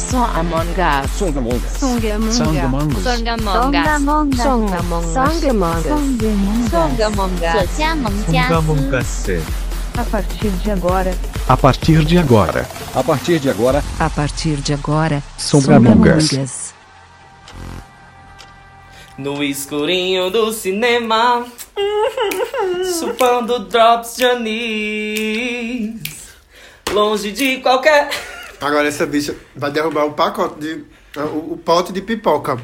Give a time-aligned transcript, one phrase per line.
[0.00, 1.04] Songamonga.
[1.08, 1.68] Songamonga.
[1.68, 3.00] Songamonga.
[3.92, 5.12] Us.
[5.12, 5.92] Songamonga.
[8.36, 9.00] Songamonga.
[9.00, 9.28] Us.
[9.98, 11.14] A partir de agora.
[11.48, 12.66] A partir de agora.
[12.94, 13.84] A partir de agora.
[13.98, 15.22] A partir de agora.
[15.36, 16.74] Songamongas.
[19.18, 21.44] No escurinho do cinema,
[22.98, 26.00] supando drops de anis,
[26.90, 28.08] longe de qualquer
[28.60, 30.84] Agora essa bicha vai derrubar o pacote de.
[31.16, 32.58] o, o pote de pipoca.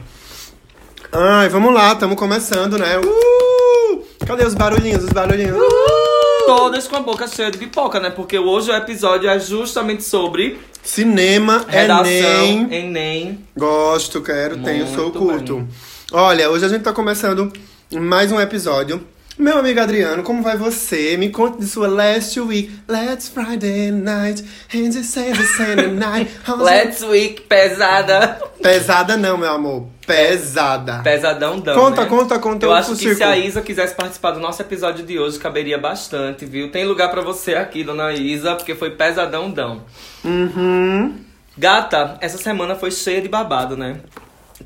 [1.13, 2.99] Ai, vamos lá, estamos começando, né?
[2.99, 4.05] Uh!
[4.27, 5.57] Cadê os barulhinhos, os barulhinhos?
[5.57, 6.47] Uh!
[6.47, 8.11] Todas com a boca cheia de pipoca, né?
[8.11, 12.75] Porque hoje o episódio é justamente sobre Cinema, redação, Enem.
[12.75, 13.49] Enem.
[13.57, 15.57] Gosto, quero, tenho, sou Muito curto.
[15.57, 15.69] bem.
[16.13, 17.53] Olha, hoje a gente tá começando
[17.93, 19.05] mais um episódio.
[19.39, 21.15] Meu amigo Adriano, como vai você?
[21.19, 22.73] Me conte de sua last week.
[22.89, 24.43] Let's Friday night.
[24.75, 26.31] And you say the same night.
[26.49, 28.39] How's Let's Week pesada.
[28.41, 28.63] it?
[28.63, 29.89] Pesada não, meu amor.
[30.07, 31.01] Pesada.
[31.03, 32.09] Pesadão dão, Conta, né?
[32.09, 33.29] conta, conta Eu acho que se círculo.
[33.29, 36.71] a Isa quisesse participar do nosso episódio de hoje, caberia bastante, viu?
[36.71, 39.83] Tem lugar pra você aqui, dona Isa, porque foi pesadão dão.
[40.25, 41.15] Uhum.
[41.59, 44.01] Gata, essa semana foi cheia de babado, né?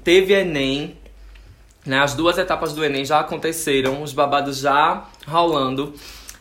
[0.05, 0.97] Teve Enem,
[1.85, 1.99] né?
[1.99, 5.93] As duas etapas do Enem já aconteceram, os babados já rolando.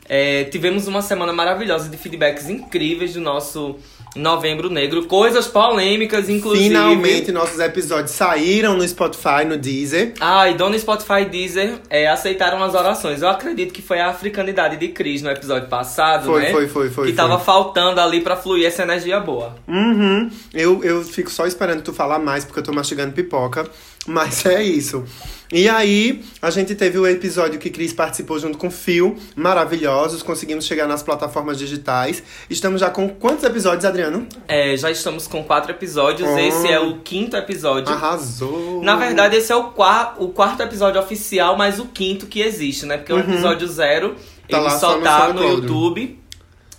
[0.08, 3.76] É, tivemos uma semana maravilhosa de feedbacks incríveis do nosso
[4.16, 6.67] Novembro Negro, coisas polêmicas, inclusive.
[6.70, 10.14] Finalmente nossos episódios saíram no Spotify, no Deezer.
[10.20, 13.22] Ah, e Dona Spotify Deezer é, aceitaram as orações.
[13.22, 16.52] Eu acredito que foi a africanidade de Cris no episódio passado, Foi, né?
[16.52, 17.28] foi, foi, foi, Que foi.
[17.28, 19.56] tava faltando ali pra fluir essa energia boa.
[19.67, 20.28] Uhum.
[20.52, 23.70] Eu, eu fico só esperando tu falar mais, porque eu tô mastigando pipoca.
[24.08, 25.03] Mas é isso.
[25.52, 29.17] E aí, a gente teve o episódio que Cris participou junto com o Phil.
[29.36, 30.22] Maravilhosos.
[30.22, 32.22] Conseguimos chegar nas plataformas digitais.
[32.47, 34.27] Estamos já com quantos episódios, Adriano?
[34.47, 36.30] É, já estamos com quatro episódios.
[36.30, 36.38] Oh.
[36.38, 37.92] Esse é o quinto episódio.
[37.92, 38.83] Arrasou!
[38.83, 42.86] Na verdade, esse é o, qua o quarto episódio oficial, mas o quinto que existe,
[42.86, 42.97] né?
[42.97, 44.15] Porque o episódio zero, Uhum.
[44.49, 45.43] Tá ele só só no tá no.
[45.43, 46.20] YouTube.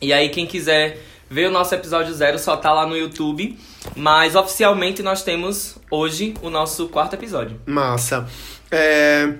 [0.01, 0.99] E aí, quem quiser
[1.31, 3.57] ver o nosso episódio zero, só tá lá no YouTube.
[3.97, 7.59] Mas oficialmente nós temos hoje o nosso quarto episódio.
[7.65, 8.29] Massa.
[8.71, 9.35] É,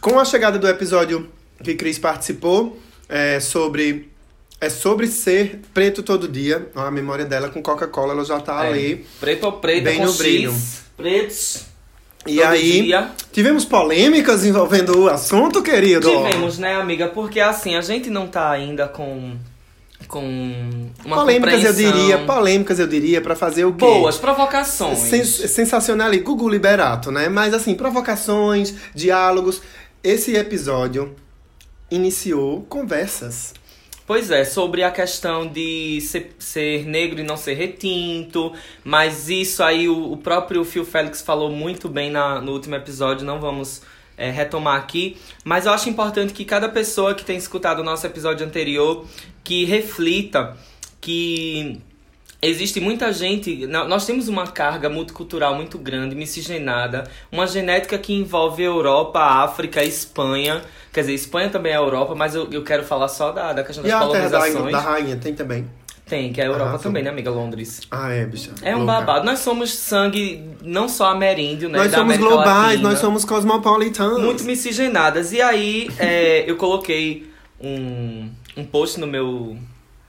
[0.00, 1.28] com a chegada do episódio
[1.62, 2.78] que Cris participou,
[3.08, 4.10] é sobre.
[4.58, 6.70] É sobre ser preto todo dia.
[6.74, 9.06] A memória dela com Coca-Cola, ela já tá É, ali.
[9.20, 10.18] Preto ou preta Bem com no X.
[10.18, 10.54] brilho.
[10.96, 11.66] Pretos.
[12.26, 13.10] E todo aí, dia.
[13.30, 16.08] tivemos polêmicas envolvendo o assunto, querido?
[16.10, 17.06] Tivemos, né, amiga?
[17.08, 19.36] Porque assim, a gente não tá ainda com.
[20.08, 23.84] Com uma polêmicas eu diria, polêmicas eu diria, pra fazer o quê?
[23.84, 24.98] Boas provocações.
[24.98, 27.28] Sens sensacional e Google Liberato, né?
[27.28, 29.60] Mas assim, provocações, diálogos.
[30.02, 31.14] Esse episódio
[31.90, 33.52] iniciou conversas.
[34.06, 38.52] Pois é, sobre a questão de ser, ser negro e não ser retinto,
[38.84, 43.26] mas isso aí o, o próprio Phil Félix falou muito bem na, no último episódio,
[43.26, 43.82] não vamos
[44.16, 45.16] é, retomar aqui.
[45.44, 49.04] Mas eu acho importante que cada pessoa que tem escutado o nosso episódio anterior,
[49.46, 50.56] que reflita
[51.00, 51.80] que
[52.42, 53.64] existe muita gente.
[53.68, 59.84] nó- Nós temos uma carga multicultural muito grande, miscigenada, uma genética que envolve Europa, África,
[59.84, 60.62] Espanha.
[60.92, 63.84] Quer dizer, Espanha também é Europa, mas eu, eu quero falar só da, da questão
[63.84, 64.72] E das a terra da, colonizações.
[64.72, 65.64] da rainha tem também.
[66.08, 66.82] Tem, que é a Europa Arrasou.
[66.84, 67.30] também, né, amiga?
[67.30, 67.80] Londres.
[67.90, 68.50] Ah, é, bicha.
[68.62, 68.92] É um Louca.
[68.92, 69.24] babado.
[69.26, 71.78] Nós somos sangue não só ameríndio, né?
[71.78, 72.88] Nós somos América globais, Latina.
[72.90, 74.20] nós somos cosmopolitanos.
[74.22, 75.32] muito miscigenadas.
[75.32, 77.28] E aí, é, eu coloquei
[77.60, 79.56] um, um post no meu,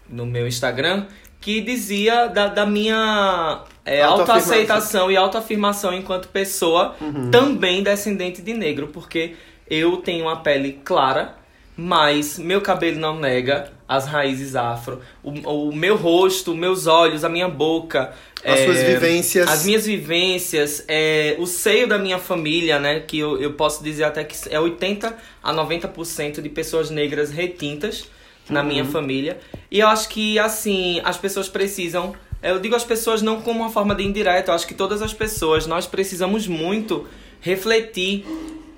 [0.10, 1.06] no meu Instagram
[1.40, 7.32] que dizia da, da minha é, autoaceitação e autoafirmação enquanto pessoa Uhum.
[7.32, 9.36] também descendente de negro, porque
[9.70, 11.36] eu tenho uma pele clara,
[11.76, 15.00] mas meu cabelo não nega as raízes afro.
[15.24, 18.14] O, o meu rosto, meus olhos, a minha boca.
[18.44, 19.50] As é, suas vivências.
[19.50, 23.00] As minhas vivências, é, o seio da minha família, né?
[23.00, 28.10] Que eu, eu posso dizer até que é 80 a 90% de pessoas negras retintas
[28.50, 28.90] na minha Uhum.
[28.92, 29.40] família.
[29.70, 32.14] E eu acho que, assim, as pessoas precisam.
[32.42, 35.14] Eu digo as pessoas não como uma forma de indireta, eu acho que todas as
[35.14, 37.06] pessoas, nós precisamos muito
[37.42, 38.26] refletir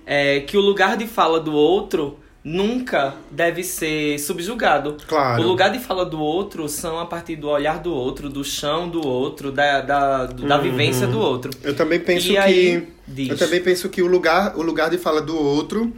[0.06, 4.96] é, que o lugar de fala do outro nunca deve ser subjugado.
[5.08, 5.44] Claro.
[5.44, 8.88] O lugar de fala do outro são a partir do olhar do outro, do chão
[8.88, 10.62] do outro, da, da, da Uhum.
[10.64, 11.52] vivência do outro.
[11.62, 12.38] Eu também penso E que.
[12.38, 12.88] aí,
[13.28, 15.94] eu também penso que o lugar, o lugar de fala do outro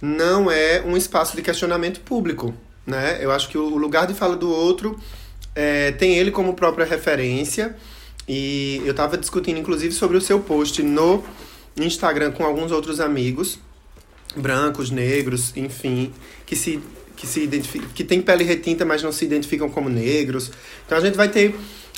[0.00, 2.54] não é um espaço de questionamento público.
[2.86, 3.18] Né?
[3.20, 4.98] Eu acho que o lugar de fala do outro
[5.54, 7.76] é, tem ele como própria referência.
[8.28, 11.22] E eu tava discutindo, inclusive, sobre o seu post no
[11.76, 13.58] Instagram com alguns outros amigos,
[14.36, 16.12] brancos, negros, enfim,
[16.46, 16.80] que se
[17.16, 17.46] que se
[17.94, 20.50] que tem pele retinta, mas não se identificam como negros.
[20.84, 21.54] Então a gente vai ter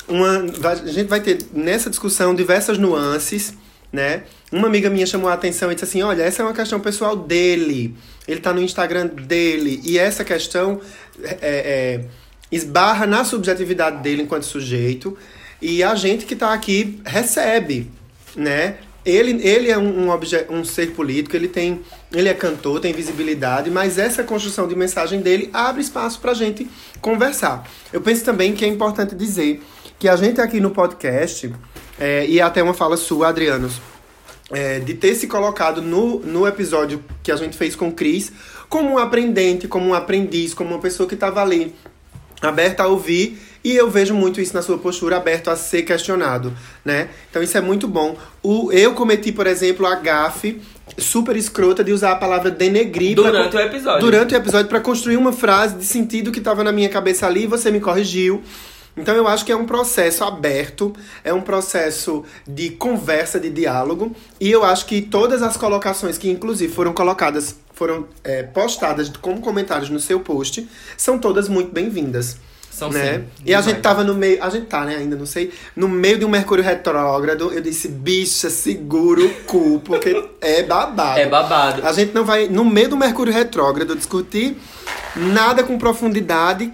[0.07, 3.53] uma, a gente vai ter nessa discussão diversas nuances,
[3.95, 4.23] né?
[4.51, 7.15] Uma amiga minha chamou a atenção e disse assim: olha, essa é uma questão pessoal
[7.15, 7.95] dele.
[8.27, 9.81] Ele tá no Instagram dele.
[9.83, 10.81] E essa questão
[11.23, 12.05] é, é,
[12.51, 15.17] esbarra na subjetividade dele enquanto sujeito.
[15.61, 17.89] E a gente que tá aqui recebe,
[18.35, 18.75] né?
[19.05, 21.81] Ele, ele é um, um, obje, um ser político, ele tem.
[22.11, 26.67] Ele é cantor, tem visibilidade, mas essa construção de mensagem dele abre espaço pra gente
[27.01, 27.69] conversar.
[27.93, 29.61] Eu penso também que é importante dizer
[29.99, 31.53] que a gente aqui no podcast,
[31.99, 33.81] é, e até uma fala sua, Adrianos,
[34.51, 38.31] é, de ter se colocado no, no episódio que a gente fez com o Cris
[38.69, 41.73] como um aprendente, como um aprendiz, como uma pessoa que estava ali
[42.41, 46.53] aberta a ouvir e eu vejo muito isso na sua postura, aberto a ser questionado,
[46.83, 47.09] né?
[47.31, 48.15] Então isso é muito bom.
[48.43, 50.61] O, eu cometi, por exemplo, a gafe
[50.99, 53.99] super escrota de usar a palavra denegrir durante pra, o episódio.
[54.01, 57.45] Durante o episódio para construir uma frase de sentido que estava na minha cabeça ali
[57.45, 58.43] e você me corrigiu.
[58.97, 60.93] Então eu acho que é um processo aberto,
[61.23, 66.29] é um processo de conversa, de diálogo, e eu acho que todas as colocações que
[66.29, 72.37] inclusive foram colocadas, foram é, postadas como comentários no seu post, são todas muito bem-vindas.
[72.71, 73.19] São né?
[73.19, 73.23] sim.
[73.45, 76.19] E a gente tava no meio, a gente tá, né, ainda não sei, no meio
[76.19, 81.19] de um Mercúrio retrógrado, eu disse, bicha, segura o cu, porque é babado.
[81.19, 81.87] É babado.
[81.87, 84.57] A gente não vai, no meio do Mercúrio retrógrado, discutir
[85.15, 86.71] nada com profundidade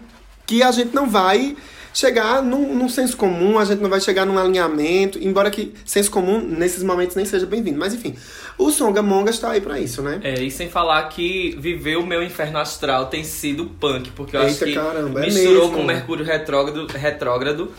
[0.47, 1.55] que a gente não vai
[1.93, 6.09] chegar num, num, senso comum, a gente não vai chegar num alinhamento, embora que senso
[6.09, 7.77] comum nesses momentos nem seja bem-vindo.
[7.77, 8.15] Mas enfim,
[8.57, 10.19] o Songamonga está aí para isso, né?
[10.23, 14.41] É, e sem falar que viver o meu inferno astral tem sido punk, porque eu
[14.41, 15.77] Eita, acho que caramba, é misturou mesmo.
[15.77, 17.71] com Mercúrio retrógrado, retrógrado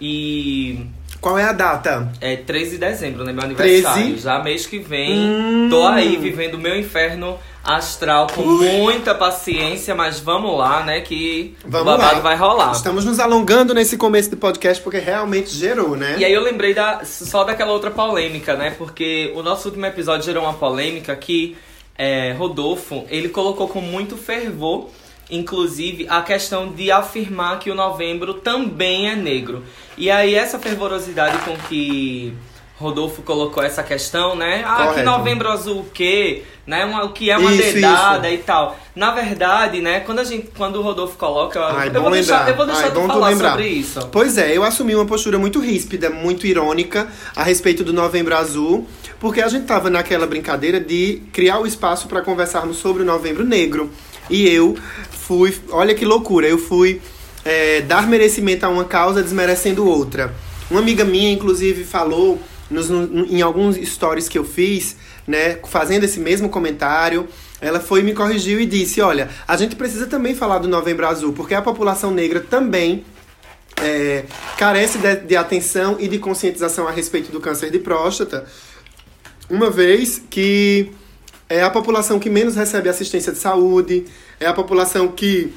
[0.00, 0.86] e
[1.20, 2.12] Qual é a data?
[2.20, 3.32] é 13 de dezembro, né?
[3.32, 4.04] Meu aniversário.
[4.04, 4.18] 13?
[4.18, 5.18] Já mês que vem.
[5.18, 5.68] Hum.
[5.70, 11.00] Tô aí vivendo o meu inferno astral com muita paciência, mas vamos lá, né?
[11.00, 12.20] Que Vamos o babado lá.
[12.20, 12.72] vai rolar.
[12.72, 16.16] Estamos nos alongando nesse começo do podcast porque realmente gerou, né?
[16.18, 18.74] E aí eu lembrei da, só daquela outra polêmica, né?
[18.76, 21.56] Porque o nosso último episódio gerou uma polêmica que
[21.96, 24.88] é, Rodolfo, ele colocou com muito fervor,
[25.30, 29.64] inclusive, a questão de afirmar que o novembro também é negro.
[29.96, 32.34] E aí essa fervorosidade com que
[32.76, 34.62] Rodolfo colocou essa questão, né?
[34.66, 35.10] Ah, que Correto.
[35.10, 36.42] novembro azul o quê?
[36.66, 36.82] Né?
[36.86, 38.40] Uma, o que é uma Isso, dedada isso.
[38.40, 38.78] e tal.
[38.96, 42.56] Na verdade, né, quando a gente quando o Rodolfo coloca, Ai, eu vou deixar, eu
[42.56, 43.50] vou deixar Ai, tu falar lembrar.
[43.50, 44.08] sobre isso.
[44.10, 47.06] Pois é, eu assumi uma postura muito ríspida, muito irônica
[47.36, 48.88] a respeito do Novembro Azul,
[49.20, 53.44] porque a gente tava naquela brincadeira de criar o espaço para conversarmos sobre o Novembro
[53.44, 53.90] Negro.
[54.30, 54.74] E eu
[55.10, 56.98] fui, olha que loucura, eu fui
[57.44, 60.32] é, dar merecimento a uma causa desmerecendo outra.
[60.70, 62.40] Uma amiga minha, inclusive, falou
[62.70, 64.96] nos, no- em alguns stories que eu fiz,
[65.26, 67.28] né, fazendo esse mesmo comentário,
[67.60, 71.32] ela foi me corrigiu e disse: Olha, a gente precisa também falar do Novembro Azul,
[71.32, 73.04] porque a população negra também
[73.82, 74.24] é,
[74.56, 78.46] carece de, de atenção e de conscientização a respeito do câncer de próstata,
[79.48, 80.90] uma vez que
[81.48, 84.06] é a população que menos recebe assistência de saúde,
[84.40, 85.52] é a população que,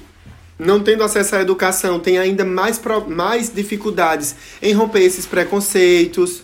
[0.59, 6.43] não tendo acesso à educação, tem ainda mais, mais dificuldades em romper esses preconceitos.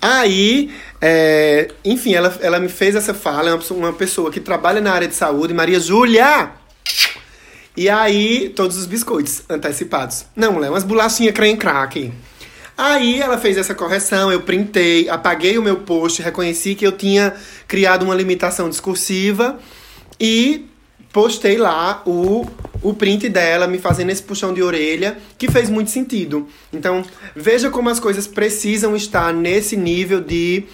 [0.00, 0.70] Aí,
[1.00, 5.08] é, enfim, ela, ela me fez essa fala, é uma pessoa- que trabalha na área
[5.08, 6.50] de saúde, Maria Júlia!
[7.76, 10.26] E aí, todos os biscoitos antecipados.
[10.36, 12.12] Não, mulher, umas bolachinhas creme crack.
[12.76, 17.34] Aí ela fez essa correção, eu printei, apaguei o meu post, reconheci que eu tinha
[17.68, 19.58] criado uma limitação discursiva
[20.18, 20.66] e
[21.12, 22.46] postei lá o,
[22.80, 26.48] o print dela, me fazendo esse puxão de orelha, que fez muito sentido.
[26.72, 27.04] Então,
[27.36, 30.64] veja como as coisas precisam estar nesse nível de.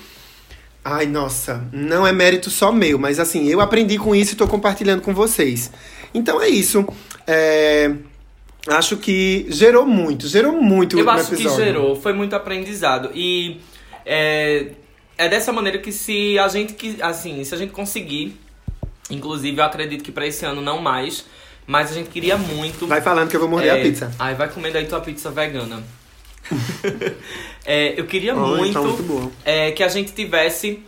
[0.85, 4.47] Ai, nossa, não é mérito só meu, mas assim, eu aprendi com isso e tô
[4.47, 5.71] compartilhando com vocês.
[6.15, 6.87] Então é isso.
[7.27, 7.93] É,
[8.69, 13.11] Acho que gerou muito, gerou muito o Eu acho que gerou, foi muito aprendizado.
[13.15, 13.61] E
[14.05, 14.73] é,
[15.17, 18.39] é dessa maneira que se a gente que assim, se a gente conseguir,
[19.11, 21.25] inclusive eu acredito que pra esse ano não mais,
[21.67, 22.87] mas a gente queria muito.
[22.87, 24.11] Vai falando que eu vou morder é, a pizza.
[24.19, 25.83] Ai, vai comendo aí tua pizza vegana.
[27.67, 30.83] É, eu queria Ai, muito, tá muito é, que a gente tivesse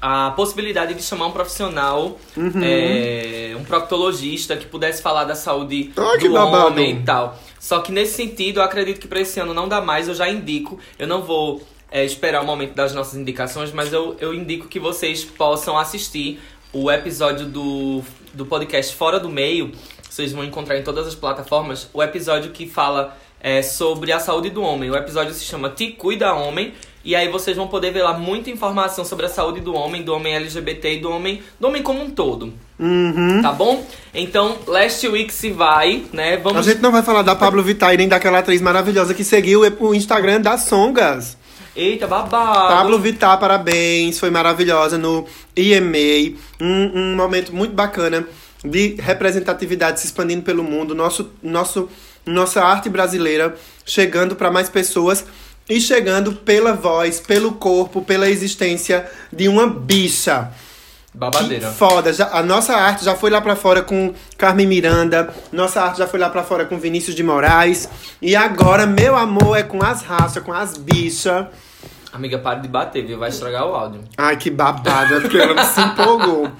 [0.00, 2.52] a possibilidade de chamar um profissional, Uhum.
[2.62, 7.38] é, um proctologista que pudesse falar da saúde Ai, do homem e tal.
[7.58, 10.28] Só que nesse sentido, eu acredito que para esse ano não dá mais, eu já
[10.28, 10.78] indico.
[10.98, 14.78] Eu não vou é, esperar o momento das nossas indicações, mas eu, eu indico que
[14.78, 16.38] vocês possam assistir
[16.72, 19.72] o episódio do, do podcast Fora do Meio.
[20.08, 24.50] Vocês vão encontrar em todas as plataformas o episódio que fala é, sobre a saúde
[24.50, 24.90] do homem.
[24.90, 26.74] O episódio se chama Te Cuida Homem.
[27.04, 30.12] E aí vocês vão poder ver lá muita informação sobre a saúde do homem, do
[30.12, 32.52] homem LGBT e do homem, do homem como um todo.
[32.78, 33.40] Uhum.
[33.40, 33.86] Tá bom?
[34.12, 36.36] Então, Last Week se vai, né?
[36.36, 36.66] Vamos.
[36.66, 39.62] A gente não vai falar da Pablo Vittar e nem daquela atriz maravilhosa que seguiu
[39.80, 41.38] o Instagram das Songas.
[41.78, 42.74] Eita, babado.
[42.74, 46.36] Pablo Vittar, parabéns, foi maravilhosa no EMA.
[46.60, 48.26] Um, um momento muito bacana
[48.64, 50.92] de representatividade se expandindo pelo mundo.
[50.92, 51.88] Nosso, nosso,
[52.26, 53.54] nossa arte brasileira
[53.86, 55.24] chegando para mais pessoas
[55.68, 60.50] e chegando pela voz, pelo corpo, pela existência de uma bicha.
[61.14, 61.68] Babadeira.
[61.68, 62.12] Que foda.
[62.12, 65.32] Já, a nossa arte já foi lá pra fora com Carmen Miranda.
[65.52, 67.88] Nossa arte já foi lá pra fora com Vinícius de Moraes.
[68.20, 71.46] E agora, meu amor, é com as raças, com as bichas.
[72.12, 73.18] Amiga, para de bater, viu?
[73.18, 74.00] Vai estragar o áudio.
[74.16, 76.50] Ai, que babado, é porque ela se empolgou.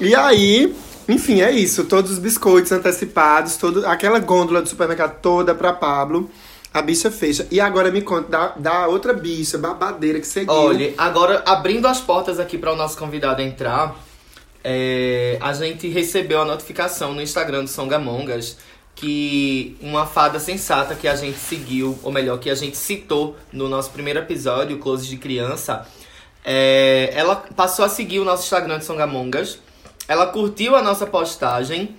[0.00, 0.74] E aí,
[1.08, 1.84] enfim, é isso.
[1.84, 6.30] Todos os biscoitos antecipados, todo, aquela gôndola do supermercado toda pra Pablo.
[6.72, 7.46] A bicha fecha.
[7.50, 10.52] E agora me conta da, da outra bicha, babadeira que seguiu.
[10.52, 13.96] Olha, agora abrindo as portas aqui para o nosso convidado entrar,
[14.62, 18.58] é, a gente recebeu a notificação no Instagram do Songamongas
[18.96, 23.68] que uma fada sensata que a gente seguiu, ou melhor, que a gente citou no
[23.68, 25.86] nosso primeiro episódio, Close de Criança,
[26.42, 29.58] é, ela passou a seguir o nosso Instagram de Songamongas.
[30.08, 31.94] Ela curtiu a nossa postagem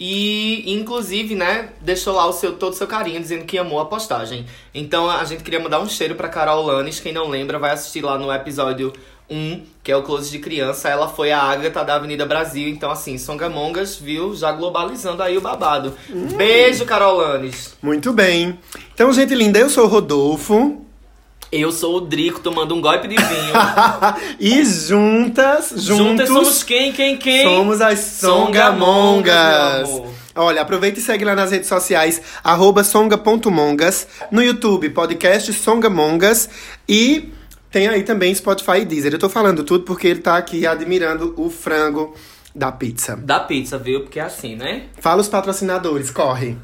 [0.00, 3.84] e, inclusive, né, deixou lá o seu, todo o seu carinho, dizendo que amou a
[3.84, 4.46] postagem.
[4.72, 6.98] Então, a gente queria mandar um cheiro pra Carol Lanes.
[6.98, 8.92] Quem não lembra, vai assistir lá no episódio
[9.30, 10.88] 1, que é o Close de Criança.
[10.88, 12.68] Ela foi a Ágata da Avenida Brasil.
[12.68, 15.94] Então, assim, Songamongas viu já globalizando aí o babado.
[16.10, 16.28] Hum.
[16.36, 17.76] Beijo, Carol Lanes.
[17.82, 18.58] Muito bem.
[18.94, 20.84] Então, gente linda, eu sou o Rodolfo.
[21.50, 23.54] Eu sou o Drico tomando um golpe de vinho.
[24.38, 25.84] e juntas, juntos.
[25.86, 27.44] Juntas somos quem, quem, quem?
[27.44, 29.88] Somos as Songamongas.
[30.34, 32.20] Olha, aproveita e segue lá nas redes sociais,
[32.84, 34.06] songa.mongas.
[34.30, 36.50] No YouTube, podcast Songamongas.
[36.86, 37.32] E
[37.70, 39.12] tem aí também Spotify e Deezer.
[39.12, 42.14] Eu tô falando tudo porque ele tá aqui admirando o frango
[42.54, 43.16] da pizza.
[43.16, 44.02] Da pizza, viu?
[44.02, 44.86] Porque é assim, né?
[45.00, 46.56] Fala os patrocinadores, corre.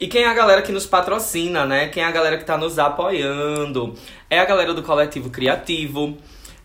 [0.00, 1.88] E quem é a galera que nos patrocina, né?
[1.88, 3.94] Quem é a galera que tá nos apoiando?
[4.30, 6.16] É a galera do Coletivo Criativo,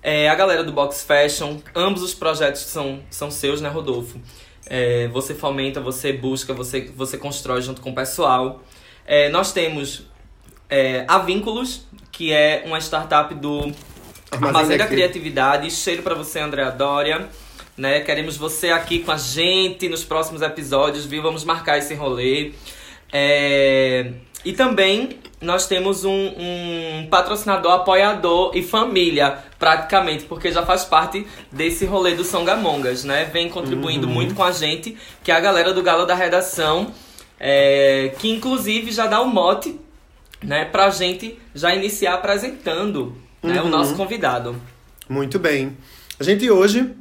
[0.03, 1.57] é a galera do Box Fashion.
[1.75, 4.21] Ambos os projetos são, são seus, né, Rodolfo?
[4.67, 8.61] É, você fomenta, você busca, você, você constrói junto com o pessoal.
[9.05, 10.07] É, nós temos
[10.69, 13.71] é, a Vínculos, que é uma startup do
[14.31, 15.69] Armazém da Criatividade.
[15.71, 17.27] Cheiro para você, Andréa Dória.
[17.75, 18.01] Né?
[18.01, 21.21] Queremos você aqui com a gente nos próximos episódios, viu?
[21.23, 22.53] Vamos marcar esse rolê.
[23.11, 24.11] É...
[24.45, 31.25] E também nós temos um, um, patrocinador, apoiador e família, praticamente, porque já faz parte
[31.51, 33.25] desse rolê do São Gamongas, né?
[33.25, 34.13] Vem contribuindo uhum.
[34.13, 36.93] muito com a gente, que é a galera do Galo da Redação,
[37.39, 38.13] é...
[38.19, 39.79] que inclusive já dá o um mote,
[40.43, 43.97] né, pra gente já iniciar apresentando né, o nosso uhum.
[43.97, 44.55] convidado.
[45.07, 45.77] Muito bem.
[46.19, 46.93] A gente hoje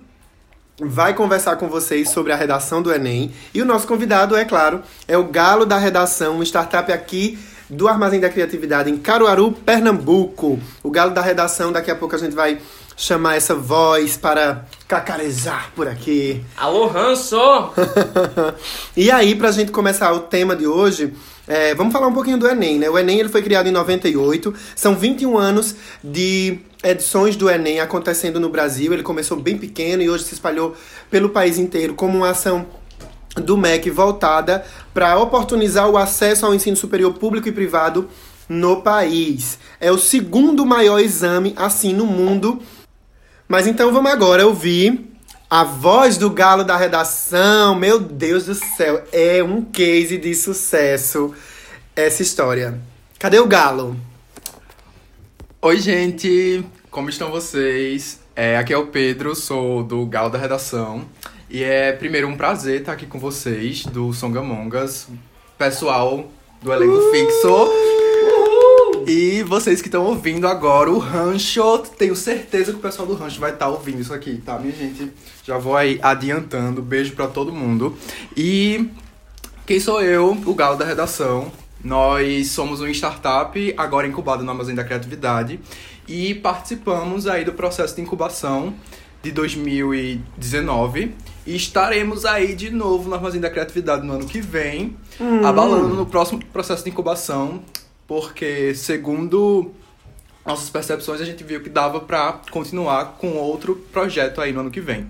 [0.81, 3.33] vai conversar com vocês sobre a redação do Enem.
[3.55, 7.89] E o nosso convidado, é claro, é o Galo da Redação, uma startup aqui do
[7.89, 10.59] Armazém da Criatividade em Caruaru, Pernambuco.
[10.83, 12.61] O Galo da Redação, daqui a pouco a gente vai
[12.97, 16.45] chamar essa voz para cacarejar por aqui.
[16.57, 17.37] Alô, Ranço!
[18.97, 21.15] e aí, pra gente começar o tema de hoje,
[21.47, 22.89] é, vamos falar um pouquinho do Enem, né?
[22.89, 28.39] O Enem ele foi criado em 98, são 21 anos de edições do Enem acontecendo
[28.39, 28.93] no Brasil.
[28.93, 30.77] Ele começou bem pequeno e hoje se espalhou
[31.11, 32.67] pelo país inteiro como uma ação
[33.37, 38.09] do MEC voltada para oportunizar o acesso ao ensino superior público e privado
[38.49, 39.59] no país.
[39.81, 42.61] É o segundo maior exame assim no mundo.
[43.49, 45.12] Mas então vamos agora ouvir
[45.53, 47.75] a voz do galo da redação.
[47.75, 51.35] Meu Deus do céu, é um case de sucesso
[51.95, 52.81] essa história.
[53.19, 53.95] Cadê o galo?
[55.61, 56.65] Oi, gente!
[56.91, 58.19] Como estão vocês?
[58.35, 61.05] É, aqui é o Pedro, sou do Galo da Redação.
[61.51, 65.07] E é primeiro um prazer estar aqui com vocês, do Songamongas,
[65.59, 66.31] pessoal
[66.63, 67.11] do elenco uh!
[67.11, 68.02] fixo.
[69.15, 73.39] E vocês que estão ouvindo agora o Rancho, tenho certeza que o pessoal do Rancho
[73.39, 75.13] vai estar tá ouvindo isso aqui, tá, minha gente?
[75.45, 76.81] Já vou aí adiantando.
[76.81, 77.95] Beijo para todo mundo.
[78.35, 78.89] E
[79.67, 80.31] quem sou eu?
[80.47, 81.53] O Galo da Redação.
[81.85, 85.61] Nós somos uma startup agora incubada no Armazém da Criatividade
[86.09, 88.73] e participamos aí do processo de incubação
[89.23, 91.15] de 2019
[91.47, 95.47] e estaremos aí de novo no Armazém da Criatividade no ano que vem, hum.
[95.47, 97.63] abalando no próximo processo de incubação,
[98.07, 99.73] porque segundo
[100.45, 104.71] nossas percepções a gente viu que dava para continuar com outro projeto aí no ano
[104.71, 105.09] que vem.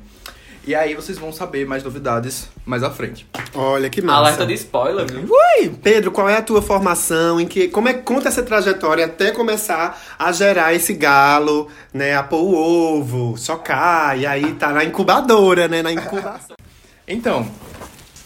[0.65, 3.27] E aí vocês vão saber mais novidades mais à frente.
[3.53, 4.19] Olha que massa.
[4.19, 5.29] Alerta de spoiler, viu?
[5.29, 7.41] Ui, Pedro, qual é a tua formação?
[7.41, 12.15] Em que, como é que conta essa trajetória até começar a gerar esse galo, né?
[12.15, 15.83] A pôr o ovo, socar, e aí tá na incubadora, né?
[15.83, 16.55] Na incubação.
[17.09, 17.51] Então,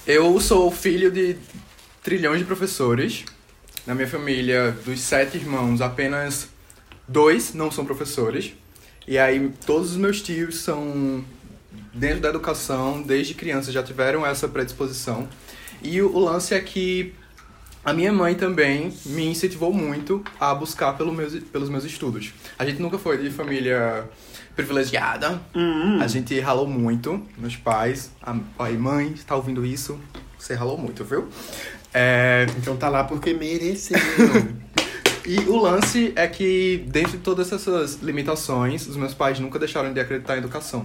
[0.06, 1.38] eu sou filho de
[2.02, 3.24] trilhões de professores.
[3.86, 6.48] Na minha família, dos sete irmãos, apenas
[7.06, 8.52] dois não são professores.
[9.06, 11.24] E aí, todos os meus tios são
[11.94, 15.28] dentro da educação, desde criança já tiveram essa predisposição.
[15.82, 17.14] E o, lance é que
[17.84, 22.32] a minha mãe também me incentivou muito a buscar pelo meus, pelos meus estudos.
[22.58, 24.04] A gente nunca foi de família
[24.56, 25.40] privilegiada.
[25.54, 29.98] Hum, A gente ralou muito, meus pais, a pai e mãe, está ouvindo isso?
[30.38, 31.28] Você ralou muito, viu?
[31.98, 33.96] É, Então tá lá porque mereceu.
[35.24, 39.92] e o lance é que, dentro de todas essas limitações, os meus pais nunca deixaram
[39.94, 40.84] de acreditar em educação.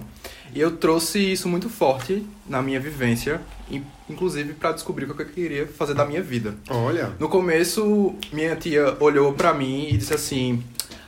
[0.54, 3.40] E eu trouxe isso muito forte na minha vivência,
[3.70, 6.54] in- inclusive para descobrir o que eu queria fazer da minha vida.
[6.70, 7.12] Olha.
[7.18, 10.62] No começo, minha tia olhou pra mim e disse assim: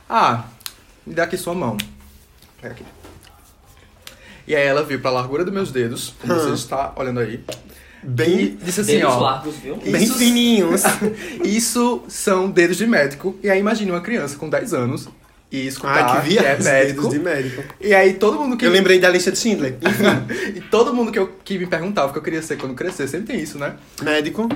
[0.09, 0.45] Ah,
[1.05, 1.77] me dá aqui sua mão.
[2.61, 2.85] Pega aqui.
[4.47, 6.39] E aí ela viu pra largura dos meus dedos, como Hum.
[6.39, 7.43] você está olhando aí,
[8.07, 9.75] Bem, disse assim: Dedos Ó, largos, viu?
[9.77, 10.83] bem Isso- fininhos.
[11.43, 13.37] isso são dedos de médico.
[13.43, 15.07] E aí imagine uma criança com 10 anos
[15.51, 16.51] e escutar Ai, que viagem.
[16.51, 17.01] é médico.
[17.03, 17.63] dedos de médico.
[17.81, 19.75] E aí todo mundo que Eu lembrei da lista de Schindler.
[20.55, 23.07] e todo mundo que, eu, que me perguntava o que eu queria ser quando crescer,
[23.07, 23.75] sempre tem isso, né?
[24.01, 24.47] Médico.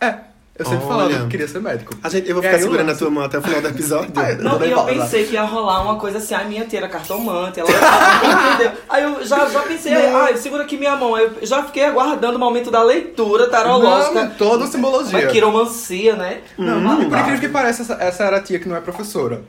[0.00, 0.14] É,
[0.58, 0.88] eu sempre Olha.
[0.88, 1.94] falava que eu queria ser médico.
[2.02, 4.10] A gente, eu vou E ficar segurando a tua mão até o final do episódio.
[4.40, 7.60] Não, e eu pensei que ia rolar uma coisa assim, ai, minha tia era cartomante,
[7.60, 7.68] ela
[8.54, 8.72] entendeu?
[8.88, 11.14] Aí eu já, já pensei, ai, segura aqui minha mão.
[11.14, 14.24] Aí eu já fiquei aguardando o momento da leitura tarológica.
[14.24, 15.18] Não, toda simbologia.
[15.20, 16.38] Uma quiromancia, né?
[16.58, 19.42] Não, e por incrível que pareça, essa, essa era a tia que não é professora.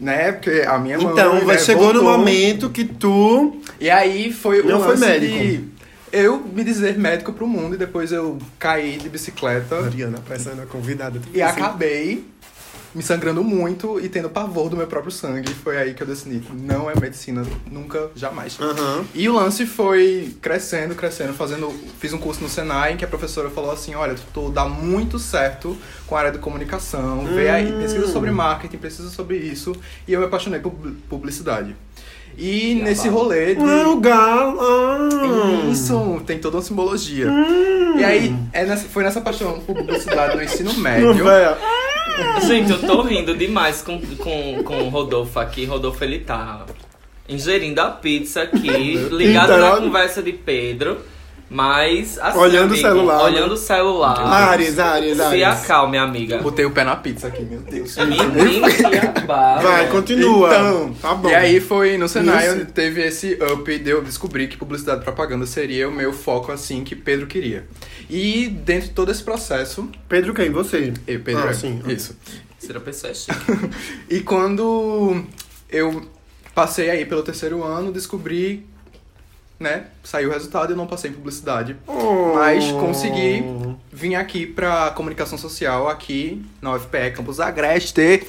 [0.00, 0.32] Né?
[0.32, 1.12] Porque a minha mãe.
[1.12, 2.18] Então, né, chegou no voltou.
[2.18, 3.60] momento que tu.
[3.80, 5.32] E aí foi o Não foi médico.
[5.38, 5.64] de
[6.12, 10.66] eu me dizer médico pro mundo e depois eu caí de bicicleta Mariana, parecendo a
[10.66, 11.20] convidada.
[11.32, 12.24] e acabei
[12.94, 15.52] me sangrando muito e tendo pavor do meu próprio sangue.
[15.54, 18.58] Foi aí que eu decidi, não é medicina, nunca, jamais.
[18.60, 19.04] Aham.
[19.14, 21.72] E o lance foi crescendo, crescendo, fazendo.
[21.98, 25.18] Fiz um curso no Senai em que a professora falou assim: olha, tu, dá muito
[25.18, 25.76] certo
[26.06, 29.74] com a área de comunicação, vê aí, pesquisa sobre marketing, pesquisa sobre isso.
[30.06, 30.72] E eu me apaixonei por
[31.08, 31.74] publicidade.
[32.36, 33.62] E nesse rolê de.
[33.62, 34.58] Ah, o galo.
[34.60, 35.70] Ah.
[35.70, 37.26] Isso, tem toda uma simbologia.
[37.98, 41.24] E aí, é nessa- foi nessa paixão por publicidade no ensino médio.
[41.24, 41.56] Véia.
[42.46, 45.64] Gente, eu tô rindo demais com, com, com o Rodolfo aqui.
[45.64, 46.64] Rodolfo, ele tá
[47.28, 50.98] ingerindo a pizza aqui, ligado na Então- conversa de Pedro.
[51.54, 53.24] Mas, assim, Olhando o amigo, celular, né?
[53.24, 54.18] Olhando o celular.
[54.20, 55.42] Ares, Ares, Se Ares.
[55.44, 56.38] acalme, amiga.
[56.38, 57.94] Botei o pé na pizza aqui, meu Deus.
[57.98, 58.32] Menino.
[59.26, 60.48] Vai, continua.
[60.48, 61.28] Então, tá bom.
[61.28, 62.54] E aí foi no Senai Isso.
[62.56, 66.50] onde teve esse up de eu descobrir que publicidade e propaganda seria o meu foco
[66.50, 67.66] assim que Pedro queria.
[68.08, 70.50] E dentro de todo esse processo, Pedro quem?
[70.50, 70.94] Você?
[71.06, 71.82] eu, Pedro, Ah, é, sim.
[71.86, 72.16] isso.
[72.58, 73.36] Será pessoa é chique.
[74.08, 75.22] E quando
[75.68, 76.02] eu
[76.54, 78.66] passei aí pelo terceiro ano, descobri,
[79.62, 81.76] né, saiu o resultado e eu não passei em publicidade.
[82.34, 83.44] Mas consegui
[83.90, 88.26] vir aqui pra comunicação social aqui na UFPE Campus Agreste.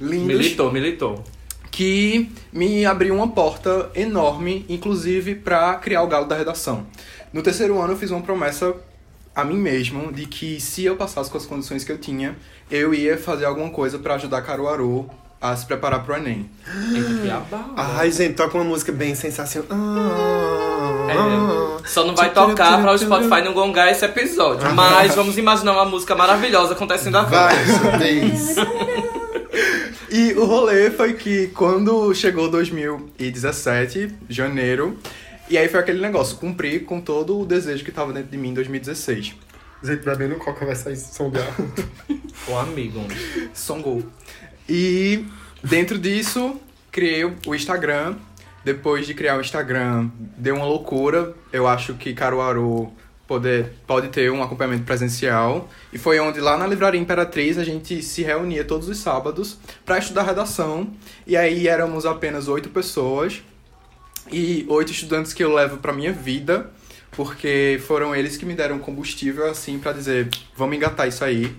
[0.00, 0.26] Lindos.
[0.26, 1.24] militou, militou.
[1.70, 6.86] que me abriu uma porta enorme, inclusive para criar o galo da redação.
[7.32, 8.74] No terceiro ano eu fiz uma promessa
[9.34, 12.36] a mim mesmo de que se eu passasse com as condições que eu tinha,
[12.70, 16.48] eu ia fazer alguma coisa para ajudar Caruaru a se preparar pro Enem.
[17.76, 19.68] Ai, gente, toca uma música bem sensacional.
[19.70, 24.72] Ah, É, só não vai tocar para o Spotify não gongar esse episódio.
[24.74, 27.54] Mas vamos imaginar uma música maravilhosa acontecendo agora.
[27.54, 27.56] Vai.
[30.10, 34.98] E o rolê foi que quando chegou 2017, janeiro,
[35.48, 38.50] e aí foi aquele negócio, cumprir com todo o desejo que tava dentro de mim
[38.50, 39.34] em 2016.
[39.82, 41.38] Gente, bebendo coca vai sair som de
[42.58, 43.00] amigo.
[43.52, 44.02] Songou.
[44.68, 45.24] E
[45.62, 48.16] dentro disso, criei o Instagram.
[48.64, 51.34] Depois de criar o Instagram, deu uma loucura.
[51.52, 52.92] Eu acho que Caruaru
[53.26, 55.68] poder, pode ter um acompanhamento presencial.
[55.92, 59.98] E foi onde, lá na Livraria Imperatriz, a gente se reunia todos os sábados para
[59.98, 60.90] estudar redação.
[61.26, 63.42] E aí éramos apenas oito pessoas.
[64.32, 66.70] E oito estudantes que eu levo para minha vida.
[67.12, 71.54] Porque foram eles que me deram combustível, assim, para dizer, vamos engatar isso aí.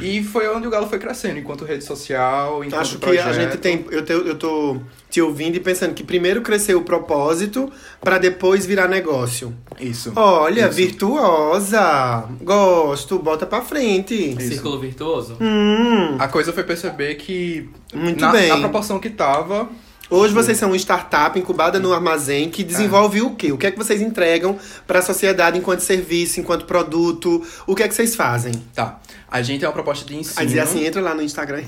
[0.00, 3.26] E foi onde o Galo foi crescendo, enquanto rede social, enquanto Acho que projeto.
[3.28, 3.84] a gente tem.
[3.90, 4.76] Eu, te- eu tô
[5.10, 9.52] te ouvindo e pensando que primeiro cresceu o propósito pra depois virar negócio.
[9.80, 10.12] Isso.
[10.14, 10.72] Olha, Isso.
[10.76, 12.24] virtuosa.
[12.42, 14.14] Gosto, bota pra frente.
[14.14, 14.48] Isso.
[14.48, 15.36] Círculo virtuoso?
[15.40, 18.48] Hum, A coisa foi perceber que, muito na, bem.
[18.48, 19.68] na proporção que tava,
[20.12, 23.52] Hoje vocês são uma startup incubada no armazém que desenvolve o quê?
[23.52, 27.40] O que é que vocês entregam para a sociedade enquanto serviço, enquanto produto?
[27.64, 28.50] O que é que vocês fazem?
[28.74, 28.98] Tá.
[29.30, 30.40] A gente tem uma proposta de ensino.
[30.40, 31.62] Aí dizer assim, entra lá no Instagram.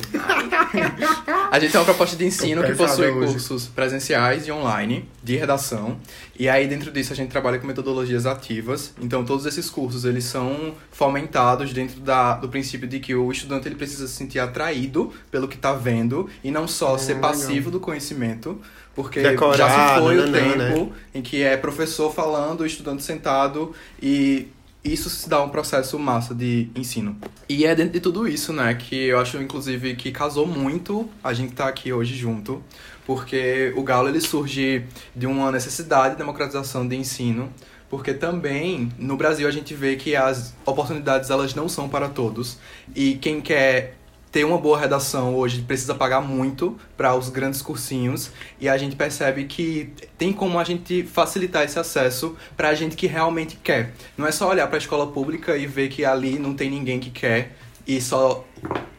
[1.51, 3.35] A gente tem uma proposta de ensino que possui hoje.
[3.35, 5.99] cursos presenciais e online de redação.
[6.37, 8.93] E aí dentro disso a gente trabalha com metodologias ativas.
[9.01, 13.69] Então todos esses cursos eles são fomentados dentro da, do princípio de que o estudante
[13.69, 17.31] ele precisa se sentir atraído pelo que está vendo e não só ser legal.
[17.31, 18.61] passivo do conhecimento,
[18.95, 23.73] porque Decorado, já se foi o nanã, tempo em que é professor falando, estudante sentado
[24.03, 24.49] e
[24.85, 27.17] isso se dá um processo massa de ensino.
[27.49, 31.33] E é dentro de tudo isso, né, que eu acho, inclusive, que casou muito a
[31.33, 32.63] gente tá aqui hoje junto,
[33.07, 37.49] porque o Galo, ele surge de uma necessidade de democratização de ensino,
[37.89, 42.59] porque também, no Brasil, a gente vê que as oportunidades, elas não são para todos,
[42.95, 43.97] e quem quer
[44.33, 48.97] ter uma boa redação hoje precisa pagar muito para os grandes cursinhos e a gente
[48.97, 53.93] percebe que tem como a gente facilitar esse acesso para a gente que realmente quer.
[54.17, 56.99] Não é só olhar para a escola pública e ver que ali não tem ninguém
[56.99, 57.55] que quer
[57.87, 58.43] e só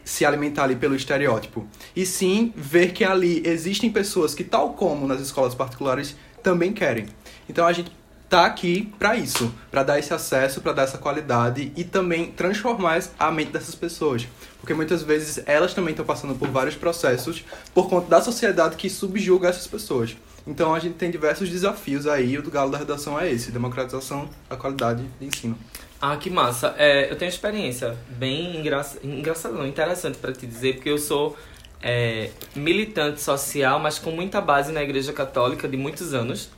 [0.05, 1.65] se alimentar ali pelo estereótipo.
[1.95, 7.07] E sim ver que ali existem pessoas que, tal como nas escolas particulares, também querem.
[7.49, 7.91] Então a gente
[8.33, 12.99] tá aqui para isso, para dar esse acesso, para dar essa qualidade e também transformar
[13.19, 14.27] a mente dessas pessoas,
[14.59, 18.89] porque muitas vezes elas também estão passando por vários processos por conta da sociedade que
[18.89, 20.17] subjuga essas pessoas.
[20.47, 24.27] Então a gente tem diversos desafios aí, o do Galo da Redação é esse, democratização
[24.49, 25.55] da qualidade de ensino.
[26.01, 26.73] Ah, que massa.
[26.75, 28.97] É, eu tenho uma experiência bem engraç...
[29.03, 31.37] engraçada, não, interessante para te dizer, porque eu sou
[31.83, 36.49] é, militante social, mas com muita base na Igreja Católica de muitos anos.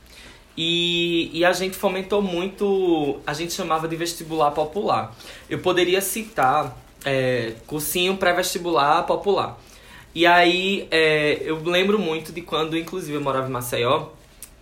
[0.56, 5.14] E, e a gente fomentou muito, a gente chamava de vestibular popular.
[5.50, 9.58] Eu poderia citar é, cursinho pré-vestibular popular.
[10.14, 14.06] E aí é, eu lembro muito de quando, inclusive, eu morava em Maceió,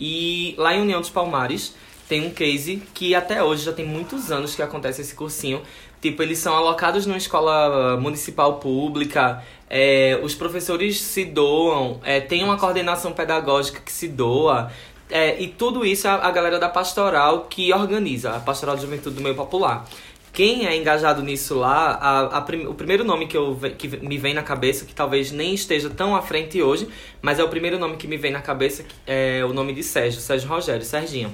[0.01, 1.75] e lá em União dos Palmares
[2.09, 5.63] tem um case que até hoje já tem muitos anos que acontece esse cursinho.
[6.03, 12.45] Tipo, eles são alocados numa escola municipal pública, é, os professores se doam, é, tem
[12.45, 14.71] uma coordenação pedagógica que se doa.
[15.11, 19.17] É, e tudo isso é a, galera da pastoral que organiza, a pastoral de juventude
[19.17, 19.87] do meio popular.
[20.33, 24.19] Quem é engajado nisso lá, a, a prim- o primeiro nome que, eu, que me
[24.19, 26.89] vem na cabeça, que talvez nem esteja tão à frente hoje,
[27.23, 30.21] mas é o primeiro nome que me vem na cabeça, é o nome de Sérgio,
[30.21, 31.33] Sérgio Rogério, Serginho.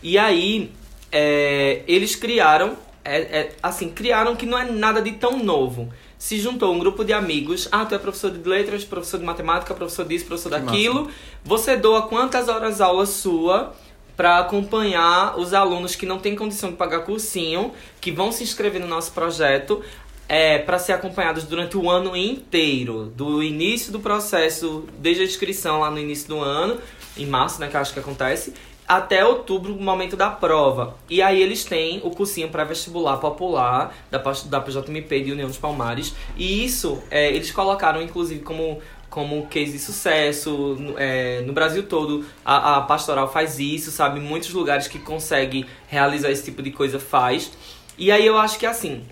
[0.00, 0.70] E aí,
[1.10, 5.92] é, eles criaram, é, é, assim, criaram que não é nada de tão novo.
[6.18, 9.74] Se juntou um grupo de amigos, ah, tu é professor de letras, professor de matemática,
[9.74, 11.10] professor disso, professor Que daquilo.
[11.44, 13.74] Você doa quantas horas aula sua
[14.16, 18.80] para acompanhar os alunos que não têm condição de pagar cursinho, que vão se inscrever
[18.80, 19.82] no nosso projeto,
[20.28, 25.80] é, para ser acompanhados durante o ano inteiro, do início do processo, desde a inscrição
[25.80, 26.80] lá no início do ano,
[27.16, 28.54] em março, né, que eu acho que acontece,
[28.88, 30.96] até outubro, o momento da prova.
[31.10, 36.14] E aí eles têm o cursinho pré-vestibular popular da, da PJMP de União dos Palmares.
[36.36, 40.76] E isso é, eles colocaram, inclusive, como, como case de sucesso.
[40.78, 44.20] no- é, no Brasil todo, a, a pastoral faz isso, sabe?
[44.20, 47.50] Muitos lugares que consegue realizar esse tipo de coisa faz.
[47.98, 49.02] E aí eu acho que assim,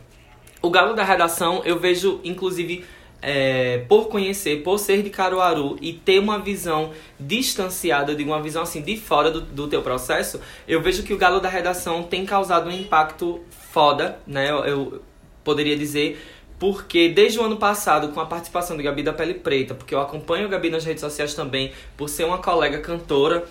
[0.62, 2.84] o galo da redação, eu vejo, inclusive,
[3.26, 8.42] é, por conhecer, por ser de Caruaru e ter uma visão distanciada, eu digo uma
[8.42, 12.02] visão assim de fora do, do teu processo, eu vejo que o galo da redação
[12.02, 14.50] tem causado um impacto foda, né?
[14.50, 15.02] Eu, eu
[15.42, 16.22] poderia dizer.
[16.58, 20.00] Porque desde o ano passado, com a participação de Gabi da Pele Preta, porque eu
[20.00, 23.44] acompanho a Gabi nas redes sociais também, por ser uma colega cantora,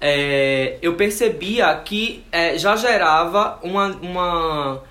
[0.00, 4.82] é, eu percebia que é, já gerava uma, uma,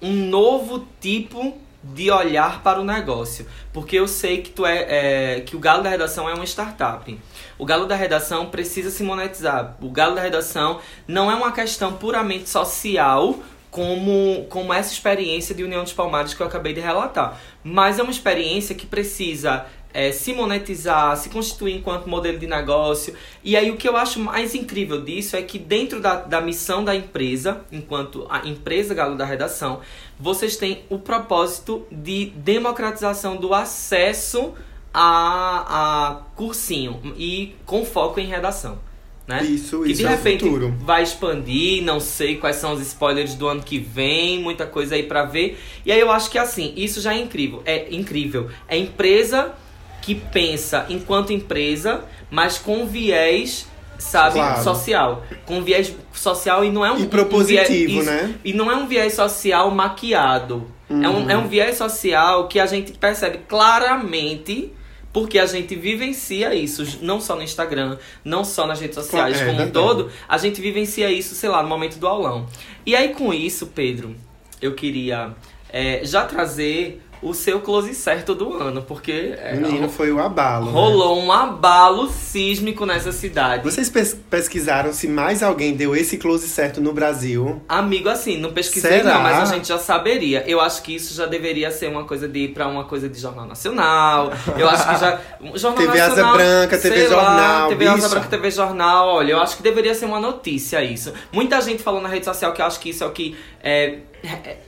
[0.00, 3.46] um novo tipo de olhar para o negócio.
[3.72, 7.18] Porque eu sei que tu é, é, que o Galo da Redação é uma startup.
[7.58, 9.76] O Galo da Redação precisa se monetizar.
[9.80, 13.38] O Galo da Redação não é uma questão puramente social
[13.70, 17.40] como, como essa experiência de União dos Palmares que eu acabei de relatar.
[17.64, 23.14] Mas é uma experiência que precisa é, se monetizar, se constituir enquanto modelo de negócio.
[23.44, 26.84] E aí o que eu acho mais incrível disso é que dentro da, da missão
[26.84, 29.80] da empresa, enquanto a empresa Galo da Redação,
[30.18, 34.54] vocês têm o propósito de democratização do acesso
[34.94, 38.78] a, a cursinho e com foco em redação.
[39.26, 39.44] Né?
[39.44, 40.74] Isso, que isso de é repente futuro.
[40.80, 45.04] vai expandir, não sei quais são os spoilers do ano que vem, muita coisa aí
[45.04, 45.58] pra ver.
[45.86, 47.62] E aí eu acho que assim, isso já é incrível.
[47.64, 48.50] É incrível.
[48.68, 49.54] É empresa
[50.02, 53.66] que pensa enquanto empresa, mas com viés,
[53.98, 54.62] sabe, Claro.
[54.62, 55.24] social.
[55.46, 58.34] Com viés social e não é um E um propositivo, viés- né?
[58.44, 60.66] E não é um viés social maquiado.
[60.90, 64.72] É, um, é um viés social que a gente percebe claramente
[65.12, 69.44] Porque a gente vivencia isso, não só no Instagram, não só nas redes sociais, É,
[69.44, 72.46] como um todo, a gente vivencia isso, sei lá, no momento do aulão.
[72.86, 74.16] E aí, com isso, Pedro,
[74.62, 75.34] eu queria
[75.70, 80.66] é, já trazer o seu close certo do ano, porque é, Menino, foi o abalo.
[80.66, 80.72] né?
[80.72, 83.62] rolou um abalo sísmico nessa cidade.
[83.62, 87.62] Vocês pes- pesquisaram se mais alguém deu esse close certo no Brasil?
[87.68, 89.14] Amigo, assim, não pesquisei Será?
[89.14, 90.42] não, mas a gente já saberia.
[90.48, 93.18] Eu acho que isso já deveria ser uma coisa de ir pra uma coisa de
[93.20, 94.32] Jornal Nacional.
[94.58, 95.20] Eu acho que já.
[95.54, 98.08] Jornal TV Asa Nacional, Branca, TV lá, Jornal, TV Asa.
[98.08, 99.08] Branca, TV Jornal.
[99.08, 101.12] Olha, eu acho que deveria ser uma notícia isso.
[101.30, 103.98] Muita gente falou na rede social que eu acho que isso é o que é,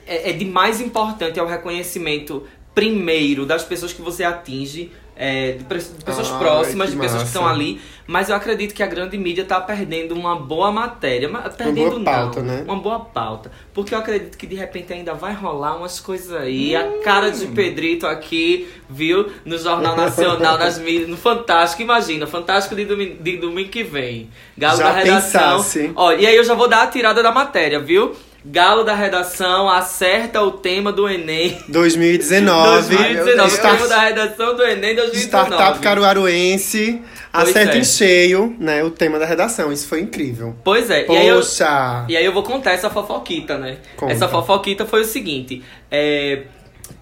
[0.06, 2.42] é, é de mais importante, é o reconhecimento
[2.74, 4.90] primeiro das pessoas que você atinge.
[5.16, 7.38] é, de, de pessoas Ai, próximas, que de pessoas que massa.
[7.38, 11.28] estão ali, mas eu acredito que a grande mídia tá perdendo uma boa matéria.
[11.56, 12.64] Perdendo boa pauta, não, né?
[12.66, 13.52] uma boa pauta.
[13.72, 16.74] Porque eu acredito que de repente ainda vai rolar umas coisas aí.
[16.74, 19.30] A cara de Pedrito aqui, viu?
[19.44, 21.80] No Jornal Nacional, nas mídias, no Fantástico.
[21.82, 24.28] Imagina, Fantástico de domingo, de domingo que vem.
[24.58, 25.56] Galo Já da redação.
[25.58, 25.92] pensasse.
[25.94, 28.14] Ó, e aí eu já vou dar a tirada da matéria, viu?
[28.46, 32.94] Galo da redação acerta o tema do Enem 2019.
[32.96, 33.40] 2019.
[33.40, 35.20] O Start- tema da redação do Enem 2019.
[35.50, 37.00] Startup caruaruense.
[37.32, 37.78] Pois Acerta é.
[37.80, 38.84] em cheio, né?
[38.84, 39.72] O tema da redação.
[39.72, 40.54] Isso foi incrível.
[40.62, 42.04] Pois é, e aí eu, Poxa!
[42.08, 43.78] E aí eu vou contar essa fofoquita, né?
[43.96, 44.12] Conta.
[44.12, 46.42] Essa fofoquita foi o seguinte: é,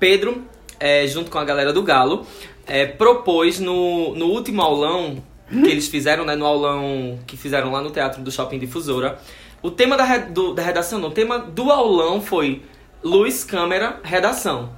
[0.01, 0.43] Pedro,
[0.81, 2.25] é, junto com a galera do Galo,
[2.67, 6.35] é, propôs no, no último aulão que eles fizeram, né?
[6.35, 9.19] No aulão que fizeram lá no Teatro do Shopping Difusora.
[9.63, 12.63] O tema da, re- do- da redação, não, o tema do aulão foi
[13.03, 14.71] luz, câmera, redação.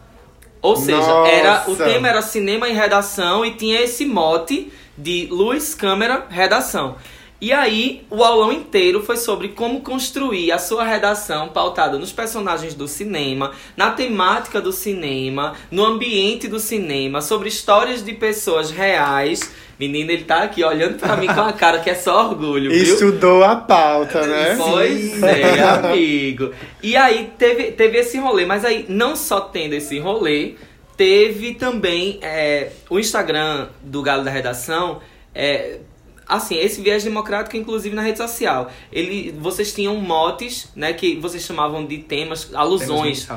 [0.61, 1.31] Ou seja, Nossa.
[1.31, 6.97] era, o tema era cinema e redação e tinha esse mote de luz, câmera, redação.
[7.45, 12.75] E aí, o aulão inteiro foi sobre como construir a sua redação pautada nos personagens
[12.75, 19.53] do cinema, na temática do cinema, no ambiente do cinema, sobre histórias de pessoas reais.
[19.79, 22.83] Menino, ele tá aqui olhando pra mim com a cara que é só orgulho, viu?
[22.83, 24.57] Estudou a pauta, né?
[24.57, 26.51] Pois é, amigo.
[26.83, 30.55] E aí teve, teve esse rolê, mas aí não só tendo esse rolê,
[30.97, 35.03] teve também é, o Instagram do Galo da Redação.
[35.35, 35.81] É,
[36.29, 38.71] assim, esse viés democrático, inclusive na rede social.
[38.93, 43.29] Ele, vocês tinham motes, né, que vocês chamavam de temas, alusões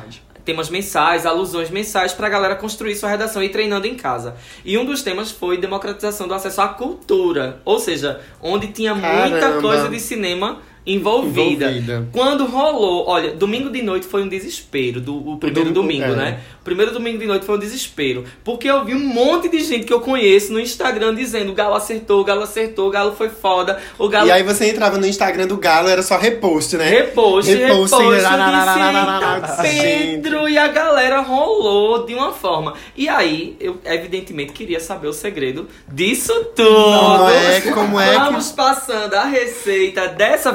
[0.48, 4.34] temas mensais, alusões mensais pra galera construir sua redação e ir treinando em casa.
[4.64, 9.42] E um dos temas foi democratização do acesso à cultura, ou seja, onde tinha muita
[9.42, 9.62] Caramba.
[9.62, 11.70] coisa de cinema envolvida.
[11.70, 12.08] Envolvida.
[12.12, 16.16] Quando rolou, olha, domingo de noite foi um desespero, do, o primeiro dom- domingo, é.
[16.16, 16.40] né?
[16.62, 19.86] O primeiro domingo de noite foi um desespero, porque eu vi um monte de gente
[19.86, 23.30] que eu conheço no Instagram dizendo o Galo acertou, o Galo acertou, o Galo foi
[23.30, 26.90] foda, o Galo E aí você entrava no Instagram do Galo, era só repost, né?
[26.90, 32.74] Repost, repost, Repost, eu rarararararara, disse, "Eita, Pedro, e a galera rolou de uma forma.
[32.96, 36.68] E aí, eu evidentemente queria saber o segredo disso tudo.
[36.68, 40.52] Como é, como é que- Vamos passando a receita dessa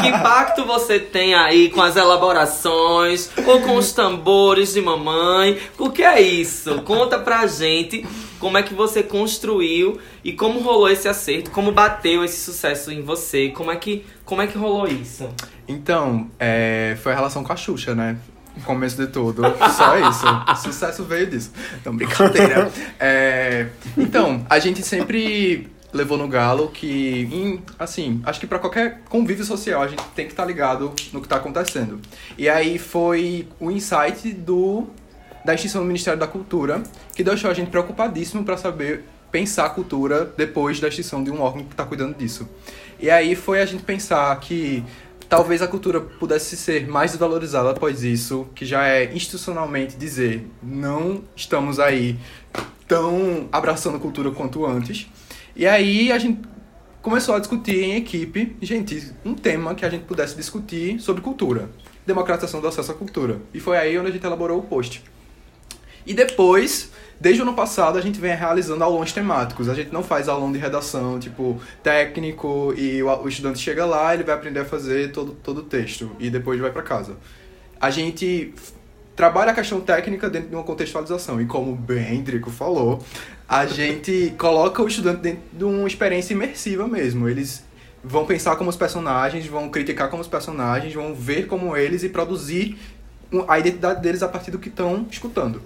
[0.00, 5.58] que impacto você tem aí com as elaborações ou com os tambores de mamãe?
[5.78, 6.82] O que é isso?
[6.82, 8.06] Conta pra gente
[8.38, 13.02] como é que você construiu e como rolou esse acerto, como bateu esse sucesso em
[13.02, 15.28] você, como é que, como é que rolou isso?
[15.66, 18.16] Então, é, foi a relação com a Xuxa, né?
[18.64, 19.42] Começo de tudo.
[19.76, 20.26] Só isso.
[20.52, 21.52] O sucesso veio disso.
[21.80, 22.70] Então, brincadeira.
[23.00, 29.00] É, então, a gente sempre levou no galo que, em- assim, acho que pra qualquer
[29.08, 32.00] convívio social a gente tem que estar ligado no que tá acontecendo.
[32.36, 34.86] E aí foi o insight do
[35.44, 36.82] da extinção do Ministério da Cultura
[37.14, 41.40] que deixou a gente preocupadíssimo pra saber pensar a cultura depois da extinção de um
[41.40, 42.46] órgão que tá cuidando disso.
[43.00, 44.84] E aí foi a gente pensar que
[45.28, 51.22] talvez a cultura pudesse ser mais desvalorizada após isso, que já é institucionalmente dizer não
[51.36, 52.18] estamos aí
[52.86, 55.06] tão abraçando cultura quanto antes.
[55.58, 56.40] E aí a gente
[57.02, 61.68] começou a discutir em equipe, gente, um tema que a gente pudesse discutir sobre cultura,
[62.06, 63.40] democratização do acesso à cultura.
[63.52, 65.02] E foi aí onde a gente elaborou o post.
[66.06, 69.68] E depois, desde o ano passado, a gente vem realizando aulões temáticos.
[69.68, 74.14] A gente não faz aulão de redação, tipo, técnico, e o, o estudante chega lá,
[74.14, 77.16] ele vai aprender a fazer todo, todo o texto, e depois vai para casa.
[77.80, 78.54] A gente
[79.16, 83.02] trabalha a questão técnica dentro de uma contextualização, e como bem Drico falou,
[83.48, 87.28] a gente coloca o estudante dentro de uma experiência imersiva mesmo.
[87.28, 87.64] Eles
[88.04, 92.10] vão pensar como os personagens, vão criticar como os personagens, vão ver como eles e
[92.10, 92.76] produzir
[93.48, 95.62] a identidade deles a partir do que estão escutando.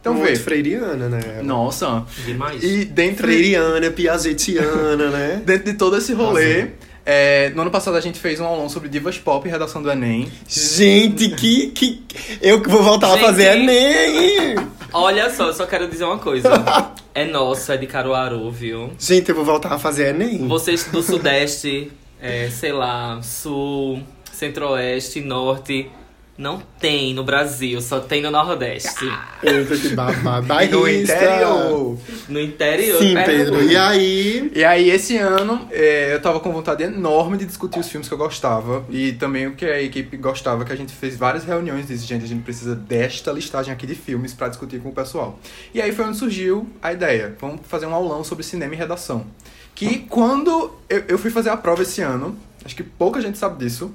[0.00, 0.36] Então, Muito vê.
[0.36, 1.42] freiriana, né?
[1.42, 2.04] Nossa.
[2.26, 2.62] Demais.
[2.62, 5.42] E dentro de, Freiriana, piagetiana, né?
[5.46, 6.70] dentro de todo esse rolê,
[7.06, 9.90] é, no ano passado a gente fez um aulão sobre divas pop e redação do
[9.90, 10.30] Enem.
[10.48, 12.04] Gente, que, que.
[12.40, 13.24] Eu que vou voltar a Gente.
[13.24, 14.56] fazer Enem!
[14.92, 16.48] Olha só, eu só quero dizer uma coisa.
[17.14, 18.90] É nossa, é de Caruaru, viu?
[18.98, 20.48] Gente, eu vou voltar a fazer Enem.
[20.48, 24.02] Vocês do Sudeste, é, sei lá, Sul,
[24.32, 25.90] Centro-Oeste, Norte.
[26.36, 29.04] Não tem no Brasil, só tem no Nordeste.
[29.42, 30.46] Eita, que babado.
[30.46, 31.98] No interior.
[32.26, 32.98] No interior.
[32.98, 33.58] Sim, Pernambuco.
[33.58, 33.70] Pedro.
[33.70, 34.52] E aí...
[34.54, 38.14] E aí, esse ano, é, eu tava com vontade enorme de discutir os filmes que
[38.14, 38.84] eu gostava.
[38.88, 42.06] E também o que a equipe gostava, que a gente fez várias reuniões e disse,
[42.06, 45.38] gente, a gente precisa desta listagem aqui de filmes pra discutir com o pessoal.
[45.74, 47.36] E aí foi onde surgiu a ideia.
[47.38, 49.26] Vamos fazer um aulão sobre cinema e redação.
[49.74, 53.62] Que quando eu, eu fui fazer a prova esse ano, acho que pouca gente sabe
[53.62, 53.92] disso.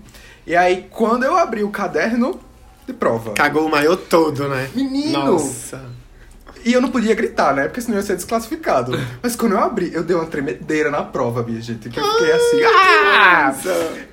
[0.48, 2.40] E aí, quando eu abri o caderno
[2.88, 3.34] de prova.
[3.34, 4.70] Cagou o maior todo, né?
[4.74, 5.34] Menino!
[5.34, 5.82] Nossa.
[6.68, 7.64] E eu não podia gritar, né?
[7.64, 8.92] Porque senão eu ia ser desclassificado.
[9.24, 11.88] Mas quando eu abri, eu dei uma tremedeira na prova, minha gente.
[11.90, 12.62] Que eu fiquei assim.
[12.64, 13.54] Ah!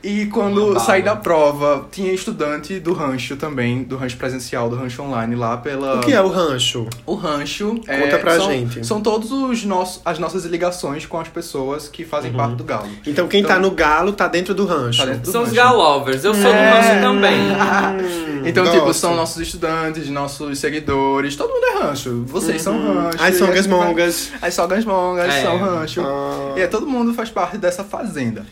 [0.03, 5.03] E quando saí da prova, tinha estudante do rancho também, do rancho presencial, do rancho
[5.03, 5.97] online, lá pela.
[5.97, 6.87] O que é o rancho?
[7.07, 7.75] O rancho.
[7.87, 8.87] Conta pra são, gente.
[8.87, 12.37] São todos os nossos, as nossas ligações com as pessoas que fazem Uhum.
[12.37, 12.89] parte do Galo.
[13.07, 14.99] Então quem tá no galo tá dentro do rancho.
[15.01, 15.61] Tá dentro do São os rancho.
[15.61, 16.25] galovers.
[16.25, 16.71] Eu sou do É.
[16.71, 18.35] rancho também.
[18.47, 18.79] Então, Gosto.
[18.79, 22.25] tipo, são nossos estudantes, nossos seguidores, todo mundo é rancho.
[22.45, 23.23] Vocês são rancho.
[23.23, 24.33] As songas mongas.
[24.43, 25.43] As sogas mongas É.
[25.43, 26.01] são rancho.
[26.03, 26.55] Ah.
[26.57, 28.45] E é, todo mundo faz parte dessa fazenda.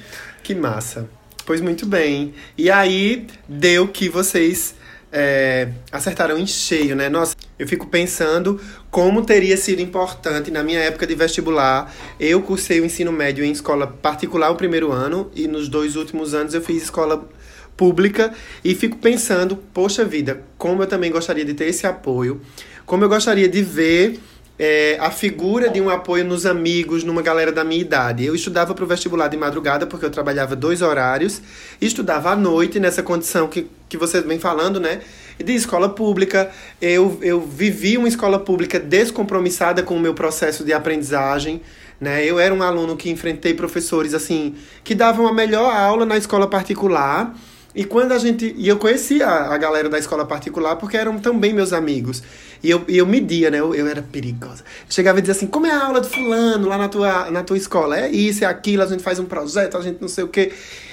[0.43, 1.09] Que massa.
[1.45, 2.35] Pois muito bem.
[2.57, 4.75] E aí, deu que vocês
[5.13, 7.09] é, acertaram em cheio, né?
[7.09, 8.59] Nossa, eu fico pensando
[8.91, 11.93] como teria sido importante na minha época de vestibular.
[12.19, 16.33] Eu cursei o ensino médio em escola particular o primeiro ano e nos dois últimos
[16.33, 17.29] anos eu fiz escola
[17.77, 18.33] pública
[18.65, 22.41] e fico pensando, poxa vida, como eu também gostaria de ter esse apoio,
[22.87, 24.21] como eu gostaria de ver
[24.59, 28.25] é, a figura de um apoio nos amigos, numa galera da minha idade.
[28.25, 31.42] Eu estudava para o vestibular de madrugada porque eu trabalhava dois horários,
[31.81, 35.01] estudava à noite nessa condição que, que você vem falando, né?
[35.42, 36.51] De escola pública.
[36.81, 41.61] Eu, eu vivi uma escola pública descompromissada com o meu processo de aprendizagem.
[42.01, 42.25] Né?
[42.25, 46.47] Eu era um aluno que enfrentei professores assim que davam a melhor aula na escola
[46.47, 47.35] particular.
[47.75, 48.55] E quando a gente.
[48.57, 52.23] E eu conhecia a galera da escola particular porque eram também meus amigos.
[52.62, 53.59] E eu, eu media, né?
[53.59, 54.62] Eu, eu era perigosa.
[54.88, 57.57] Chegava e dizia assim: como é a aula de Fulano lá na tua, na tua
[57.57, 57.98] escola?
[57.98, 60.53] É isso, é aquilo, a gente faz um projeto, a gente não sei o quê.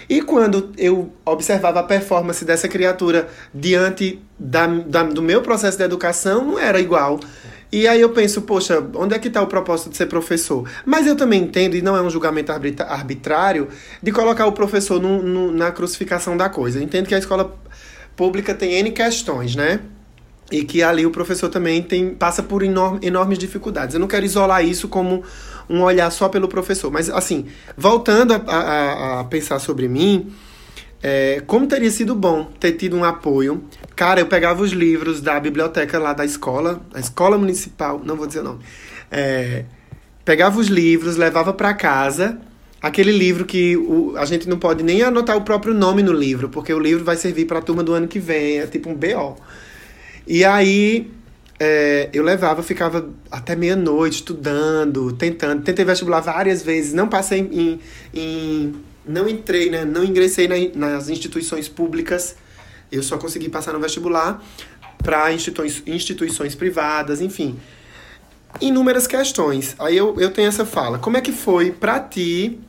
[0.09, 5.83] E quando eu observava a performance dessa criatura diante da, da- do meu processo de
[5.83, 7.19] educação, não era igual.
[7.71, 10.67] E aí eu penso, poxa, onde é que está o propósito de ser professor?
[10.83, 13.67] Mas eu também entendo, e não é um julgamento arbitrário,
[14.01, 16.79] de colocar o professor no- no- na crucificação da coisa.
[16.79, 17.55] Eu entendo que a escola
[18.15, 19.79] pública tem N questões, né?
[20.51, 23.93] E que ali o professor também tem, passa por enorme- enormes dificuldades.
[23.93, 25.23] Eu não quero isolar isso como
[25.69, 26.91] um olhar só pelo professor.
[26.91, 27.45] Mas, assim,
[27.77, 30.31] voltando a, a- a pensar sobre mim,
[31.03, 33.63] é, como teria sido bom ter tido um apoio.
[33.95, 38.25] Cara, eu pegava os livros da biblioteca lá da escola, da escola municipal, não vou
[38.25, 38.59] dizer o nome.
[39.11, 39.65] É,
[40.25, 42.39] pegava os livros, levava para casa.
[42.81, 46.49] Aquele livro que o, a gente não pode nem anotar o próprio nome no livro,
[46.49, 48.95] porque o livro vai servir para a turma do ano que vem, é tipo um
[48.95, 49.35] BO.
[50.29, 51.11] E aí
[51.59, 55.63] é, eu levava, ficava até meia-noite estudando, tentando.
[55.63, 57.79] Tentei vestibular várias vezes, não passei em.
[58.13, 58.75] em-
[59.07, 59.83] não entrei, né?
[59.83, 62.35] Não ingressei na- nas instituições públicas.
[62.91, 64.39] Eu só consegui passar no vestibular
[64.99, 67.57] para instituições, instituições privadas, enfim.
[68.61, 69.75] Inúmeras questões.
[69.79, 70.99] Aí eu, eu tenho essa fala.
[70.99, 72.59] Como é que foi para ti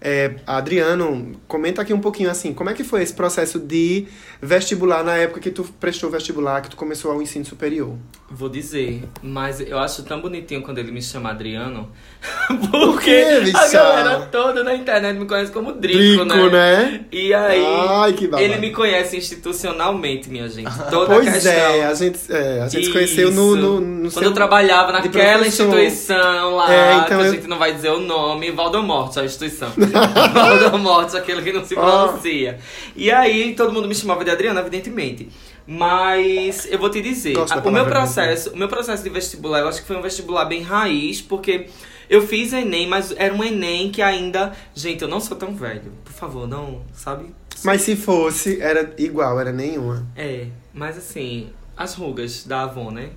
[0.00, 4.06] é, Adriano, comenta aqui um pouquinho assim, como é que foi esse processo de
[4.40, 7.94] vestibular na época que tu prestou vestibular, que tu começou ao ensino superior?
[8.30, 11.88] Vou dizer, mas eu acho tão bonitinho quando ele me chama Adriano.
[12.70, 13.70] Por Porque quê, a bichão?
[13.72, 16.50] galera toda na internet me conhece como Drico, Drico, né?
[16.50, 17.00] né?
[17.10, 20.70] E aí, Ai, que ele me conhece institucionalmente, minha gente.
[20.90, 21.52] Toda Pois a questão.
[21.52, 24.92] é, a gente, é, a gente se conheceu no, no, no Quando seu- eu trabalhava
[24.92, 29.18] naquela instituição lá, É, então que a eu- gente não vai dizer o nome, Valdemorte,
[29.18, 29.70] a instituição.
[30.34, 32.58] Valdemorte, aquele que não se pronuncia.
[32.96, 35.28] E aí, todo mundo me chamava de Adriana, evidentemente.
[35.66, 39.68] Mas eu vou te dizer, a- o meu processo, o meu processo de vestibular, eu
[39.68, 41.66] acho que foi um vestibular bem raiz, porque
[42.08, 45.92] eu fiz Enem, mas era um Enem que ainda, gente, eu não sou tão velho.
[46.04, 47.26] Por favor, não, sabe?
[47.64, 50.06] Mas se fosse, era igual, era nenhuma.
[50.16, 53.10] É, mas assim, as rugas da Avon, né?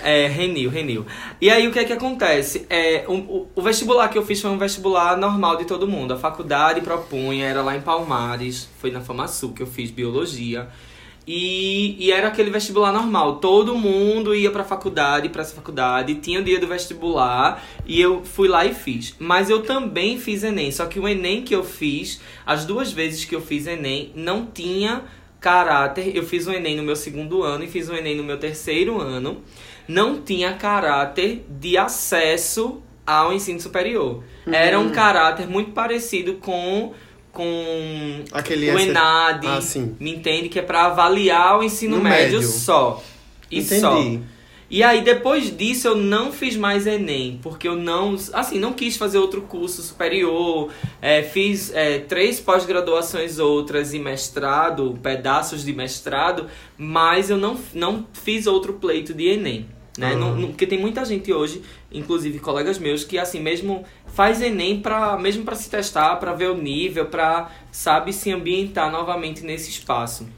[0.00, 1.06] é, Renil, Renil.
[1.40, 2.66] E aí o que é que acontece?
[2.68, 6.12] É, o- o vestibular que eu fiz foi um vestibular normal de todo mundo.
[6.12, 10.68] A faculdade propunha, era lá em Palmares, foi na Famasul que eu fiz biologia.
[11.30, 13.36] E, e era aquele vestibular normal.
[13.36, 18.24] Todo mundo ia pra faculdade, pra essa faculdade, tinha o dia do vestibular e eu
[18.24, 19.14] fui lá e fiz.
[19.18, 23.26] Mas eu também fiz Enem, só que o Enem que eu fiz, as duas vezes
[23.26, 25.02] que eu fiz Enem, não tinha
[25.40, 26.16] caráter.
[26.16, 29.00] Eu fiz o Enem no meu segundo ano e fiz o Enem no meu terceiro
[29.00, 29.42] ano.
[29.86, 34.22] não tinha caráter de acesso ao ensino superior.
[34.50, 36.92] Era um caráter muito parecido com
[37.32, 39.60] com Aquele o ENAD, Ah,
[40.00, 42.42] me entende que é para avaliar o ensino No médio, médio.
[42.42, 43.02] só.
[43.50, 43.80] E Entendi.
[43.80, 43.94] só.
[44.70, 48.98] E aí, depois disso, eu não fiz mais Enem, porque eu não, assim, não quis
[48.98, 50.70] fazer outro curso superior.
[51.00, 58.06] É, fiz é, três pós-graduações outras e mestrado, pedaços de mestrado, mas eu não, não
[58.12, 59.66] fiz outro pleito de Enem.
[59.96, 60.14] Né?
[60.14, 64.80] Não- não- porque tem muita gente hoje, inclusive colegas meus, que assim mesmo faz Enem
[64.80, 69.70] pra, mesmo para se testar, para ver o nível, para sabe se ambientar novamente nesse
[69.70, 70.28] espaço.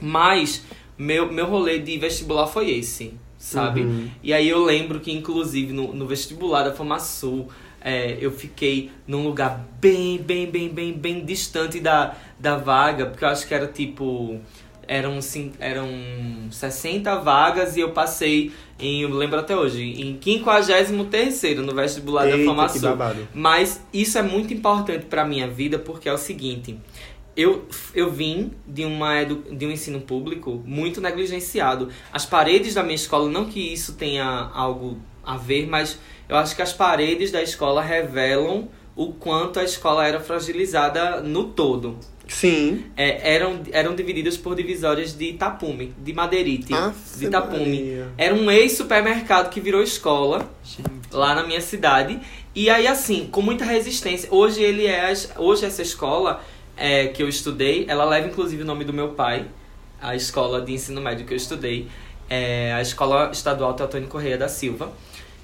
[0.00, 0.62] Mas
[0.96, 3.82] meu, meu rolê de vestibular foi esse, sabe?
[3.82, 4.08] Uhum.
[4.22, 7.48] E aí eu lembro que, inclusive, no, no vestibular da FamaSul,
[7.80, 13.22] é, eu fiquei num lugar bem, bem, bem, bem, bem distante da, da vaga, porque
[13.22, 14.40] eu acho que era tipo.
[14.86, 15.18] Eram,
[15.60, 15.88] eram
[16.50, 20.90] 60 vagas e eu passei em, eu lembro até hoje, em 53
[21.60, 22.96] no vestibular da Eita, que FamaSul.
[23.32, 26.76] Mas isso é muito importante pra minha vida porque é o seguinte.
[27.36, 31.88] Eu, eu vim de, uma, edu- de um ensino público muito negligenciado.
[32.12, 36.54] As paredes da minha escola, não que isso tenha algo a ver, mas eu acho
[36.54, 41.98] que as paredes da escola revelam o quanto a escola era fragilizada no todo.
[42.28, 42.84] Sim.
[42.96, 47.58] É, eram, eram divididas por divisórias de tapume, de madeirite, Aff, de tapume.
[47.58, 48.08] Maria.
[48.16, 50.48] Era um ex-supermercado que virou escola
[51.10, 52.18] lá na minha cidade.
[52.54, 54.28] E aí, assim, com muita resistência.
[54.32, 55.12] Hoje ele é.
[55.36, 56.40] Hoje essa escola
[56.76, 59.46] é, que eu estudei, ela leva inclusive o nome do meu pai,
[60.00, 61.88] a escola de ensino médio que eu estudei.
[62.28, 64.90] É a Escola Estadual Teotônio Correia da Silva.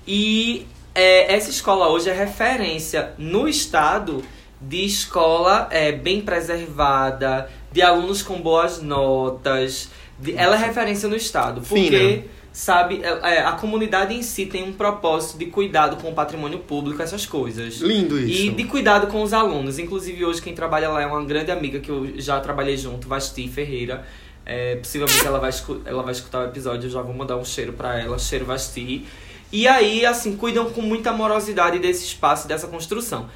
[0.07, 4.25] E é, essa escola hoje é referência no estado
[4.61, 9.91] de escola é, bem preservada, de alunos com boas notas.
[10.19, 11.61] de- ela é referência no estado.
[11.63, 12.23] Porque, Fina.
[12.53, 16.59] Sabe, é, é, a comunidade em si tem um propósito de cuidado com o patrimônio
[16.59, 17.77] público, essas coisas.
[17.77, 18.47] Lindo isso.
[18.47, 19.79] E de cuidado com os alunos.
[19.79, 23.49] Inclusive, hoje quem trabalha lá é uma grande amiga que eu já trabalhei junto, Vasti
[23.49, 24.05] Ferreira.
[24.45, 25.51] É, possivelmente ela vai,
[25.85, 29.07] ela vai escutar o episódio, eu já vou mandar um cheiro pra ela, cheiro Vasti.
[29.53, 33.29] E aí, assim, cuidam com muita amorosidade desse espaço, dessa construção.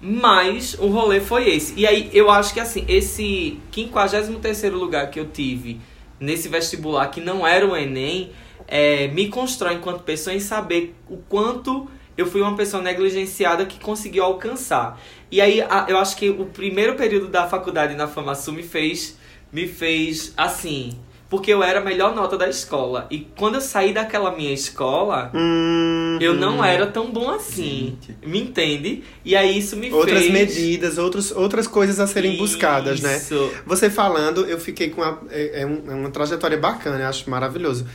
[0.00, 1.74] Mas o rolê foi esse.
[1.76, 5.80] E aí, eu acho que, assim, esse 53º lugar que eu tive
[6.20, 8.30] nesse vestibular, que não era o Enem,
[8.68, 13.78] é, me constrói enquanto pessoa em saber o quanto eu fui uma pessoa negligenciada que
[13.78, 15.00] conseguiu alcançar.
[15.30, 19.16] E aí, a- eu acho que o primeiro período da faculdade na FamaSul me fez,
[19.52, 20.92] me fez assim...
[21.28, 23.08] Porque eu era a melhor nota da escola.
[23.10, 27.98] E quando eu saí daquela minha escola, Hum, eu não era tão bom assim.
[28.24, 29.02] Me entende?
[29.24, 30.32] E aí isso me Outras fez...
[30.32, 33.16] medidas, outros, outras coisas a serem buscadas, né?
[33.16, 33.50] Isso.
[33.66, 37.88] Você falando, eu fiquei com uma, é, é é uma trajetória bacana, eu acho maravilhoso.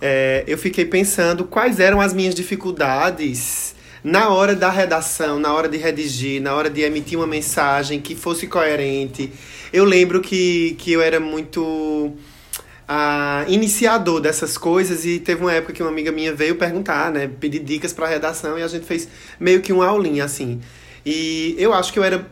[0.00, 3.74] É, eu fiquei pensando quais eram as minhas dificuldades
[4.04, 8.14] na hora da redação, na hora de redigir, na hora de emitir uma mensagem que
[8.14, 9.32] fosse coerente.
[9.72, 12.12] Eu lembro que, que eu era muito
[12.86, 17.28] ah, iniciador dessas coisas e teve uma época que uma amiga minha veio perguntar, né,
[17.40, 19.08] pedir dicas para redação e a gente fez
[19.40, 20.60] meio que uma aulinha assim.
[21.04, 22.26] E eu acho que eu era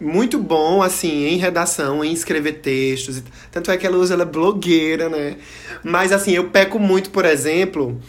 [0.00, 3.22] muito bom, assim, em redação, em escrever textos.
[3.50, 5.36] Tanto é que ela usa, ela é blogueira, né?
[5.82, 8.00] Mas, assim, eu peco muito, por exemplo...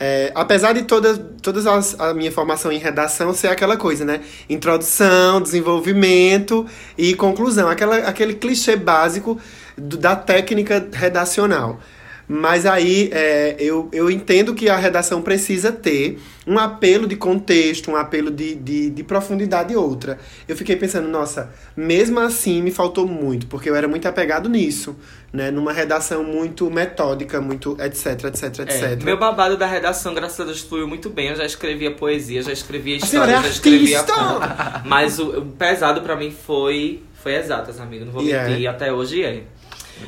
[0.00, 4.20] é, apesar de toda, todas as, a minha formação em redação ser aquela coisa, né?
[4.48, 6.66] Introdução, desenvolvimento
[6.98, 7.68] e conclusão.
[7.68, 9.38] Aquela, aquele clichê básico
[9.78, 11.80] do- da técnica redacional.
[12.26, 17.90] Mas aí é, eu, eu entendo que a redação precisa ter um apelo de contexto,
[17.90, 20.18] um apelo de, de, de profundidade outra.
[20.48, 24.96] Eu fiquei pensando, nossa, mesmo assim me faltou muito, porque eu era muito apegado nisso,
[25.32, 25.50] né?
[25.50, 28.82] Numa redação muito metódica, muito etc, etc, etc.
[28.82, 31.28] É, meu babado da redação, graças a Deus, fluiu muito bem.
[31.28, 34.22] Eu já escrevia poesia, já escrevia A senhora história, é já escrevia artista!
[34.22, 34.82] conto.
[34.88, 38.04] Mas o, o pesado pra mim foi foi exatas, amigo.
[38.04, 38.68] Não vou E mentir, é.
[38.68, 39.44] até hoje é.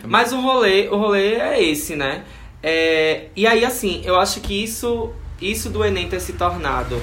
[0.05, 2.25] Mas o rolê, o rolê é esse, né?
[2.63, 7.01] É, e aí, assim, eu acho que isso, isso do Enem ter se tornado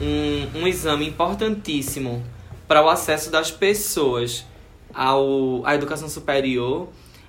[0.00, 2.24] um, um exame importantíssimo
[2.66, 4.44] para o acesso das pessoas
[4.92, 6.88] ao, à educação superior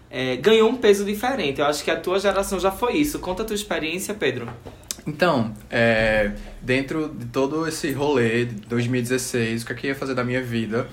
[0.10, 1.62] é, ganhou um peso diferente.
[1.62, 3.18] Eu acho que a tua geração já foi isso.
[3.20, 4.50] Conta a tua experiência, Pedro.
[5.08, 6.32] Então, é,
[6.62, 10.42] dentro de todo esse rolê de 2016, o que é eu ia fazer da minha
[10.42, 10.88] vida?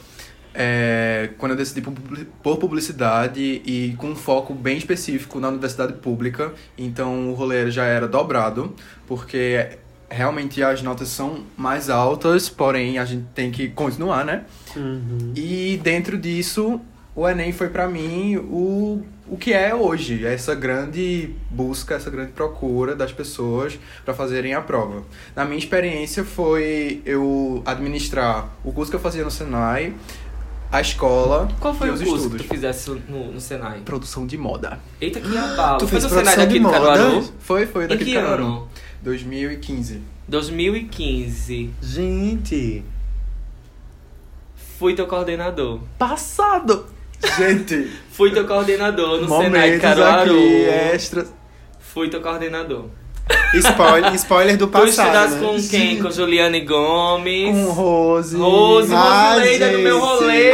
[0.61, 5.49] É, quando eu decidi por publi- por publicidade e com um foco bem específico na
[5.51, 8.75] universidade pública, então o rolê já era dobrado,
[9.07, 9.79] porque
[10.11, 14.45] realmente as notas são mais altas, porém a gente tem que continuar, né?
[14.77, 15.33] Uhum.
[15.37, 16.81] E dentro disso,
[17.15, 22.33] o Enem foi para mim o, o que é hoje, essa grande busca, essa grande
[22.33, 25.05] procura das pessoas para fazerem a prova.
[25.37, 29.95] Na minha experiência foi eu administrar o curso que eu fazia no Senai,
[30.71, 32.43] a escola Qual foi e o os curso estudos.
[32.43, 33.81] que tu fizesse no, no Senai?
[33.81, 34.79] Produção de moda.
[35.01, 35.79] Eita, que abalo.
[35.79, 36.75] Tu foi fez no Senai daqui de moda?
[36.79, 37.33] Caruaru?
[37.41, 38.45] Foi, foi Em daqui que de Caruaru.
[38.45, 38.69] ano?
[39.03, 40.03] 2015.
[40.29, 41.71] 2015.
[41.81, 42.85] Gente.
[44.79, 45.81] Fui teu coordenador.
[45.99, 46.87] Passado!
[47.37, 50.31] Gente, Fui teu coordenador no Senai de momentos Caruaru.
[50.31, 50.64] aqui,
[50.95, 51.33] extras.
[51.81, 52.87] Fui teu coordenador.
[53.55, 54.89] Spoiler, spoiler do Tu passado.
[54.89, 55.47] estudasse né?
[55.47, 56.03] com quem?
[56.03, 57.57] Com Juliane Gomes.
[57.57, 58.37] Com Rose.
[58.37, 60.07] Rose, Ah, Rosileida do meu gente.
[60.07, 60.53] rolê.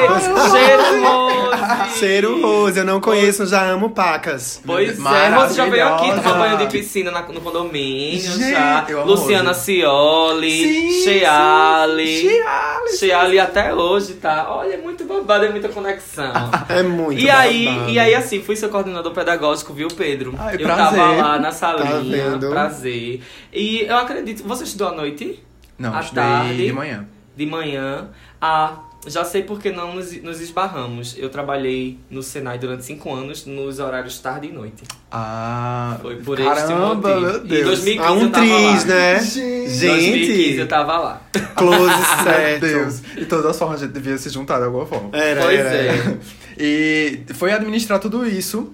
[0.50, 1.98] Cheiro Rose.
[1.98, 4.60] Cheiro Rose, eu não conheço, já amo pacas.
[4.64, 8.84] Pois é, Rose já veio aqui tomar banho de piscina na- no condomínio, Gente, já.
[9.04, 9.60] Luciana Rose.
[9.64, 12.20] Cioli, Sim, Cheale.
[12.20, 14.46] Cheale, Cheale até hoje, tá?
[14.50, 16.32] Olha, é muito babado, é muita conexão.
[16.68, 17.90] É muito E aí, babado.
[17.90, 20.34] e aí, assim, fui seu coordenador pedagógico, viu, Pedro?
[20.38, 20.98] Ai, eu prazer.
[20.98, 22.50] tava lá na Tá salinha, vendo?
[22.68, 23.20] Prazer.
[23.52, 24.42] E eu acredito.
[24.46, 25.42] Você estudou à noite?
[25.78, 26.66] Não, À estudei tarde.
[26.66, 27.06] de manhã.
[27.36, 28.08] De manhã.
[28.40, 31.16] Ah, já sei porque não nos, nos esbarramos.
[31.18, 34.82] Eu trabalhei no Senai durante cinco anos, nos horários tarde e noite.
[35.10, 37.20] Ah, Foi por este caramba, motivo.
[37.20, 37.64] meu Em Deus.
[37.66, 38.94] 2015 Há um eu tava triz, lá.
[38.94, 39.20] né?
[39.20, 39.40] Gente.
[39.40, 41.22] Em 2015 eu tava lá.
[41.56, 41.84] close
[42.24, 42.60] Meu certo.
[42.60, 43.00] Deus.
[43.00, 45.10] De todas as formas, a gente devia se juntar de alguma forma.
[45.12, 45.86] Era, pois era, é.
[45.88, 46.18] era.
[46.58, 48.72] E foi administrar tudo isso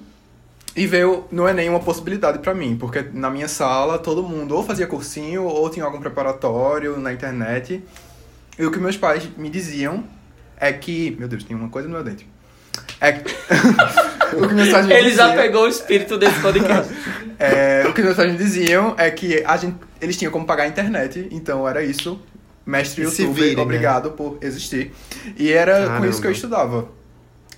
[0.77, 4.63] e veio no Enem uma possibilidade pra mim, porque na minha sala todo mundo ou
[4.63, 7.83] fazia cursinho ou tinha algum preparatório na internet.
[8.59, 10.05] E o que meus pais me diziam
[10.57, 11.17] é que.
[11.19, 12.27] Meu Deus, tem uma coisa no meu dente.
[13.01, 13.31] É que.
[14.37, 16.93] o que meus pais me Ele já diziam- pegou o espírito desse podcast.
[17.43, 20.65] É, o que meus pais me diziam é que a gente, eles tinham como pagar
[20.65, 22.21] a internet, então era isso.
[22.67, 23.63] Mestre E YouTube, virem, né?
[23.63, 24.93] obrigado por existir.
[25.39, 26.07] E era com Caramba.
[26.09, 26.89] isso que eu estudava.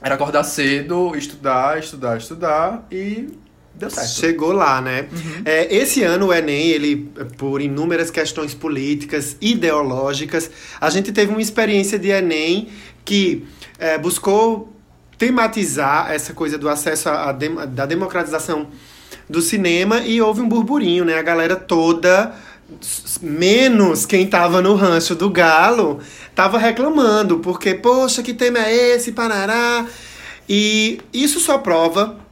[0.02, 3.28] Era acordar cedo, estudar, estudar, estudar e
[3.74, 4.08] deu certo.
[4.08, 5.06] Chegou lá, né?
[5.12, 5.42] Uhum.
[5.44, 10.50] É, esse ano o Enem, ele, por inúmeras questões políticas, ideológicas,
[10.80, 12.68] a gente teve uma experiência de Enem
[13.04, 13.44] que
[13.78, 14.72] é, buscou
[15.16, 18.68] tematizar essa coisa do acesso à à dem- da democratização
[19.28, 21.16] do cinema e houve um burburinho, né?
[21.18, 22.34] A galera toda,
[23.20, 26.00] menos quem tava no rancho do galo,
[26.34, 29.86] tava reclamando, porque, poxa, que tema é esse, parará?
[30.48, 32.22] E isso só prova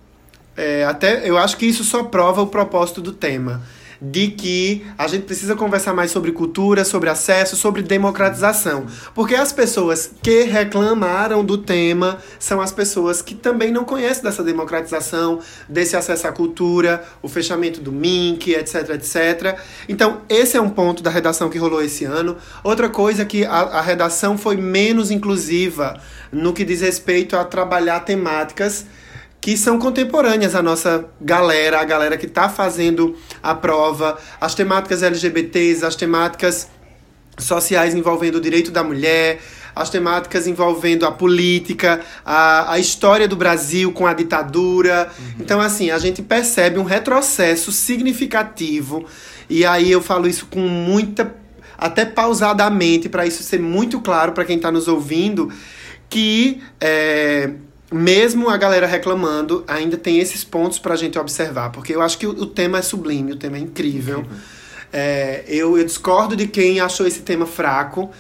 [0.60, 3.62] é, até eu acho que isso só prova o propósito do tema.
[4.00, 8.86] De que a gente precisa conversar mais sobre cultura, sobre acesso, sobre democratização.
[9.14, 14.42] Porque as pessoas que reclamaram do tema são as pessoas que também não conhecem dessa
[14.42, 19.58] democratização, desse acesso à cultura, o fechamento do MINC, etc, etc.
[19.88, 22.36] Então, esse é um ponto da redação que rolou esse ano.
[22.64, 26.00] Outra coisa é que a, a redação foi menos inclusiva
[26.32, 28.86] no que diz respeito a trabalhar temáticas
[29.40, 35.02] que são contemporâneas à nossa galera, a galera que está fazendo a prova, as temáticas
[35.02, 36.68] LGBTs, as temáticas
[37.38, 39.40] sociais envolvendo o direito da mulher,
[39.74, 45.10] as temáticas envolvendo a política, a, a história do Brasil com a ditadura.
[45.38, 49.06] Então, assim, a gente percebe um retrocesso significativo,
[49.48, 51.34] e aí eu falo isso com muita.
[51.78, 55.50] até pausadamente, para isso ser muito claro para quem está nos ouvindo,
[56.10, 56.60] que.
[56.78, 57.54] é,
[57.90, 62.26] mesmo a galera reclamando, ainda tem esses pontos pra gente observar, porque eu acho que
[62.26, 64.24] o, o tema é sublime, o tema é incrível.
[64.92, 68.10] É, eu, eu discordo de quem achou esse tema fraco.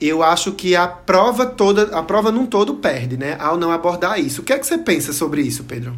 [0.00, 3.36] Eu acho que a prova toda, a prova num todo perde, né?
[3.38, 4.42] Ao não abordar isso.
[4.42, 5.96] O que é que você pensa sobre isso, Pedro?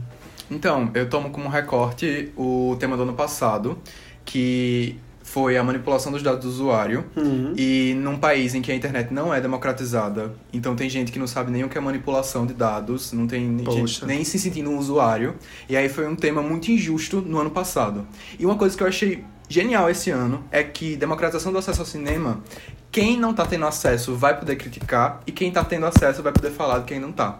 [0.51, 3.79] Então, eu tomo como recorte o tema do ano passado,
[4.24, 4.97] que
[5.33, 7.05] foi a manipulação dos dados do usuário.
[7.16, 7.53] Uhum.
[7.57, 11.26] E num país em que a internet não é democratizada, então tem gente que não
[11.26, 13.76] sabe nem o que é manipulação de dados, não tem Poxa.
[13.79, 15.35] gente nem se sentindo um usuário.
[15.68, 18.07] E aí foi um tema muito injusto no ano passado.
[18.39, 21.87] E uma coisa que eu achei genial esse ano é que democratização do acesso ao
[21.87, 22.41] cinema,
[22.91, 26.51] quem não tá tendo acesso vai poder criticar e quem tá tendo acesso vai poder
[26.51, 27.39] falar de quem não tá.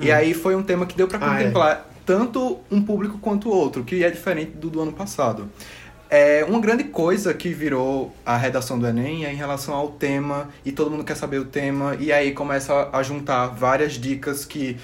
[0.00, 1.38] E aí foi um tema que deu pra Ah, é.
[1.38, 5.48] contemplar tanto um público quanto o outro, que é diferente do do ano passado.
[6.08, 10.48] É, uma grande coisa que virou a redação do Enem é em relação ao tema,
[10.64, 14.76] e todo mundo quer saber o tema, e aí começa a juntar várias dicas que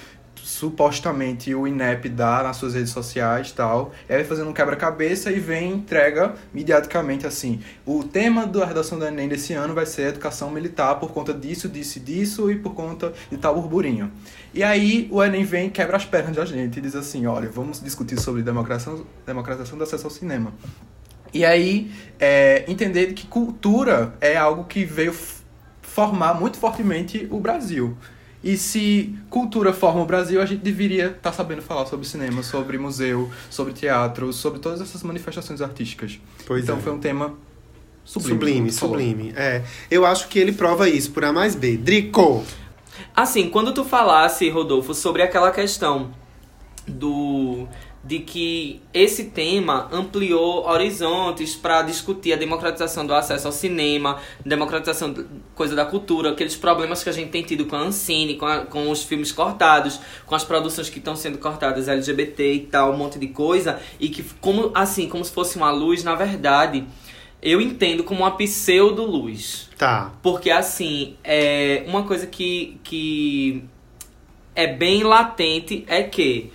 [0.43, 3.93] supostamente o INEP dá nas suas redes sociais e tal.
[4.09, 7.61] E aí fazendo um quebra-cabeça e vem entrega mediaticamente assim.
[7.85, 11.69] O tema da redação do Enem desse ano vai ser educação militar por conta disso,
[11.69, 14.11] disso e disso e por conta de tal burburinho.
[14.53, 17.81] E aí o Enem vem quebra as pernas da gente e diz assim, olha, vamos
[17.81, 20.53] discutir sobre democratização, democratização do acesso ao cinema.
[21.33, 25.15] E aí, é, entender que cultura é algo que veio
[25.81, 27.97] formar muito fortemente o Brasil.
[28.43, 32.43] E se cultura forma o Brasil, a gente deveria estar tá sabendo falar sobre cinema,
[32.43, 36.19] sobre museu, sobre teatro, sobre todas essas manifestações artísticas.
[36.45, 36.81] Pois então é.
[36.81, 37.33] foi um tema
[38.03, 38.35] sublime.
[38.39, 39.33] Sublime, sublime.
[39.35, 39.63] É.
[39.89, 41.77] Eu acho que ele prova isso por A mais B.
[41.77, 42.43] Drico!
[43.15, 46.11] Assim, quando tu falasse, Rodolfo, sobre aquela questão
[46.85, 47.65] do
[48.03, 55.13] de que esse tema ampliou horizontes para discutir a democratização do acesso ao cinema, democratização
[55.13, 55.23] da
[55.55, 58.65] coisa da cultura, aqueles problemas que a gente tem tido com a Ancine, com, a,
[58.65, 62.97] com os filmes cortados, com as produções que estão sendo cortadas LGBT e tal, um
[62.97, 66.83] monte de coisa, e que como assim, como se fosse uma luz, na verdade,
[67.41, 69.69] eu entendo como uma pseudo luz.
[69.77, 70.11] Tá.
[70.21, 73.63] Porque assim, é uma coisa que, que
[74.53, 76.51] é bem latente é que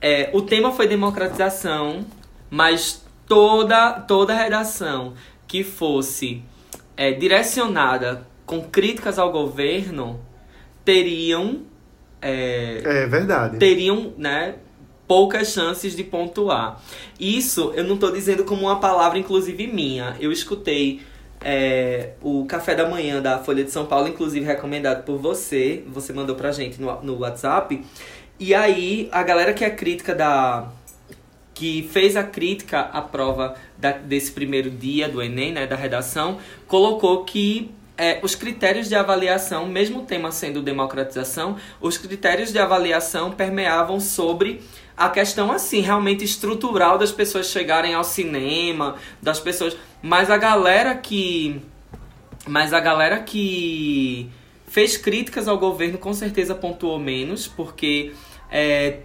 [0.00, 2.04] é, o tema foi democratização,
[2.48, 5.14] mas toda, toda redação
[5.46, 6.42] que fosse
[6.96, 10.20] é, direcionada com críticas ao governo
[10.84, 11.62] teriam.
[12.22, 13.58] É, É verdade.
[13.58, 14.56] teriam, né,
[15.06, 16.80] poucas chances de pontuar.
[17.18, 20.16] Isso eu não estou dizendo como uma palavra, inclusive minha.
[20.20, 21.00] Eu escutei
[21.42, 25.82] é, o café da manhã da Folha de São Paulo, inclusive recomendado por você.
[25.88, 27.82] Você mandou pra gente no, no WhatsApp.
[28.40, 30.68] E aí, a galera que é crítica da.
[31.52, 36.38] que fez a crítica à prova da- desse primeiro dia do Enem, né, da redação,
[36.66, 42.58] colocou que é, os critérios de avaliação, mesmo o tema sendo democratização, os critérios de
[42.58, 44.62] avaliação permeavam sobre
[44.96, 49.76] a questão assim, realmente estrutural das pessoas chegarem ao cinema, das pessoas.
[50.00, 51.60] Mas a galera que.
[52.46, 54.30] Mas a galera que
[54.66, 58.12] fez críticas ao governo com certeza pontuou menos, porque
[58.50, 58.98] é,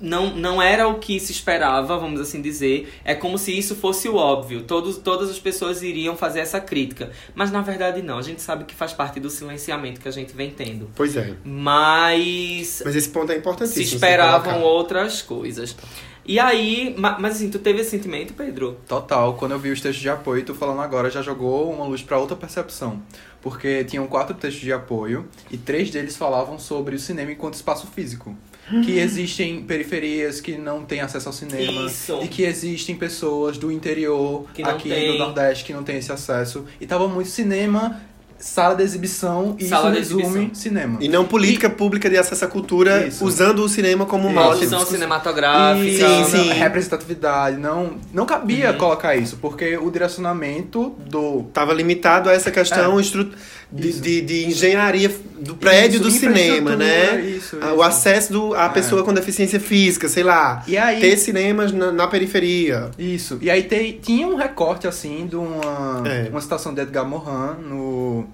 [0.00, 2.90] não, não era o que se esperava, vamos assim dizer.
[3.04, 4.62] É como se isso fosse o óbvio.
[4.62, 7.10] Todos, todas as pessoas iriam fazer essa crítica.
[7.34, 8.16] Mas na verdade não.
[8.18, 10.90] A gente sabe que faz parte do silenciamento que a gente vem tendo.
[10.96, 11.34] Pois é.
[11.44, 13.84] Mas Mas esse ponto é se importantíssimo.
[13.86, 15.76] você esperavam outras coisas.
[16.24, 18.78] E aí, ma- mas assim, tu teve esse sentimento, Pedro?
[18.86, 22.02] Total, quando eu vi os textos de apoio, tu falando agora, já jogou uma luz
[22.02, 23.02] para outra percepção.
[23.42, 27.86] Porque tinham quatro textos de apoio e três deles falavam sobre o cinema enquanto espaço
[27.86, 28.36] físico.
[28.84, 31.86] Que existem periferias que não têm acesso ao cinema.
[31.86, 32.20] Isso.
[32.22, 35.10] E que existem pessoas do interior, aqui tem.
[35.10, 36.64] do Nordeste, que não tem esse acesso.
[36.80, 38.00] E tava muito cinema,
[38.40, 40.54] sala de exibição e Sala isso de resume exibição.
[40.54, 40.98] cinema.
[41.00, 43.24] E não política pública de acesso à cultura Isso.
[43.24, 44.86] usando o cinema como Produção discussão.
[44.86, 45.86] cinematográfica.
[45.86, 46.52] E Sim, não- sim.
[46.52, 52.98] representatividade, não, não cabia colocar isso, porque o direcionamento do Tava limitado a essa questão
[52.98, 53.02] É.
[53.02, 53.28] Isso.
[53.72, 55.10] De, de engenharia
[55.40, 57.20] do prédio Isso, do cinema, né?
[57.20, 57.76] isso, Ah, isso.
[57.76, 58.68] O acesso do, à É.
[58.68, 60.62] pessoa com deficiência física, sei lá.
[60.66, 62.90] E aí- Ter cinemas na, na periferia.
[62.98, 63.38] Isso.
[63.40, 66.28] E aí tem, tinha um recorte, assim, de uma, É.
[66.28, 68.26] uma citação de Edgar Morin no,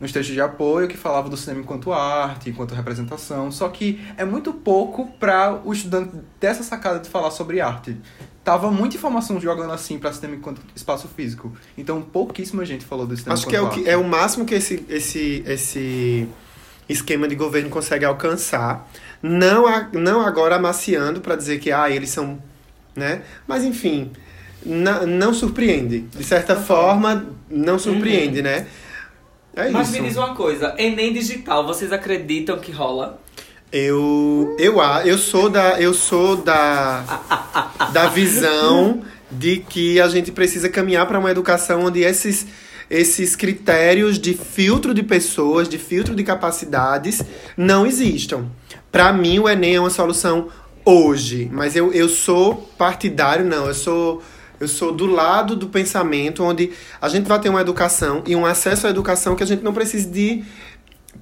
[0.00, 3.50] nos textos de apoio que falava do cinema enquanto arte, enquanto representação.
[3.50, 7.96] Só que é muito pouco para o estudante ter essa sacada de falar sobre arte.
[8.44, 11.52] Tava muita informação jogando assim para cinema enquanto espaço físico.
[11.76, 14.54] Então pouquíssima gente falou do cinema Acho que é o, que, é o máximo que
[14.54, 16.28] esse, esse, esse
[16.88, 18.88] esquema de governo consegue alcançar.
[19.22, 22.38] Não, a- não agora amaciando para dizer que ah, eles são.
[22.96, 23.22] Né?
[23.46, 24.12] Mas enfim,
[24.64, 26.00] na- não surpreende.
[26.00, 28.66] De certa forma, não surpreende, né?
[29.58, 30.00] É Mas isso.
[30.00, 33.20] me diz uma coisa, Enem digital, vocês acreditam que rola?
[33.72, 37.02] Eu, eu, eu sou da eu sou da
[37.92, 42.46] da visão de que a gente precisa caminhar para uma educação onde esses
[42.88, 47.20] esses critérios de filtro de pessoas, de filtro de capacidades
[47.56, 48.46] não existam.
[48.92, 50.48] Para mim o ENEM é uma solução
[50.84, 54.22] hoje, mas eu, eu sou partidário não, eu sou
[54.60, 58.44] eu sou do lado do pensamento onde a gente vai ter uma educação e um
[58.44, 60.44] acesso à educação que a gente não precisa de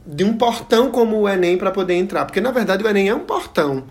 [0.07, 2.25] de um portão como o Enem para poder entrar.
[2.25, 3.85] Porque, na verdade, o Enem é um portão.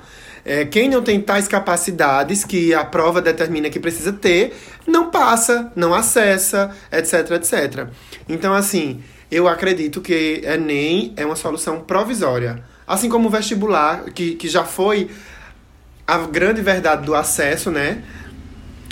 [0.46, 4.56] É, quem não tem tais capacidades que a prova determina que precisa ter,
[4.88, 7.88] não passa, não acessa, etc, etc.
[8.30, 12.64] Então, assim, eu acredito que Enem é uma solução provisória.
[12.88, 15.10] Assim como o vestibular, que, que já foi
[16.06, 18.04] a grande verdade do acesso, né?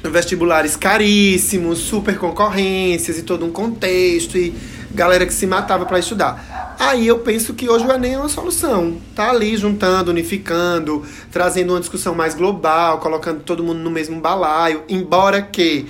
[0.04, 4.54] Vestibulares caríssimos, super concorrências e todo um contexto e
[4.92, 6.76] galera que se matava para estudar.
[6.80, 8.98] Aí eu penso que hoje o Enem é uma solução.
[9.16, 14.84] Tá ali juntando, unificando, trazendo uma discussão mais global, colocando todo mundo no mesmo balaio,
[14.90, 15.88] embora que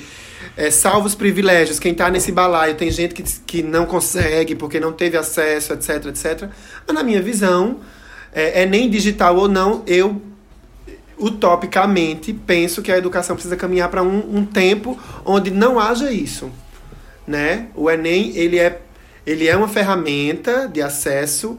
[0.56, 4.80] é, salvo os privilégios, quem tá nesse balaio tem gente que, que não consegue porque
[4.80, 6.50] não teve acesso, etc, etc.
[6.86, 7.80] Mas na minha visão,
[8.32, 10.22] é, Enem digital ou não, eu
[11.24, 16.52] utopicamente, penso que a educação precisa caminhar para um, um tempo onde não haja isso,
[17.26, 17.68] né?
[17.76, 18.82] O Enem, ele é,
[19.26, 21.58] ele é uma ferramenta de acesso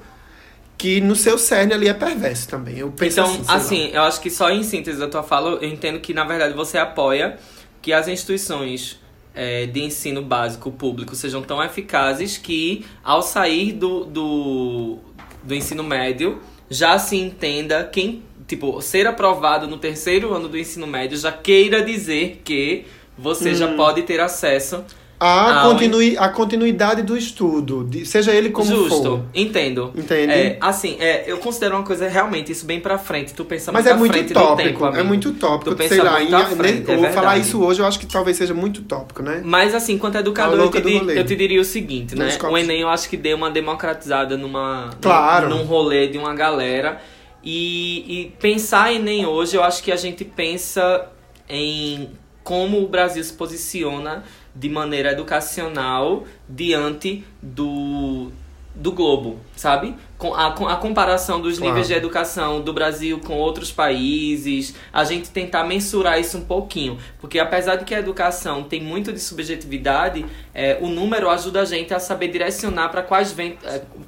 [0.76, 2.78] que no seu cerne ali é perverso também.
[2.78, 5.68] Eu penso Então, assim, assim, eu acho que só em síntese da tua fala, eu
[5.68, 7.38] entendo que, na verdade, você apoia
[7.80, 9.00] que as instituições
[9.34, 14.98] é, de ensino básico público sejam tão eficazes que, ao sair do, do,
[15.42, 20.86] do ensino médio, já se entenda quem, tipo, ser aprovado no terceiro ano do ensino
[20.86, 22.84] médio já queira dizer que
[23.16, 23.54] você Hum.
[23.54, 24.84] já pode ter acesso
[25.20, 29.20] A, continui, a continuidade do estudo, seja ele como Justo, for.
[29.32, 29.90] entendo.
[29.96, 30.30] Entende?
[30.32, 33.32] É, assim, é, eu considero uma coisa realmente isso bem pra frente.
[33.32, 35.74] Tu pensa Mas muito é muito frente tópico, do tempo, é muito tópico.
[35.76, 38.52] Tu sei lá, muito em- frente, é falar isso hoje, eu acho que talvez seja
[38.52, 39.40] muito tópico, né?
[39.44, 41.18] Mas assim, quanto educador, eu te, do di- rolê.
[41.18, 42.36] eu te diria o seguinte, né?
[42.50, 45.48] O Enem eu acho que deu uma democratizada numa, Claro.
[45.48, 47.00] num, num rolê de uma galera.
[47.44, 51.08] E, e pensar em Enem hoje, eu acho que a gente pensa
[51.48, 52.10] em
[52.42, 54.24] como o Brasil se posiciona
[54.54, 58.30] de maneira educacional diante do,
[58.74, 59.94] do globo, sabe?
[60.16, 61.72] Com a, com a comparação dos Claro.
[61.72, 66.98] níveis de educação do Brasil com outros países, a gente tentar mensurar isso um pouquinho.
[67.20, 70.24] Porque apesar de que a educação tem muito de subjetividade,
[70.54, 73.58] é, o número ajuda a gente a saber direcionar para quais vem,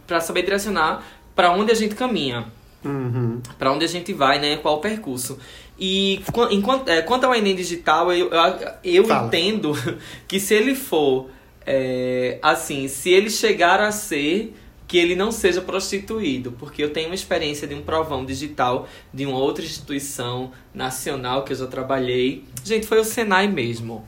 [0.07, 2.47] para saber direcionar para onde a gente caminha
[2.87, 3.41] Uhum.
[3.59, 4.57] para onde a gente vai, né?
[4.57, 5.39] Qual o percurso.
[5.79, 9.73] E quan- enquanto, é, quanto ao Enem digital, eu, eu, eu entendo
[10.27, 11.29] que se ele for
[11.67, 14.55] é, assim, se ele chegar a ser
[14.89, 19.27] que ele não seja prostituído, porque eu tenho uma experiência de um provão digital de
[19.27, 22.45] uma outra instituição nacional que eu já trabalhei.
[22.65, 24.05] Gente, foi o Senai mesmo.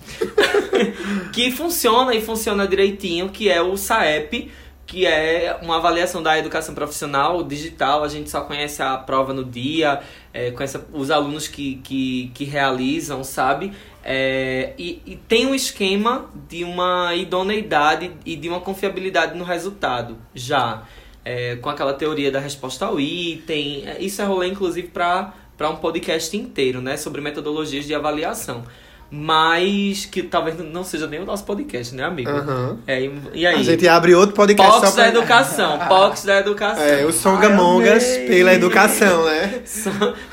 [1.35, 4.51] que funciona e funciona direitinho, que é o SAEP,
[4.89, 8.03] que é uma avaliação da educação profissional digital.
[8.03, 10.01] A gente só conhece a prova no dia,
[10.33, 13.73] é, conhece os alunos que, que, que realizam, sabe?
[14.03, 20.17] É, e, e tem um esquema de uma idoneidade e de uma confiabilidade no resultado,
[20.35, 20.83] já.
[21.23, 23.87] É, com aquela teoria da resposta ao item.
[23.87, 25.35] É, Isso é rolê, inclusive, para
[25.71, 26.97] um podcast inteiro, né?
[26.97, 28.65] Sobre metodologias de avaliação.
[29.11, 32.31] Mas que talvez não seja nem o nosso podcast, né, amigo?
[32.31, 32.79] Aham.
[32.87, 33.61] É, e, e aí?
[33.61, 35.05] A gente abre outro podcast POX só pra...
[35.05, 36.85] da educação, POX da educação.
[36.85, 39.63] É, o Songamongas Ai, pela educação, né?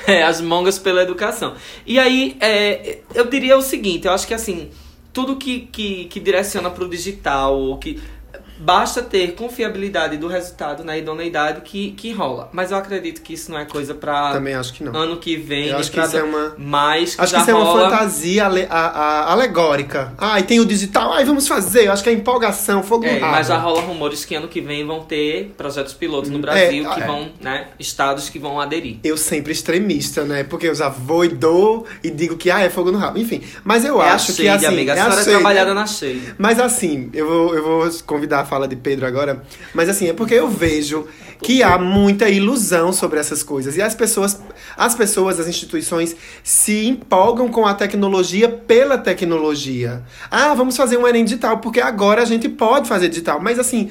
[0.06, 1.54] É, as mongas pela educação.
[1.86, 4.68] E aí, é, eu diria o seguinte, eu acho que assim,
[5.10, 7.98] tudo que, que, que direciona para o digital, ou que
[8.58, 12.48] basta ter confiabilidade do resultado na idoneidade que, que rola.
[12.52, 14.94] Mas eu acredito que isso não é coisa para Também acho que não.
[14.94, 17.50] ano que vem, Eu acho que pra isso é uma- mais que Acho que isso
[17.50, 17.90] é uma rola.
[17.90, 20.12] fantasia ale- a- a- alegórica.
[20.18, 21.86] Ah, e tem o digital, ai, vamos fazer.
[21.86, 23.32] Eu acho que é empolgação, fogo É, rabo.
[23.32, 26.94] mas já rola rumores que ano que vem vão ter projetos pilotos no Brasil É,
[26.94, 27.06] que é.
[27.06, 28.98] vão, né, estados que vão aderir.
[29.04, 30.44] Eu sempre extremista, né?
[30.44, 33.18] Porque eu já vou e dou e digo que ah, é fogo no rabo.
[33.18, 34.66] Enfim, mas eu é acho a que assim.
[34.66, 34.92] amiga.
[34.92, 36.34] A é senhora é trabalhada na shade.
[36.38, 39.42] Mas assim, eu vou, eu vou convidar fala de Pedro agora.
[39.74, 41.06] Mas assim, é porque eu vejo
[41.42, 43.76] que há muita ilusão sobre essas coisas.
[43.76, 44.40] E as pessoas,
[44.76, 50.02] as pessoas, as instituições se empolgam com a tecnologia pela tecnologia.
[50.30, 53.40] Ah, vamos fazer um Enem digital, porque agora a gente pode fazer digital.
[53.40, 53.90] Mas assim.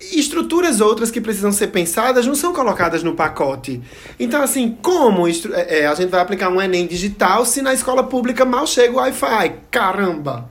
[0.00, 3.82] Estruturas outras que precisam ser pensadas não são colocadas no pacote.
[4.18, 5.34] Então, assim, como é,
[5.80, 8.96] é, a gente vai aplicar um Enem digital se na escola pública mal chega o
[8.96, 9.56] Wi-Fi?
[9.70, 10.48] Caramba!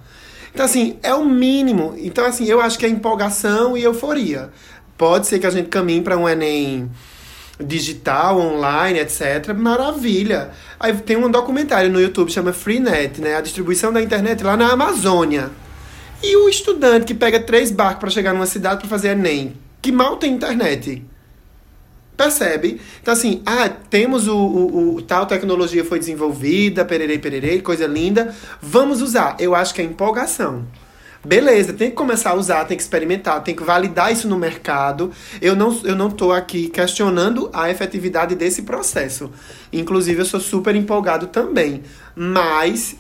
[0.60, 1.96] Então, assim, é o mínimo.
[2.00, 4.50] Então, assim, eu acho que é empolgação e euforia.
[4.98, 6.92] Pode ser que a gente caminhe para um Enem
[7.58, 9.54] digital, online, etc.
[9.56, 10.50] Maravilha.
[10.78, 13.38] Aí tem um documentário no YouTube chama Freenet, né?
[13.38, 15.50] A distribuição da internet lá na Amazônia.
[16.22, 19.94] E o estudante que pega três barcos para chegar numa cidade para fazer Enem, que
[19.94, 21.06] mal tem internet.
[22.20, 22.82] Percebe?
[23.02, 28.36] Então, assim, ah, temos o, o, o- tal tecnologia foi desenvolvida, pererei, pererei, coisa linda,
[28.62, 29.38] vamos usar.
[29.40, 30.66] Eu acho que é empolgação.
[31.24, 35.14] Beleza, tem que começar a usar, tem que experimentar, tem que validar isso no mercado.
[35.42, 39.32] Eu não, eu não tô aqui questionando a efetividade desse processo.
[39.72, 41.84] Inclusive, eu sou super empolgado também.
[42.18, 42.98] Mas,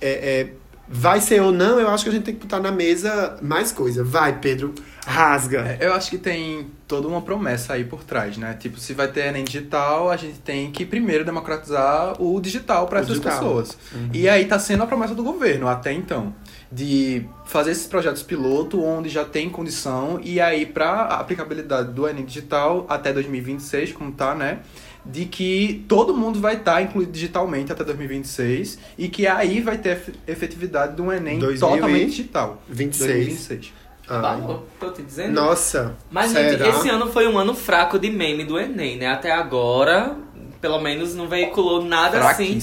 [0.00, 0.48] é, é,
[0.92, 3.70] vai ser ou não, eu acho que a gente tem que botar na mesa mais
[3.70, 4.02] coisa.
[4.02, 4.74] Vai, Pedro,
[5.06, 5.76] rasga.
[5.80, 8.54] É, Eu acho que tem toda uma promessa aí por trás, né?
[8.58, 12.98] Tipo, se vai ter Enem digital, a gente tem que primeiro democratizar o digital para
[12.98, 13.32] essas digital.
[13.38, 13.78] pessoas.
[14.12, 16.34] E aí tá sendo a promessa do governo até então.
[16.72, 22.24] De fazer esses projetos piloto onde já tem condição e aí para aplicabilidade do Enem
[22.24, 24.58] digital até 2026, como tá, né?
[25.04, 29.90] De que todo mundo vai estar incluído digitalmente até 2026 e que aí vai ter
[29.96, 32.62] efe- efetividade de um Enem 2000 e totalmente digital.
[32.68, 33.08] 26.
[33.08, 33.72] 2026.
[34.08, 34.20] Ai.
[34.40, 35.32] Falou, tô te dizendo.
[35.32, 35.94] Nossa.
[36.10, 36.64] Mas, será?
[36.66, 39.06] gente, esse ano foi um ano fraco de meme do Enem, né?
[39.06, 40.16] Até agora,
[40.60, 42.60] pelo menos não veiculou nada assim.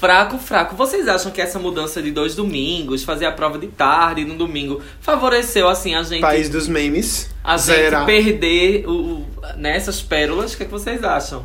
[0.00, 0.74] Fraco, fraco.
[0.76, 4.80] Vocês acham que essa mudança de dois domingos, fazer a prova de tarde no domingo,
[5.00, 7.28] favoreceu assim a gente, País dos memes.
[7.44, 9.26] a gente perder o, o-
[9.56, 10.54] nessas pérolas?
[10.54, 11.44] O que, é que vocês acham?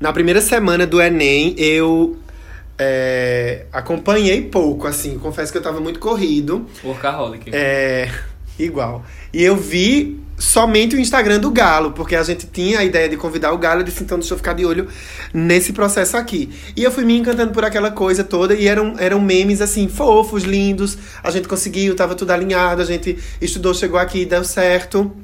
[0.00, 2.16] Na primeira semana do Enem, eu
[2.78, 5.18] é, acompanhei pouco, assim.
[5.18, 6.66] Confesso que eu tava muito corrido.
[6.82, 7.50] Workaholic.
[7.52, 8.10] É,
[8.58, 9.04] igual.
[9.30, 13.16] E eu vi somente o Instagram do Galo, porque a gente tinha a ideia de
[13.18, 14.88] convidar o Galo, eu disse, então deixa eu ficar de olho
[15.34, 16.50] nesse processo aqui.
[16.74, 20.44] E eu fui me encantando por aquela coisa toda, e eram, eram memes, assim, fofos,
[20.44, 20.96] lindos.
[21.22, 25.14] A gente conseguiu, tava tudo alinhado, a gente estudou, chegou aqui, deu certo.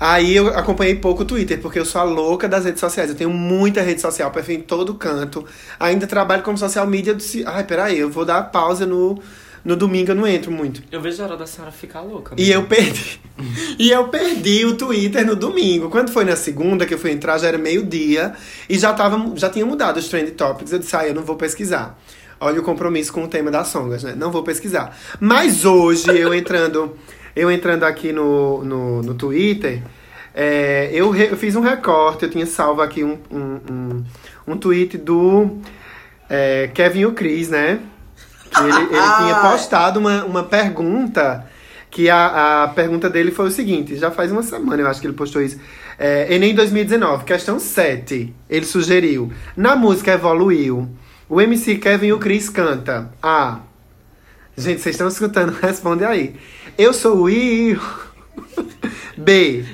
[0.00, 3.10] Aí eu acompanhei pouco o Twitter, porque eu sou a louca das redes sociais.
[3.10, 5.44] Eu tenho muita rede social, perfil em todo canto.
[5.78, 7.12] Ainda trabalho como social media.
[7.12, 9.20] Eu disse, ai, peraí, eu vou dar pausa no,
[9.64, 10.82] no domingo, eu não entro muito.
[10.90, 12.34] Eu vejo a hora da senhora ficar louca.
[12.38, 13.20] E eu perdi.
[13.78, 15.90] e eu perdi o Twitter no domingo.
[15.90, 18.34] Quando foi na segunda que eu fui entrar, já era meio-dia
[18.68, 20.72] e já, tava, já tinha mudado os trend topics.
[20.72, 21.98] Eu disse, ah, eu não vou pesquisar.
[22.40, 24.14] Olha o compromisso com o tema das songas, né?
[24.16, 24.96] Não vou pesquisar.
[25.18, 26.96] Mas hoje, eu entrando,
[27.38, 29.82] eu entrando aqui no, no, no Twitter,
[30.34, 34.04] é, eu, re- eu fiz um recorte, eu tinha salvo aqui um, um, um,
[34.48, 35.58] um tweet do
[36.28, 37.80] é, Kevin o Chris, né?
[38.50, 41.46] Que ele, ele tinha postado uma, uma pergunta,
[41.90, 45.06] que a, a pergunta dele foi o seguinte, já faz uma semana eu acho que
[45.06, 45.58] ele postou isso.
[45.98, 48.32] É, Enem 2019, questão 7.
[48.48, 50.88] Ele sugeriu, na música Evoluiu,
[51.28, 53.60] o MC Kevin e o Chris canta A.
[54.56, 55.52] Gente, vocês estão escutando?
[55.62, 56.34] Responde aí.
[56.78, 57.82] Eu sou o Rio.
[59.18, 59.64] B.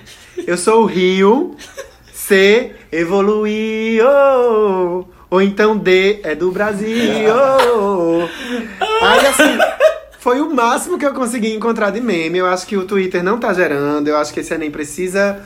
[0.47, 1.55] Eu sou o Rio.
[2.11, 2.73] C.
[2.91, 4.07] Evoluiu.
[5.29, 6.21] Ou então D.
[6.23, 6.89] É do Brasil.
[9.03, 9.59] Aí assim.
[10.19, 12.39] Foi o máximo que eu consegui encontrar de meme.
[12.39, 14.09] Eu acho que o Twitter não tá gerando.
[14.09, 15.45] Eu acho que esse Enem precisa.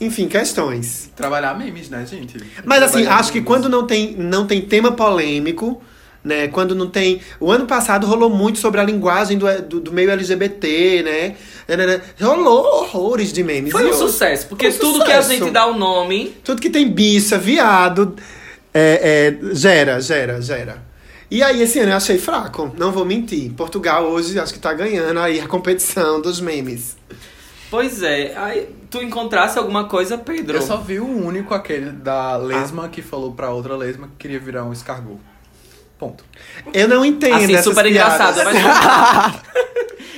[0.00, 1.12] Enfim, questões.
[1.14, 2.36] Trabalhar memes, né, gente?
[2.64, 3.46] Mas assim, acho que memes.
[3.46, 5.80] quando não tem, não tem tema polêmico,
[6.26, 6.48] né?
[6.48, 7.20] Quando não tem.
[7.38, 11.36] O ano passado rolou muito sobre a linguagem do, do, do meio LGBT, né?
[11.68, 12.02] Nanana.
[12.20, 13.70] Rolou horrores de memes.
[13.72, 15.44] Foi um eu- sucesso, porque Foi um tudo que a sucesso.
[15.44, 16.36] gente dá o nome.
[16.42, 18.16] Tudo que tem bicha, viado,
[18.74, 20.84] é, é, gera, gera, gera.
[21.30, 23.52] E aí, esse ano eu achei fraco, não vou mentir.
[23.52, 26.96] Portugal hoje acho que tá ganhando aí a competição dos memes.
[27.68, 30.58] Pois é, aí tu encontrasse alguma coisa, Pedro?
[30.58, 34.38] Eu só vi o único, aquele da lesma que falou pra outra lesma que queria
[34.38, 35.18] virar um escargot.
[35.98, 36.24] Ponto.
[36.74, 38.36] Eu não entendo Assim, essas super piadas.
[38.36, 39.42] engraçado, mas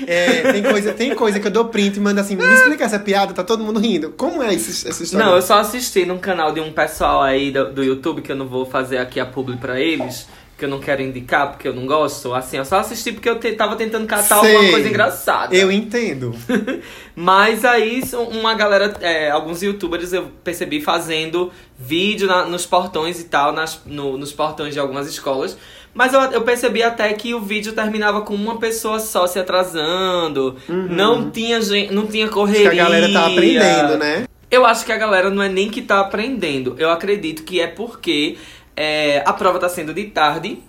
[0.07, 2.99] É, tem coisa, tem coisa que eu dou print e mando assim, me explica essa
[2.99, 4.11] piada, tá todo mundo rindo.
[4.17, 5.27] Como é esse, essa história?
[5.27, 8.37] Não, eu só assisti num canal de um pessoal aí do, do YouTube, que eu
[8.37, 10.29] não vou fazer aqui a publi pra eles,
[10.59, 12.35] que eu não quero indicar, porque eu não gosto.
[12.35, 14.55] Assim, eu só assisti porque eu te- tava tentando catar Sei.
[14.57, 15.55] alguma coisa engraçada.
[15.55, 16.35] Eu entendo.
[17.15, 23.21] Mas aí são uma galera, é, alguns youtubers eu percebi fazendo vídeo na- nos portões
[23.21, 25.57] e tal, nas, no- nos portões de algumas escolas.
[25.95, 30.57] Mas eu, eu percebi até que o vídeo terminava com uma pessoa só se atrasando.
[30.69, 32.71] Não tinha gente, não tinha Acho correria.
[32.71, 34.25] que a galera tá aprendendo, né?
[34.51, 36.75] Eu acho que a galera não é nem que tá aprendendo.
[36.79, 38.37] Eu acredito que é porque
[38.81, 40.63] é, a prova tá sendo de tarde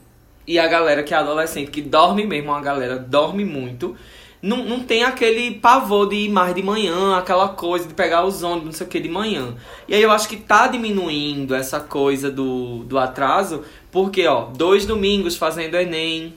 [0.48, 3.96] e a galera que é adolescente, que dorme mesmo, a galera dorme muito.
[4.42, 8.42] Não, não tem aquele pavor de ir mais de manhã, aquela coisa de pegar os
[8.42, 9.54] ônibus, não sei o que, de manhã.
[9.88, 14.88] E aí eu acho que tá diminuindo essa coisa do, do atraso, porque, ó, dois
[14.88, 16.34] domingos fazendo Enem,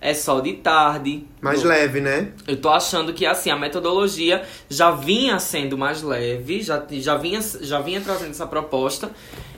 [0.00, 1.24] é só de tarde.
[1.40, 2.32] Mais No- leve, né?
[2.48, 7.40] eu tô achando que assim, a metodologia já vinha sendo mais leve, já, já, vinha,
[7.60, 9.10] já vinha trazendo essa proposta.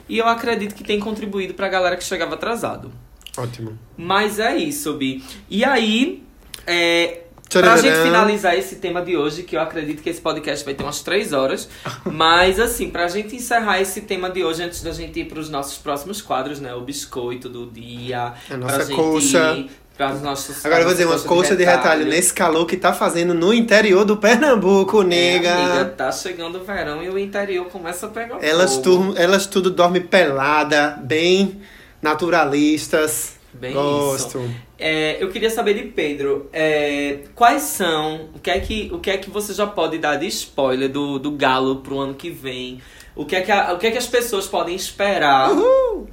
[0.09, 2.92] E eu acredito que tem contribuído pra galera que chegava atrasado.
[3.36, 3.78] Ótimo.
[3.96, 5.22] Mas é isso, Bi.
[5.50, 6.22] E aí,
[6.66, 10.74] é, pra gente finalizar esse tema de hoje, que eu acredito que esse podcast vai
[10.74, 11.68] ter umas três horas.
[12.04, 15.78] mas assim, pra gente encerrar esse tema de hoje, antes da gente ir pros nossos
[15.78, 16.74] próximos quadros, né?
[16.74, 18.34] O biscoito do dia.
[18.50, 19.66] A nossa gente coxa.
[19.97, 22.92] Ir pras nossas, Agora eu vou dizer, uma coxa de retalho nesse calor que tá
[22.92, 25.49] fazendo no interior do Pernambuco, nega.
[25.49, 29.14] É, amiga, tá chegando o verão e o interior começa a pegar Elas, fogo.
[29.16, 31.61] elas tudo dormem pelada, bem
[32.01, 33.34] naturalistas.
[33.55, 34.38] Bem Gosto.
[34.38, 34.51] isso.
[34.78, 39.11] É, eu queria saber de Pedro, é, quais são, o que, é que, o que
[39.11, 42.82] é que você já pode dar de spoiler do, do Galo pro ano que vem?
[43.17, 45.51] O que é que, a- o que, é que as pessoas podem esperar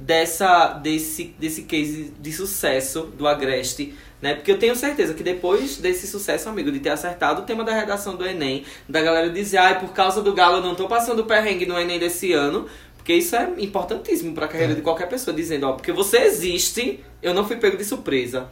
[0.00, 3.94] dessa, desse, desse case de sucesso do Agreste?
[4.22, 4.34] Né?
[4.34, 7.74] Porque eu tenho certeza que depois desse sucesso, amigo, de ter acertado o tema da
[7.74, 11.24] redação do Enem, da galera dizer, ai, por causa do Galo eu não tô passando
[11.24, 15.66] perrengue no Enem desse ano, porque isso é importantíssimo pra carreira de qualquer pessoa, dizendo,
[15.66, 18.46] ó, porque você existe, eu não fui pego de surpresa.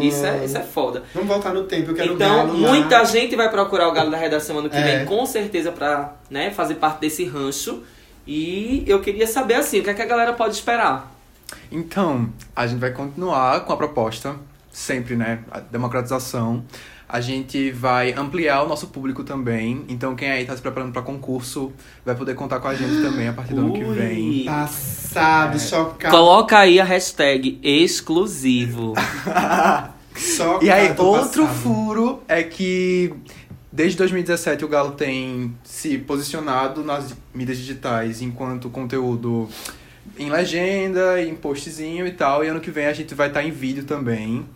[0.00, 1.02] Isso, é, isso é foda.
[1.12, 2.68] Vamos voltar no tempo, eu quero Então, galo lá.
[2.70, 4.98] muita gente vai procurar o Galo da Redação ano que É.
[4.98, 7.82] vem, com certeza, pra né, fazer parte desse rancho.
[8.26, 11.12] E eu queria saber assim, o que, é que a galera pode esperar?
[11.70, 14.36] Então, a gente vai continuar com a proposta,
[14.72, 15.40] sempre, né?
[15.50, 16.64] A democratização.
[17.08, 19.84] A gente vai ampliar o nosso público também.
[19.88, 21.72] Então, quem aí tá se preparando para concurso
[22.04, 24.44] vai poder contar com a gente também a partir do ano que vem.
[24.44, 26.16] Passado, chocado.
[26.16, 28.94] Coloca aí a hashtag exclusivo.
[30.16, 31.58] Chocado E aí, outro passado.
[31.60, 33.12] furo é que
[33.76, 39.46] desde 2017 o Galo tem se posicionado nas mídias digitais enquanto conteúdo
[40.18, 42.42] em legenda, em postzinho e tal.
[42.42, 44.46] E ano que vem a gente vai estar em vídeo também.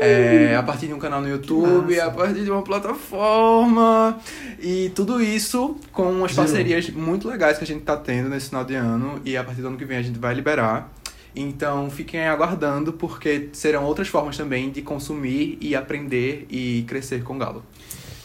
[0.00, 4.18] É, a partir de um canal no YouTube, a partir de uma plataforma.
[4.58, 8.64] E tudo isso com umas parcerias muito legais que a gente tá tendo nesse final
[8.64, 9.20] de ano.
[9.24, 10.92] E a partir do ano que vem a gente vai liberar.
[11.36, 17.36] Então fiquem aguardando, porque serão outras formas também de consumir e aprender e crescer com
[17.36, 17.62] o Galo.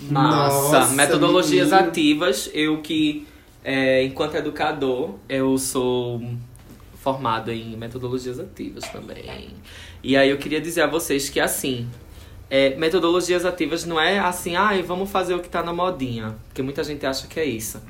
[0.02, 0.80] Massa.
[0.80, 2.50] Nossa, Metodologias ativas.
[2.54, 3.28] Eu que,
[3.64, 6.22] é, enquanto educador, eu sou
[6.96, 9.50] formado em metodologias ativas também.
[10.04, 11.88] E aí eu queria dizer a vocês que assim,
[12.50, 16.36] é, metodologias ativas não é assim, ai, vamos fazer o que tá na modinha.
[16.48, 17.82] Porque muita gente acha que é isso.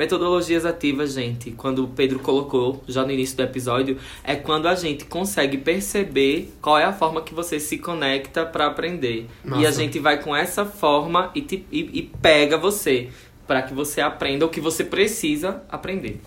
[0.00, 4.74] Metodologias ativas, gente, quando o Pedro colocou já no início do episódio, é quando a
[4.74, 9.26] gente consegue perceber qual é a forma que você se conecta para aprender.
[9.58, 13.08] E a gente vai com essa forma e, te- e- e pega você
[13.46, 16.18] para que você aprenda o que você precisa aprender.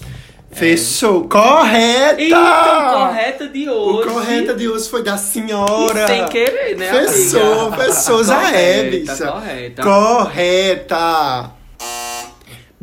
[0.51, 1.27] Fechou.
[1.27, 2.21] Correta!
[2.21, 4.07] Então, correta de O hoje.
[4.07, 6.03] correta de hoje foi da senhora.
[6.03, 9.31] E sem querer, né, Fechou, fechou, já é, bicha.
[9.31, 9.81] correta.
[9.81, 11.62] Correta.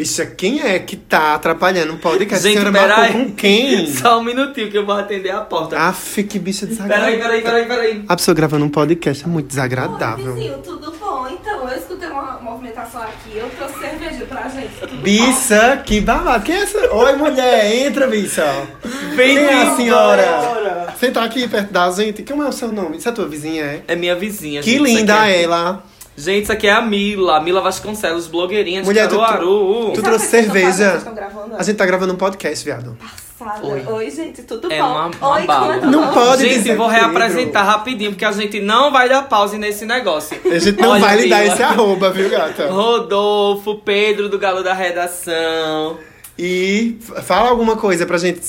[0.00, 2.42] Bicha, quem é que tá atrapalhando o podcast?
[2.42, 3.12] Gente, a senhora marcou peraí.
[3.12, 3.86] com quem?
[3.92, 5.78] Só um minutinho que eu vou atender a porta.
[5.78, 7.18] Aff, que bicha Peraí, desagradável.
[7.20, 8.04] peraí, peraí, peraí.
[8.08, 10.32] A pessoa gravando um podcast é muito Oi, desagradável.
[10.36, 11.28] vizinho, tudo bom?
[11.28, 14.70] Então, eu escutei uma movimentação aqui, eu trouxe cerveja pra gente.
[14.80, 15.02] Tudo bom?
[15.02, 16.44] Bicha, que babado.
[16.44, 16.94] Quem é essa?
[16.94, 18.66] Oi, mulher, entra, bicha.
[19.14, 20.94] Vem Quem é a senhora?
[20.98, 22.22] Você tá aqui perto da gente.
[22.22, 22.96] Como é o seu nome?
[22.96, 23.82] Isso é tua vizinha, é?
[23.86, 24.62] É minha vizinha.
[24.62, 25.84] Que linda aqui é- ela.
[26.16, 27.40] Gente, isso aqui é a Mila.
[27.40, 29.92] Mila Vasconcelos, blogueirinha de Mulher, tu- Caruaru.
[29.92, 30.66] tu- Sabe trouxe o que vocês estão cerveja?
[30.66, 30.88] fazendo?
[30.90, 31.56] Vocês estão gravando?
[31.56, 32.98] A gente tá gravando um podcast, viado.
[33.38, 33.66] Passada.
[33.66, 33.86] Oi.
[33.86, 34.10] Oi.
[34.10, 34.86] gente, tudo É bom?
[34.86, 35.74] uma- uma Oi, bala.
[35.78, 36.12] como é Não bom?
[36.12, 37.02] pode Gente, dizer vou Pedro.
[37.06, 40.38] reapresentar rapidinho, porque a gente não vai dar pause nesse negócio.
[40.44, 41.52] A gente não Olha, vai lhe dar Mila.
[41.54, 42.70] esse arroba, viu, gata?
[42.70, 45.96] Rodolfo, Pedro do Galo da Redação.
[46.38, 48.40] E f- fala alguma coisa pra gente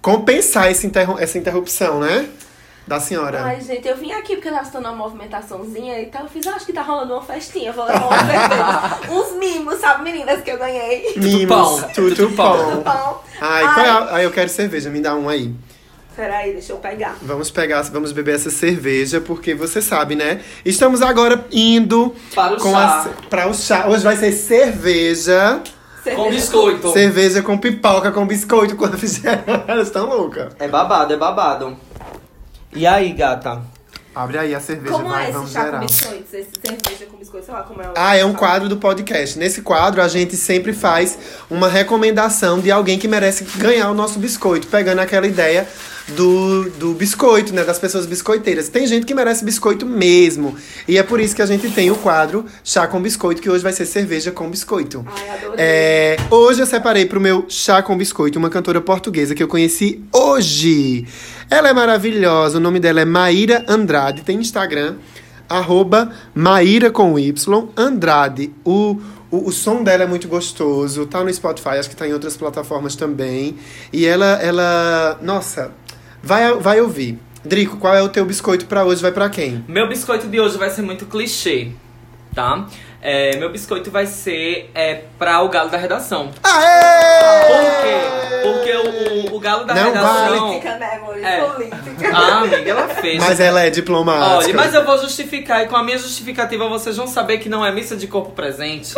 [0.00, 2.26] compensar esse interrom- essa interrupção, né?
[2.86, 3.42] Da senhora.
[3.42, 6.22] Ai, gente, eu vim aqui porque eu tava escutando uma movimentaçãozinha e tal.
[6.22, 7.72] Eu fiz, ah, acho que tá rolando uma festinha.
[7.72, 8.98] Vou levar uma cerveja.
[9.10, 11.14] Uns mimos, sabe, meninas, que eu ganhei.
[11.16, 12.82] Mimos, tudo pão.
[12.82, 13.24] Bom?
[13.40, 15.52] Ai, qual é a- ai, eu quero cerveja, me dá um aí.
[16.14, 17.16] Peraí, deixa eu pegar.
[17.20, 20.40] Vamos pegar, vamos beber essa cerveja, porque você sabe, né?
[20.64, 23.04] Estamos agora indo Para o com chá.
[23.10, 23.86] a, para o chá.
[23.88, 25.60] Hoje vai ser cerveja.
[26.04, 26.92] Cerveja Com biscoito.
[26.92, 29.44] Cerveja com pipoca, com biscoito, com refrigerante.
[29.66, 30.54] Elas estão loucas.
[30.58, 31.76] É babado, é babado.
[32.76, 33.62] E aí, gata?
[34.14, 35.80] Abre aí a cerveja, Como vai, é esse vamos chá zerar.
[35.80, 36.32] com biscoitos?
[36.34, 38.38] Esse cerveja com biscoito, sei lá como é o Ah, é um chá.
[38.38, 39.38] quadro do podcast.
[39.38, 41.18] Nesse quadro, a gente sempre faz
[41.50, 45.66] uma recomendação de alguém que merece ganhar o nosso biscoito, pegando aquela ideia
[46.08, 47.64] do, do biscoito, né?
[47.64, 48.68] Das pessoas biscoiteiras.
[48.68, 50.56] Tem gente que merece biscoito mesmo.
[50.86, 53.62] E é por isso que a gente tem o quadro Chá com Biscoito, que hoje
[53.62, 55.04] vai ser cerveja com biscoito.
[55.06, 55.54] Ai, adorei.
[55.58, 60.02] É, hoje eu separei pro meu chá com biscoito uma cantora portuguesa que eu conheci
[60.12, 61.06] hoje.
[61.50, 64.96] Ela é maravilhosa, o nome dela é Maíra Andrade, tem Instagram,
[65.48, 68.52] arroba Maíra com Y, Andrade.
[68.64, 69.00] O,
[69.30, 72.36] o, o som dela é muito gostoso, tá no Spotify, acho que tá em outras
[72.36, 73.56] plataformas também.
[73.92, 75.72] E ela, ela nossa,
[76.26, 77.18] vai, vai ouvir.
[77.44, 79.00] Drico, qual é o teu biscoito pra hoje?
[79.00, 79.64] Vai pra quem?
[79.68, 81.68] Meu biscoito de hoje vai ser muito clichê,
[82.34, 82.66] tá?
[83.00, 86.30] É, meu biscoito vai ser é, pra o galo da redação.
[86.42, 87.46] Aê!
[87.46, 88.42] Por quê?
[88.42, 90.38] Porque o, o, o galo da Não redação.
[90.48, 91.18] Política, né, amor?
[91.24, 91.40] É.
[91.44, 92.10] Política.
[92.12, 93.22] Ah, amiga, ela fez.
[93.22, 94.36] Mas ela é diplomática.
[94.48, 97.64] Olha, mas eu vou justificar, e com a minha justificativa vocês vão saber que não
[97.64, 98.92] é missa de corpo presente.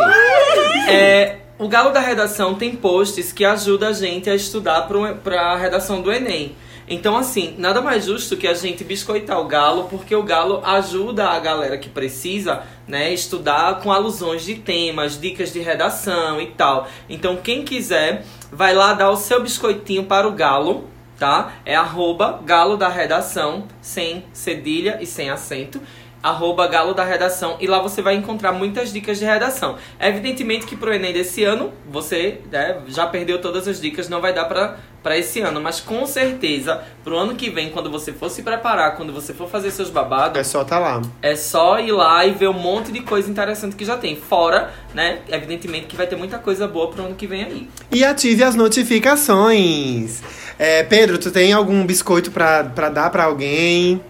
[0.87, 5.55] É, o Galo da Redação tem posts que ajudam a gente a estudar pro- pra
[5.55, 6.55] redação do Enem.
[6.89, 11.29] Então, assim, nada mais justo que a gente biscoitar o Galo, porque o Galo ajuda
[11.29, 16.87] a galera que precisa, né, estudar com alusões de temas, dicas de redação e tal.
[17.07, 21.51] Então, quem quiser, vai lá dar o seu biscoitinho para o Galo, tá?
[21.65, 25.79] É arroba galo da redação, sem cedilha e sem acento.
[26.21, 29.75] Arroba Galo da Redação, e lá você vai encontrar muitas dicas de redação.
[29.99, 34.33] Evidentemente que pro Enem desse ano, você né, já perdeu todas as dicas, não vai
[34.33, 38.29] dar pra, pra esse ano, mas com certeza, pro ano que vem, quando você for
[38.29, 41.01] se preparar, quando você for fazer seus babados, É só tá lá.
[41.21, 44.15] é só ir lá e ver um monte de coisa interessante que já tem.
[44.15, 47.69] Fora, né, evidentemente que vai ter muita coisa boa pro ano que vem aí.
[47.91, 50.21] E ative as notificações.
[50.57, 54.01] É, Pedro, tu tem algum biscoito pra, pra dar pra alguém?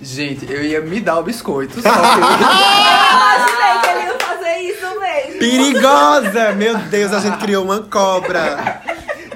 [0.00, 5.00] Gente, eu ia me dar o biscoito, só que Imaginei que ele ia fazer isso
[5.00, 5.38] mesmo.
[5.38, 6.52] Perigosa!
[6.52, 8.82] Meu Deus, a gente criou uma cobra.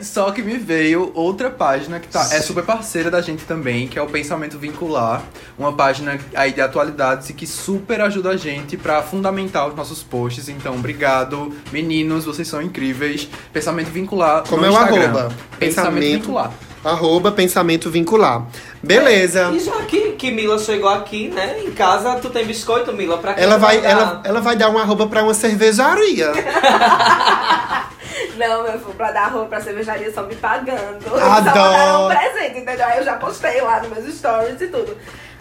[0.03, 3.98] Só que me veio outra página que tá, é super parceira da gente também, que
[3.98, 5.22] é o Pensamento Vincular.
[5.59, 10.03] Uma página aí de atualidades e que super ajuda a gente pra fundamentar os nossos
[10.03, 10.48] posts.
[10.48, 13.28] Então, obrigado, meninos, vocês são incríveis.
[13.53, 15.03] Pensamento Vincular Como no é o Instagram.
[15.05, 15.22] arroba?
[15.59, 16.53] Pensamento, Pensamento- Vincular.
[16.82, 18.46] Arroba pensamento vincular.
[18.82, 19.51] Beleza.
[19.53, 23.18] E já que, que Mila chegou aqui, né, em casa, tu tem biscoito, Mila?
[23.18, 23.90] Pra quem Ela vai, dar?
[23.90, 26.32] ela, ela vai dar uma arroba pra uma cervejaria.
[28.36, 31.06] Não, meu filho, pra dar roupa pra cervejaria só me pagando.
[31.06, 31.20] Adoro.
[31.20, 32.86] Só mandaram um presente, entendeu?
[32.86, 34.96] Aí eu já postei lá nos meus stories e tudo.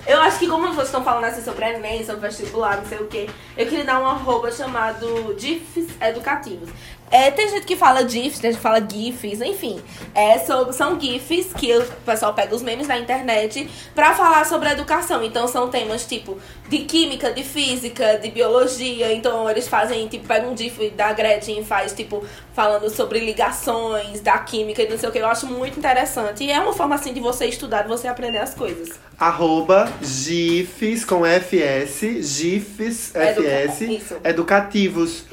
[0.07, 3.07] Eu acho que como vocês estão falando assim sobre Enem, sobre vestibular, não sei o
[3.07, 6.69] quê, eu queria dar um arroba chamado GIFs Educativos.
[7.11, 9.81] É, tem gente que fala GIFs, tem gente que fala GIFs, enfim.
[10.13, 14.69] É sobre, são GIFs que o pessoal pega os memes da internet pra falar sobre
[14.69, 15.23] educação.
[15.23, 16.37] Então são temas tipo
[16.67, 19.11] de química, de física, de biologia.
[19.13, 24.21] Então eles fazem, tipo, pega um GIF da Gretchen e faz, tipo, falando sobre ligações
[24.21, 25.17] da química e não sei o que.
[25.19, 26.43] Eu acho muito interessante.
[26.43, 29.08] E é uma forma assim de você estudar, de você aprender as coisas.
[29.19, 34.15] Arroba GIFs com FS, GIFs Educa- FS, isso.
[34.23, 35.23] educativos.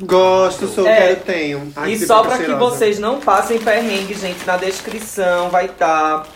[0.00, 0.96] Gosto, sou, É.
[0.96, 1.72] quero, tenho.
[1.76, 6.26] Ai, E só pra que vocês não passem perrengue, gente, na descrição vai estar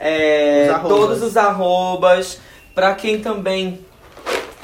[0.00, 0.88] Os arrobas.
[0.98, 2.38] todos os arrobas.
[2.72, 3.80] Pra quem também.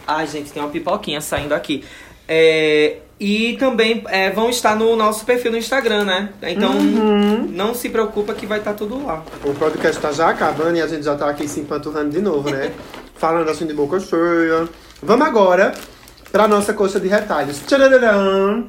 [0.06, 1.84] Ai, gente, tem uma pipoquinha saindo aqui.
[2.28, 6.28] É, e também é, vão estar no nosso perfil no Instagram, né?
[6.42, 7.48] Então Uhum.
[7.50, 9.24] não se preocupa que vai estar tudo lá.
[9.44, 12.50] O podcast tá já acabando e a gente já tá aqui se empanturrando de novo,
[12.50, 12.72] né?
[13.16, 14.68] Falando assim de boca cheia.
[15.02, 15.72] Vamos agora
[16.30, 17.60] pra nossa coxa de retalhos.
[17.66, 18.68] Tchararam!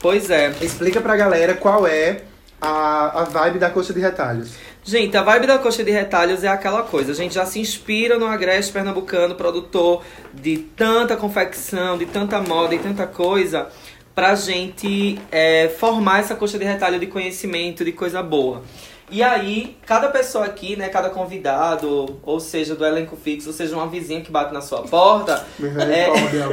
[0.00, 0.52] Pois é.
[0.60, 2.22] Explica pra galera qual é
[2.60, 4.52] a, a vibe da coxa de retalhos.
[4.86, 7.12] Gente, a vibe da coxa de retalhos é aquela coisa.
[7.12, 10.02] A gente já se inspira no Agreste Pernambucano, produtor
[10.34, 13.68] de tanta confecção, de tanta moda e tanta coisa,
[14.14, 18.62] pra gente é, formar essa coxa de retalho de conhecimento, de coisa boa.
[19.10, 23.74] E aí, cada pessoa aqui, né, cada convidado, ou seja, do elenco fixo, ou seja,
[23.74, 25.46] uma vizinha que bate na sua porta,
[25.90, 26.06] é,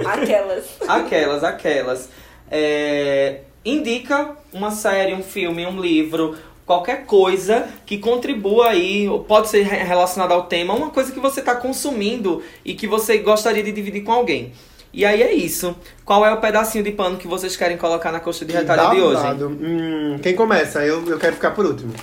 [0.07, 0.65] Aquelas.
[0.87, 2.09] Aquelas, aquelas.
[2.49, 6.35] É, indica uma série, um filme, um livro,
[6.71, 11.19] qualquer coisa que contribua aí, ou pode ser re- relacionada ao tema, uma coisa que
[11.19, 14.53] você está consumindo e que você gostaria de dividir com alguém.
[14.93, 15.75] E aí é isso.
[16.05, 19.01] Qual é o pedacinho de pano que vocês querem colocar na coxa de retalho de
[19.01, 19.21] hoje?
[19.61, 20.85] Hum, quem começa?
[20.85, 21.93] Eu, eu quero ficar por último.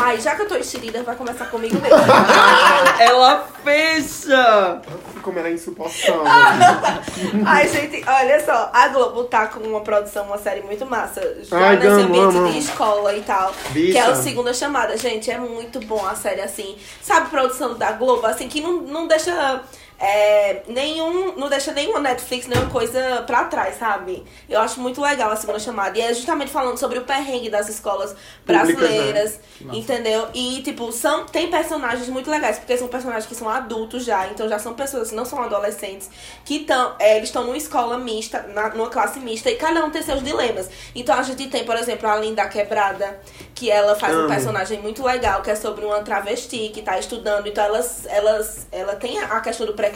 [0.00, 1.96] Ai, já que eu tô enxerida, vai começar comigo mesmo.
[2.98, 4.82] Ela fecha!
[5.22, 6.22] Como ela é insuportável.
[7.46, 11.38] Ai, gente, olha só, a Globo tá com uma produção, uma série muito massa.
[11.42, 12.52] Já Ai, nesse amo, ambiente amo.
[12.52, 13.54] de escola e tal.
[13.70, 13.92] Bicha.
[13.92, 14.96] Que é o Segunda Chamada.
[14.98, 16.76] Gente, é muito bom a série, assim.
[17.00, 19.62] Sabe, produção da Globo, assim, que não, não deixa.
[19.98, 21.36] É, nenhum.
[21.36, 24.24] Não deixa nenhuma Netflix, nenhuma coisa pra trás, sabe?
[24.48, 25.96] Eu acho muito legal a segunda chamada.
[25.98, 28.14] E é justamente falando sobre o perrengue das escolas
[28.44, 29.40] Públicas, brasileiras.
[29.60, 29.74] né?
[29.76, 30.28] Entendeu?
[30.34, 34.48] E, tipo, são, tem personagens muito legais, porque são personagens que são adultos já, então
[34.48, 36.10] já são pessoas que não são adolescentes,
[36.44, 40.02] que estão, eles estão numa escola mista, na, numa classe mista, e cada um tem
[40.02, 40.68] seus dilemas.
[40.94, 43.20] Então a gente tem, por exemplo, a Linda Quebrada,
[43.54, 44.28] que ela faz um Amo.
[44.28, 48.96] personagem muito legal, que é sobre uma travesti que tá estudando, então elas, elas, ela
[48.96, 49.93] tem a questão do preconceito,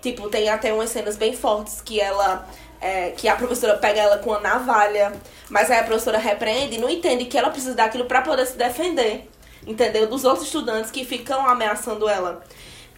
[0.00, 2.48] tipo, tem até umas cenas bem fortes que ela
[2.80, 5.12] é, que a professora pega ela com a navalha,
[5.48, 8.56] mas aí a professora repreende e não entende que ela precisa daquilo pra poder se
[8.56, 9.28] defender,
[9.66, 10.06] entendeu?
[10.06, 12.42] Dos outros estudantes que ficam ameaçando ela.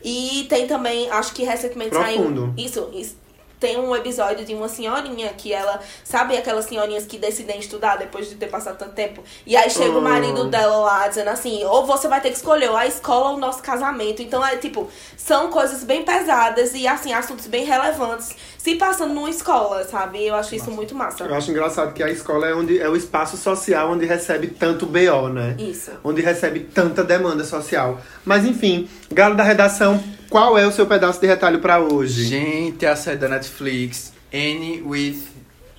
[0.05, 2.53] E tem também, acho que recentemente Profundo.
[2.55, 2.67] saiu.
[2.67, 3.22] Isso, isso.
[3.63, 5.79] Tem um episódio de uma senhorinha que ela.
[6.03, 9.23] Sabe aquelas senhorinhas que decidem estudar depois de ter passado tanto tempo?
[9.47, 10.01] E aí chega o Ah.
[10.01, 13.37] marido dela lá dizendo assim: ou você vai ter que escolher ou a escola ou
[13.37, 14.21] o nosso casamento.
[14.21, 19.31] Então é tipo, são coisas bem pesadas e assim, assuntos bem relevantes se passando numa
[19.31, 20.27] escola, sabe?
[20.27, 21.23] Eu acho isso muito massa.
[21.23, 24.87] Eu acho engraçado que a escola é, onde, é o espaço social onde recebe tanto
[24.87, 25.55] BO, né?
[25.57, 25.93] Isso.
[26.03, 28.01] Onde recebe tanta demanda social.
[28.25, 30.03] Mas enfim, Galo da Redação,
[30.33, 32.25] qual é o seu pedaço de retalho pra hoje?
[32.25, 35.23] Gente, a série da Netflix, N with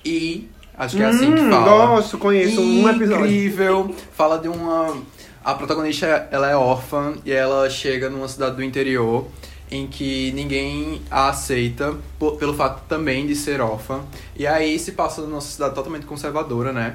[0.04, 0.48] E,
[0.78, 1.86] acho que é assim que Hum, fala.
[1.86, 3.26] Gosto, conheço um episódio.
[3.26, 3.94] Incrível.
[4.16, 4.96] Fala de uma.
[5.44, 9.26] A protagonista ela é órfã e ela chega numa cidade do interior
[9.70, 14.02] em que ninguém a aceita por, pelo fato também de ser órfã.
[14.36, 16.94] E aí se passa numa sociedade totalmente conservadora, né?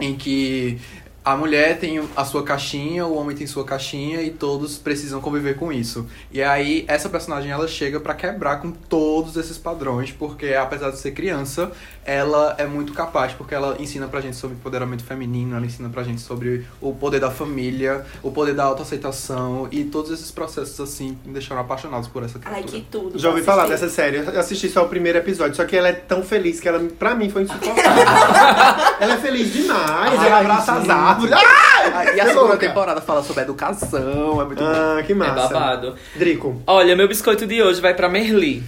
[0.00, 0.78] Em que
[1.24, 5.56] a mulher tem a sua caixinha, o homem tem sua caixinha e todos precisam conviver
[5.56, 6.06] com isso.
[6.32, 10.98] E aí essa personagem ela chega para quebrar com todos esses padrões, porque apesar de
[10.98, 11.70] ser criança,
[12.04, 16.02] ela é muito capaz, porque ela ensina pra gente sobre empoderamento feminino, ela ensina pra
[16.02, 21.18] gente sobre o poder da família, o poder da autoaceitação e todos esses processos assim
[21.24, 22.64] me deixaram apaixonados por essa criatura.
[22.66, 23.18] Ai, que tudo.
[23.18, 24.16] Já ouvi falar dessa série.
[24.16, 27.14] Eu assisti só o primeiro episódio, só que ela é tão feliz que ela, pra
[27.14, 28.04] mim, foi insuportável.
[28.98, 30.88] ela é feliz demais, ela abraça as
[31.18, 31.32] gente.
[31.34, 31.94] árvores.
[31.94, 34.70] Ah, e a segunda temporada fala sobre educação, é muito bom.
[34.70, 35.48] Ah, que É massa.
[35.48, 35.94] babado.
[36.16, 36.62] Drico.
[36.66, 38.62] Olha, meu biscoito de hoje vai pra Merli.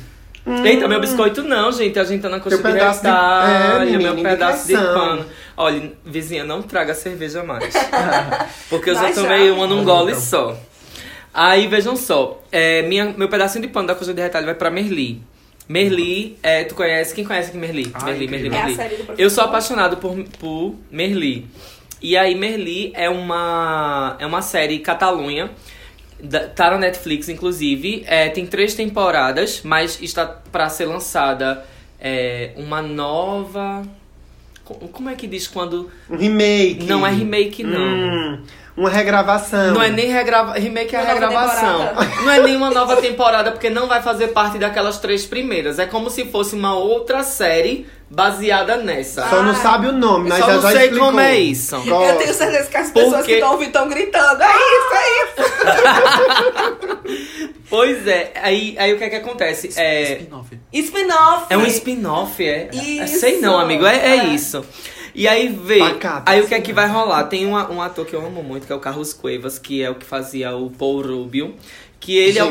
[0.64, 1.98] Eita, meu biscoito não, gente.
[2.00, 4.74] A gente tá na coxa Teu de pedaço de- retalho, é, menina, meu pedaço de
[4.74, 5.24] pano.
[5.56, 7.72] Olha, vizinha, não traga cerveja mais.
[8.68, 9.22] Porque eu já Vai já.
[9.22, 10.20] tomei uma num gole então.
[10.22, 10.56] só.
[11.32, 12.42] Aí, vejam só.
[12.50, 15.22] É, minha, meu pedacinho de pano da coxa de retalho vai pra Merli.
[15.68, 17.14] Merli, é, tu conhece?
[17.14, 17.90] Quem conhece aqui Merli?
[17.94, 18.46] Ai, Merli, Merli.
[18.48, 18.74] É Merli.
[18.74, 19.22] série do professor.
[19.22, 21.46] Eu sou apaixonado por, por Merli.
[22.02, 25.50] E aí, Merli é uma, é uma série Catalunha.
[26.22, 28.04] da- Tá na Netflix, inclusive.
[28.06, 31.64] É, tem três temporadas, mas está para ser lançada
[32.00, 33.82] é, uma nova.
[34.64, 35.90] co- Como é que diz quando.
[36.10, 36.84] Um remake.
[36.84, 37.80] Não é remake, não.
[37.80, 38.42] Hum,
[38.76, 39.74] uma regravação.
[39.74, 40.54] Não é nem regrava...
[40.54, 41.78] remake, é Uma regravação.
[42.24, 45.78] Não é nem uma nova temporada, porque não vai fazer parte daquelas três primeiras.
[45.78, 49.26] É como se fosse uma outra série baseada nessa.
[49.28, 49.54] Só não Ah.
[49.54, 51.06] sabe o nome, mas Só já não já sei explicou.
[51.06, 51.82] como é isso.
[51.82, 54.42] Qual- Eu tenho certeza que as pessoas Porque- que estão ouvindo estão gritando.
[54.42, 55.52] É isso, é isso.
[57.68, 59.70] Pois é, aí, aí o que é que acontece?
[59.80, 60.58] É, Spin-off.
[60.72, 61.46] Spin-off.
[61.48, 62.68] é um spin-off, é?
[62.72, 63.18] Isso.
[63.20, 64.24] Sei não, amigo, é, é É.
[64.26, 64.62] isso.
[65.14, 67.24] E aí vê, Pacata, aí o que é que vai rolar?
[67.24, 69.88] Tem uma- um ator que eu amo muito, que é o Carlos Cuevas, que é
[69.90, 71.54] o que fazia o Paul Rubio.
[71.98, 72.50] Que ele é, o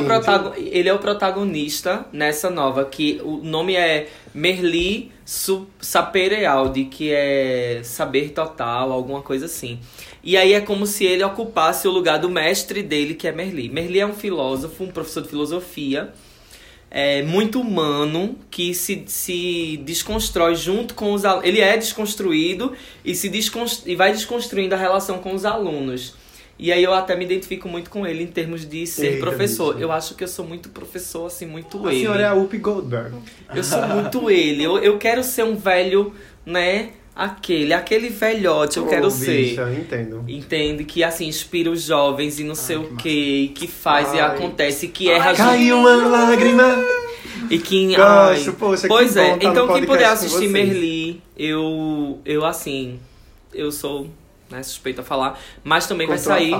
[0.55, 5.11] ele é o protagonista nessa nova, que o nome é Merli
[5.79, 9.79] Sapere Audi, que é saber total, alguma coisa assim.
[10.21, 13.69] E aí é como se ele ocupasse o lugar do mestre dele, que é Merli.
[13.69, 16.13] Merli é um filósofo, um professor de filosofia,
[16.89, 21.47] é, muito humano, que se, se desconstrói junto com os alunos.
[21.47, 22.73] Ele é desconstruído
[23.05, 26.13] e, se descons- e vai desconstruindo a relação com os alunos.
[26.59, 29.73] E aí eu até me identifico muito com ele em termos de ser Eita, professor.
[29.73, 29.83] bicho.
[29.83, 32.01] Eu acho que eu sou muito professor, assim, muito A ele.
[32.01, 33.15] senhora é a Whoopi Goldberg.
[33.55, 34.63] Eu sou muito ele.
[34.63, 36.13] Eu, eu quero ser um velho,
[36.45, 36.89] né?
[37.15, 39.49] Aquele, aquele velhote, eu Ô, quero ser.
[39.49, 40.23] bicha, entendo.
[40.27, 40.83] Entende?
[40.85, 42.95] Que assim, inspira os jovens e não sei que o massa.
[43.03, 44.35] que, e que faz e Ai.
[44.35, 46.77] acontece, que erra Caiu uma lágrima.
[47.49, 47.87] e que.
[47.95, 50.47] Gosto, ai, poxa, que Pois é, bom tá então quem puder assistir.
[50.47, 52.19] Merli, eu.
[52.23, 52.97] Eu assim.
[53.53, 54.07] Eu sou
[54.51, 55.39] né, suspeita a falar.
[55.63, 56.53] Mas também vai sair.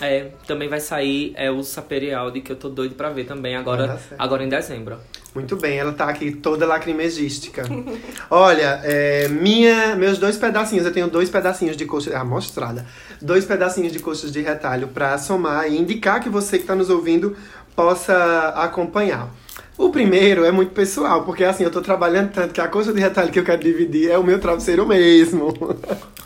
[0.00, 4.00] É, também vai sair é, o Saperialdi, que eu tô doido pra ver também agora,
[4.18, 4.96] agora em dezembro.
[5.34, 7.64] Muito bem, ela tá aqui toda lacrimegística.
[8.30, 12.86] Olha, é, minha, meus dois pedacinhos, eu tenho dois pedacinhos de coxa, ah, mostrada,
[13.20, 16.88] dois pedacinhos de coxas de retalho pra somar e indicar que você que tá nos
[16.88, 17.36] ouvindo
[17.76, 19.28] possa acompanhar.
[19.76, 23.00] O primeiro é muito pessoal, porque assim, eu tô trabalhando tanto que a coxa de
[23.00, 25.54] retalho que eu quero dividir é o meu travesseiro mesmo.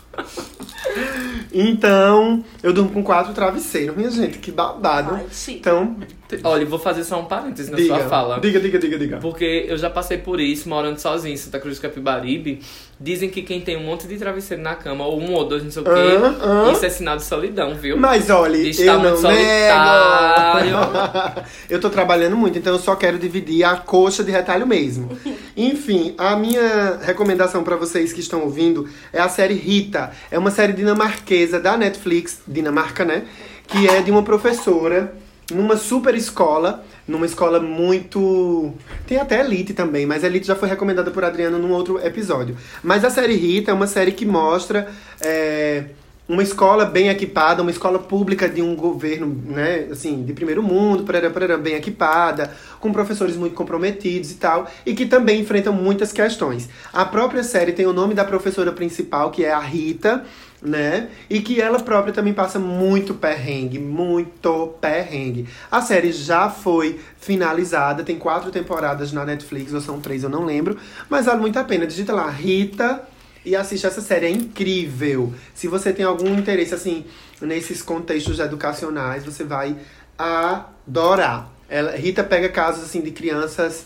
[1.51, 5.15] Então, eu durmo com quatro travesseiros, minha gente, que babado.
[5.15, 5.59] Ai, chique.
[5.59, 5.95] Então,
[6.43, 8.39] Olha, vou fazer só um parênteses na diga, sua fala.
[8.39, 9.17] diga, diga, diga, diga.
[9.17, 12.61] Porque eu já passei por isso, morando sozinho em Santa Cruz do Capibaribe.
[12.97, 15.69] Dizem que quem tem um monte de travesseiro na cama, ou um ou dois, não
[15.69, 16.71] sei o quê, ah.
[16.71, 17.97] isso é sinal de solidão, viu?
[17.97, 20.71] Mas olha, De eu estar não muito solitário.
[20.71, 21.47] nego.
[21.69, 25.09] eu tô trabalhando muito, então eu só quero dividir a coxa de retalho mesmo.
[25.57, 30.11] Enfim, a minha recomendação pra vocês que estão ouvindo é a série Rita.
[30.31, 33.23] É uma série dinamarquesa da Netflix, Dinamarca, né?
[33.67, 35.13] Que é de uma professora
[35.51, 38.73] numa super escola, numa escola muito.
[39.07, 42.57] Tem até Elite também, mas Elite já foi recomendada por Adriano num outro episódio.
[42.83, 44.87] Mas a série Rita é uma série que mostra.
[45.21, 45.85] é,
[46.27, 51.03] uma escola bem equipada, uma escola pública de um governo, né, assim, de primeiro mundo,
[51.03, 56.11] parará, parará, bem equipada, com professores muito comprometidos e tal, e que também enfrentam muitas
[56.11, 56.67] questões.
[56.91, 60.25] A própria série tem o nome da professora principal, que é a Rita,
[60.65, 61.09] né?
[61.29, 65.47] E que ela própria também passa muito perrengue, muito perrengue.
[65.71, 70.43] A série já foi finalizada, tem quatro temporadas na Netflix, ou são três, eu não
[70.43, 70.77] lembro,
[71.09, 71.85] mas vale muito a pena.
[71.85, 73.07] Digita lá, Rita,
[73.45, 75.33] e assiste essa série, é incrível.
[75.53, 77.05] Se você tem algum interesse, assim,
[77.39, 79.77] nesses contextos educacionais, você vai
[80.17, 81.51] adorar.
[81.69, 83.85] Ela, Rita pega casos, assim, de crianças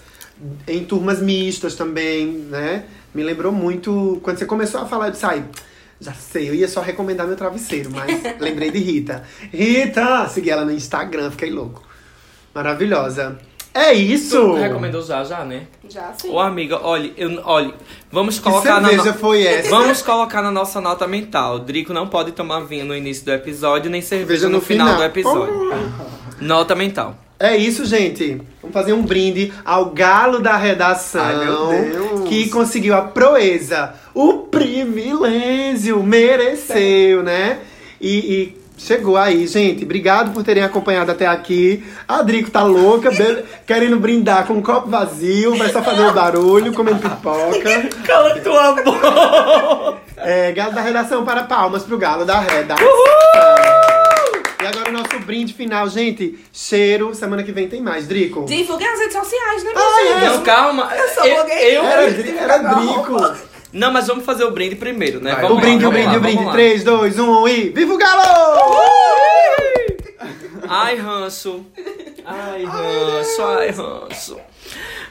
[0.65, 2.85] em turmas mistas também, né?
[3.14, 5.43] Me lembrou muito, quando você começou a falar, disse, ai,
[5.99, 8.09] já sei, eu ia só recomendar meu travesseiro, mas
[8.39, 9.23] lembrei de Rita.
[9.51, 10.27] Rita!
[10.30, 11.84] Segui ela no Instagram, fiquei louco.
[12.53, 13.38] Maravilhosa.
[13.73, 14.35] É isso!
[14.35, 15.67] Tu recomendou já, já, né?
[15.88, 16.30] Já sim.
[16.31, 17.73] Ô, amiga, olha, eu, olha,
[18.11, 19.69] vamos Que colocar na cerveja no- foi essa?
[19.69, 21.59] Vamos colocar na nossa nota mental.
[21.59, 24.88] Drico não pode tomar vinho no início do episódio, nem cerveja Veja no, no final,
[24.88, 24.99] final.
[24.99, 25.73] do episódio.
[26.41, 27.15] Nota mental.
[27.39, 28.41] É isso, gente.
[28.61, 31.23] Vamos fazer um brinde ao galo da redação.
[31.23, 32.27] Ai, meu Deus.
[32.27, 33.93] Que conseguiu a proeza.
[34.21, 36.03] O privilégio.
[36.03, 37.59] Mereceu, né?
[38.01, 39.85] E, e chegou aí, gente.
[39.85, 41.83] Obrigado por terem acompanhado até aqui.
[42.05, 45.55] A Drico tá louca, be- querendo brindar com um copo vazio.
[45.55, 47.89] Vai só fazer o barulho, comendo pipoca.
[48.05, 49.97] Cala tua boca!
[50.17, 52.85] É, galo da redação para palmas pro galo da redação.
[54.61, 56.37] E agora o nosso brinde final, gente.
[56.51, 57.15] Cheiro.
[57.15, 58.43] Semana que vem tem mais, Drico.
[58.45, 60.25] Divulguem as redes sociais, né, minha Ah, gente?
[60.25, 60.29] é.
[60.35, 60.89] Não, calma.
[60.93, 61.63] Eu sou eu, blogueira.
[61.63, 63.48] eu- Era, Dri- era Drico.
[63.71, 65.33] Não, mas vamos fazer o brinde primeiro, né?
[65.33, 65.41] Vai.
[65.43, 66.35] Vamos O brinde, lá, o brinde, lá, o brinde.
[66.35, 66.53] vamos lá.
[66.53, 67.69] 3, 2, 1 e.
[67.69, 68.23] Viva o Galo!
[70.67, 71.65] Ai, ranço.
[72.25, 74.37] Ai, ranço, ai, ranço.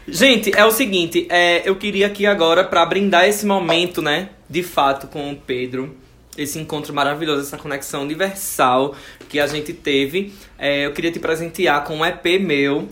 [0.06, 4.62] Gente, é o seguinte, é, eu queria aqui agora, pra brindar esse momento, né, de
[4.62, 5.94] fato, com o Pedro,
[6.36, 8.94] esse encontro maravilhoso, essa conexão universal
[9.28, 12.88] que a gente teve, é, eu queria te presentear com um EP meu.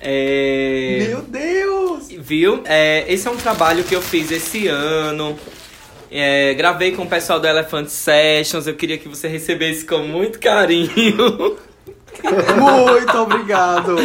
[0.00, 2.08] É, Meu Deus!
[2.10, 2.62] Viu?
[2.64, 5.38] É, esse é um trabalho que eu fiz esse ano.
[6.10, 8.66] É, gravei com o pessoal do Elephant Sessions.
[8.66, 11.56] Eu queria que você recebesse com muito carinho.
[12.58, 13.96] Muito obrigado!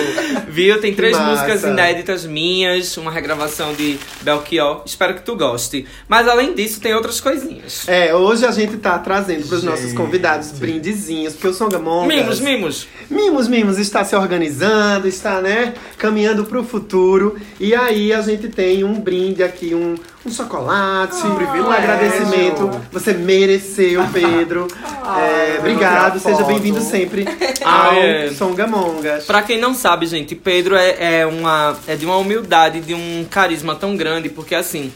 [0.47, 0.79] Viu?
[0.79, 1.31] Tem três massa.
[1.31, 4.83] músicas inéditas minhas, uma regravação de Belchior.
[4.85, 5.85] Espero que tu goste.
[6.07, 7.87] Mas além disso, tem outras coisinhas.
[7.87, 9.95] É, hoje a gente tá trazendo pros nossos Gente.
[9.95, 12.05] convidados brindezinhos, porque o Songamon.
[12.05, 12.87] Mimos, mimos.
[13.09, 17.35] Mimos, Mimos está se organizando, está, né, caminhando pro futuro.
[17.59, 19.95] E aí a gente tem um brinde aqui, um,
[20.29, 21.73] um chocolate, um privilégio.
[21.73, 22.69] agradecimento.
[22.91, 24.67] Você mereceu, Pedro.
[25.09, 27.25] É, obrigado, seja bem-vindo sempre
[27.65, 28.29] Ah, ao é.
[28.31, 29.25] Songamongas.
[29.25, 33.25] Pra quem não sabe, gente, Pedro é, é, uma, é de uma humildade, de um
[33.27, 34.93] carisma tão grande, porque assim,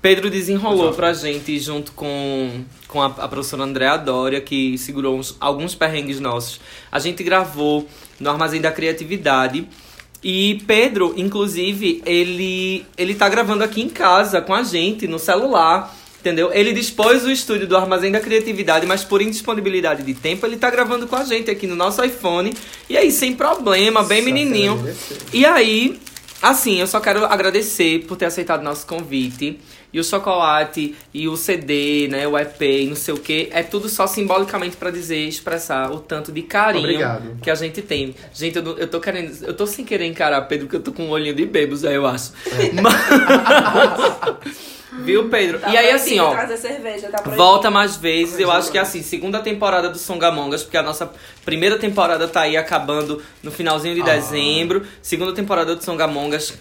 [0.00, 5.36] Pedro desenrolou pra gente junto com, com a, a professora Andréa Dória, que segurou uns-
[5.38, 6.58] alguns perrengues nossos.
[6.90, 7.86] A gente gravou
[8.18, 9.68] no Armazém da Criatividade.
[10.22, 15.96] E Pedro, inclusive, ele, ele tá gravando aqui em casa com a gente, no celular.
[16.20, 16.50] Entendeu?
[16.52, 20.68] Ele dispôs o estúdio do Armazém da Criatividade, mas por indisponibilidade de tempo, ele tá
[20.68, 22.52] gravando com a gente aqui no nosso iPhone.
[22.90, 24.78] E aí, sem problema, bem menininho.
[25.32, 25.98] E aí,
[26.42, 29.58] assim, eu só quero agradecer por ter aceitado nosso convite.
[29.92, 33.62] E o chocolate, e o CD, né, o EP, e não sei o que, é
[33.62, 37.40] tudo só simbolicamente pra dizer, expressar o tanto de carinho Obrigado.
[37.42, 38.14] que a gente tem.
[38.32, 41.04] Gente, eu, eu tô querendo, eu tô sem querer encarar Pedro, porque eu tô com
[41.04, 42.32] um olhinho de bebos, aí eu acho.
[42.80, 42.94] Mas-
[45.02, 45.58] Viu, Pedro?
[45.60, 46.34] Tá e aí, assim, ó.
[46.56, 47.22] cerveja, tá.
[47.22, 48.38] Volta mais vezes.
[48.38, 51.10] Eu acho que assim, segunda temporada do Songamongas, porque a nossa
[51.44, 54.84] primeira temporada tá aí acabando no finalzinho de dezembro.
[55.00, 56.54] Segunda temporada do Songamongas,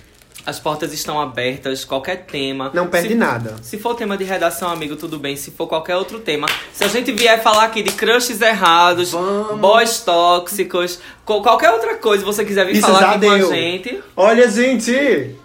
[0.45, 2.71] as portas estão abertas, qualquer tema.
[2.73, 3.55] Não perde Se- nada.
[3.61, 5.35] Se for tema de redação, amigo, tudo bem.
[5.35, 6.47] Se for qualquer outro tema.
[6.73, 9.59] Se a gente vier falar aqui de crushes errados, Vamos.
[9.59, 14.03] boys tóxicos, co- qualquer outra coisa você quiser vir Isso falar aqui com a gente,
[14.15, 15.35] Olha, gente!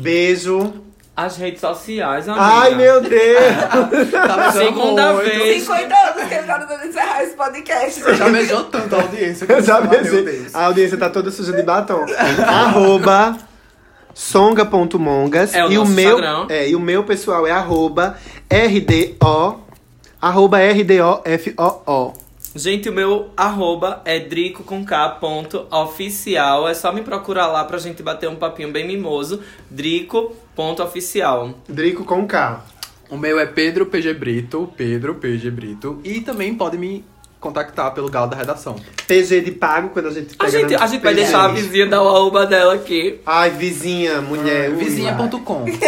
[0.00, 0.72] Beijo.
[1.16, 2.44] as redes sociais, amiga.
[2.44, 3.38] Ai, meu Deus!
[4.12, 5.24] Tá Segunda muito.
[5.28, 5.62] vez.
[5.62, 8.00] 50 anos que ele tá tentando encerrar esse podcast.
[8.02, 9.46] Você já beijou tanto a audiência.
[9.50, 10.46] Eu já beijei.
[10.54, 12.04] A audiência tá toda suja de batom.
[12.46, 13.36] arroba
[14.18, 15.54] songa.mongas.
[15.54, 16.46] É o e o meu, Instagram.
[16.50, 18.18] É, e o meu pessoal é arroba
[18.50, 19.60] RDO.
[20.20, 22.14] Arroba RDOFOO.
[22.56, 26.68] Gente, o meu arroba é drico com K ponto oficial.
[26.68, 29.40] É só me procurar lá pra gente bater um papinho bem mimoso.
[29.70, 31.54] Drico ponto oficial.
[31.68, 32.64] Drico com K.
[33.08, 36.00] O meu é Pedro PG Brito, Pedro PG Brito.
[36.02, 37.04] E também pode me
[37.40, 38.76] contactar pelo Galo da Redação.
[39.06, 41.22] PG de pago quando a gente A pega gente, no a gente vai PG.
[41.24, 43.20] deixar a vizinha dar o arroba dela aqui.
[43.24, 44.70] Ai, vizinha, mulher.
[44.72, 45.64] Vizinha.com.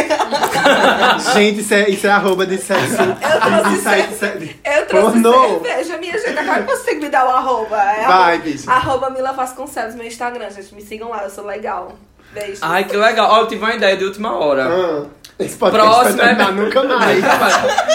[1.34, 2.96] Gente, isso é, isso é arroba de sexo.
[2.96, 5.60] trouxe de site- site- Eu trouxe Pornô.
[5.60, 6.38] cerveja, minha gente.
[6.38, 7.76] Agora que você me dar o arroba.
[7.76, 8.70] É Vai, arroba, bicho.
[8.70, 10.74] Arroba Mila Vasconcelos, meu Instagram, gente.
[10.74, 11.92] Me sigam lá, eu sou legal.
[12.32, 12.60] Beijo.
[12.62, 13.28] Ai, que legal.
[13.30, 14.66] Ó, eu tive uma ideia de última hora.
[14.68, 15.04] Ah,
[15.40, 17.24] esse podcast Próximo vai terminar é- nunca mais.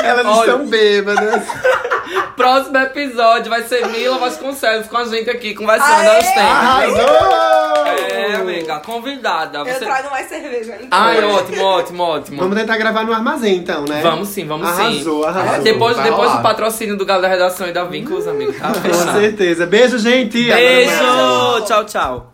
[0.03, 0.39] Elas Olha.
[0.51, 1.43] estão bêbadas.
[2.35, 6.41] Próximo episódio vai ser Mila Vasconcelos com a gente aqui, conversando aos tempos.
[6.41, 7.85] Arrasou!
[8.11, 9.59] É, amiga, convidada.
[9.59, 9.85] Eu Você...
[9.85, 10.76] trago mais cerveja.
[10.76, 10.88] então.
[10.91, 12.38] Ai, ótimo, ótimo, ótimo.
[12.41, 14.01] Vamos tentar gravar no armazém, então, né?
[14.03, 14.81] Vamos sim, vamos sim.
[14.81, 15.63] Arrasou, arrasou.
[15.63, 16.38] Depois, Vai depois rolar.
[16.41, 18.53] do patrocínio do Galo da Redação e da Vínculos, amigo.
[18.53, 19.65] Tá Com certeza.
[19.65, 20.43] Beijo, gente.
[20.43, 21.61] Beijo!
[21.65, 22.31] Tchau, tchau.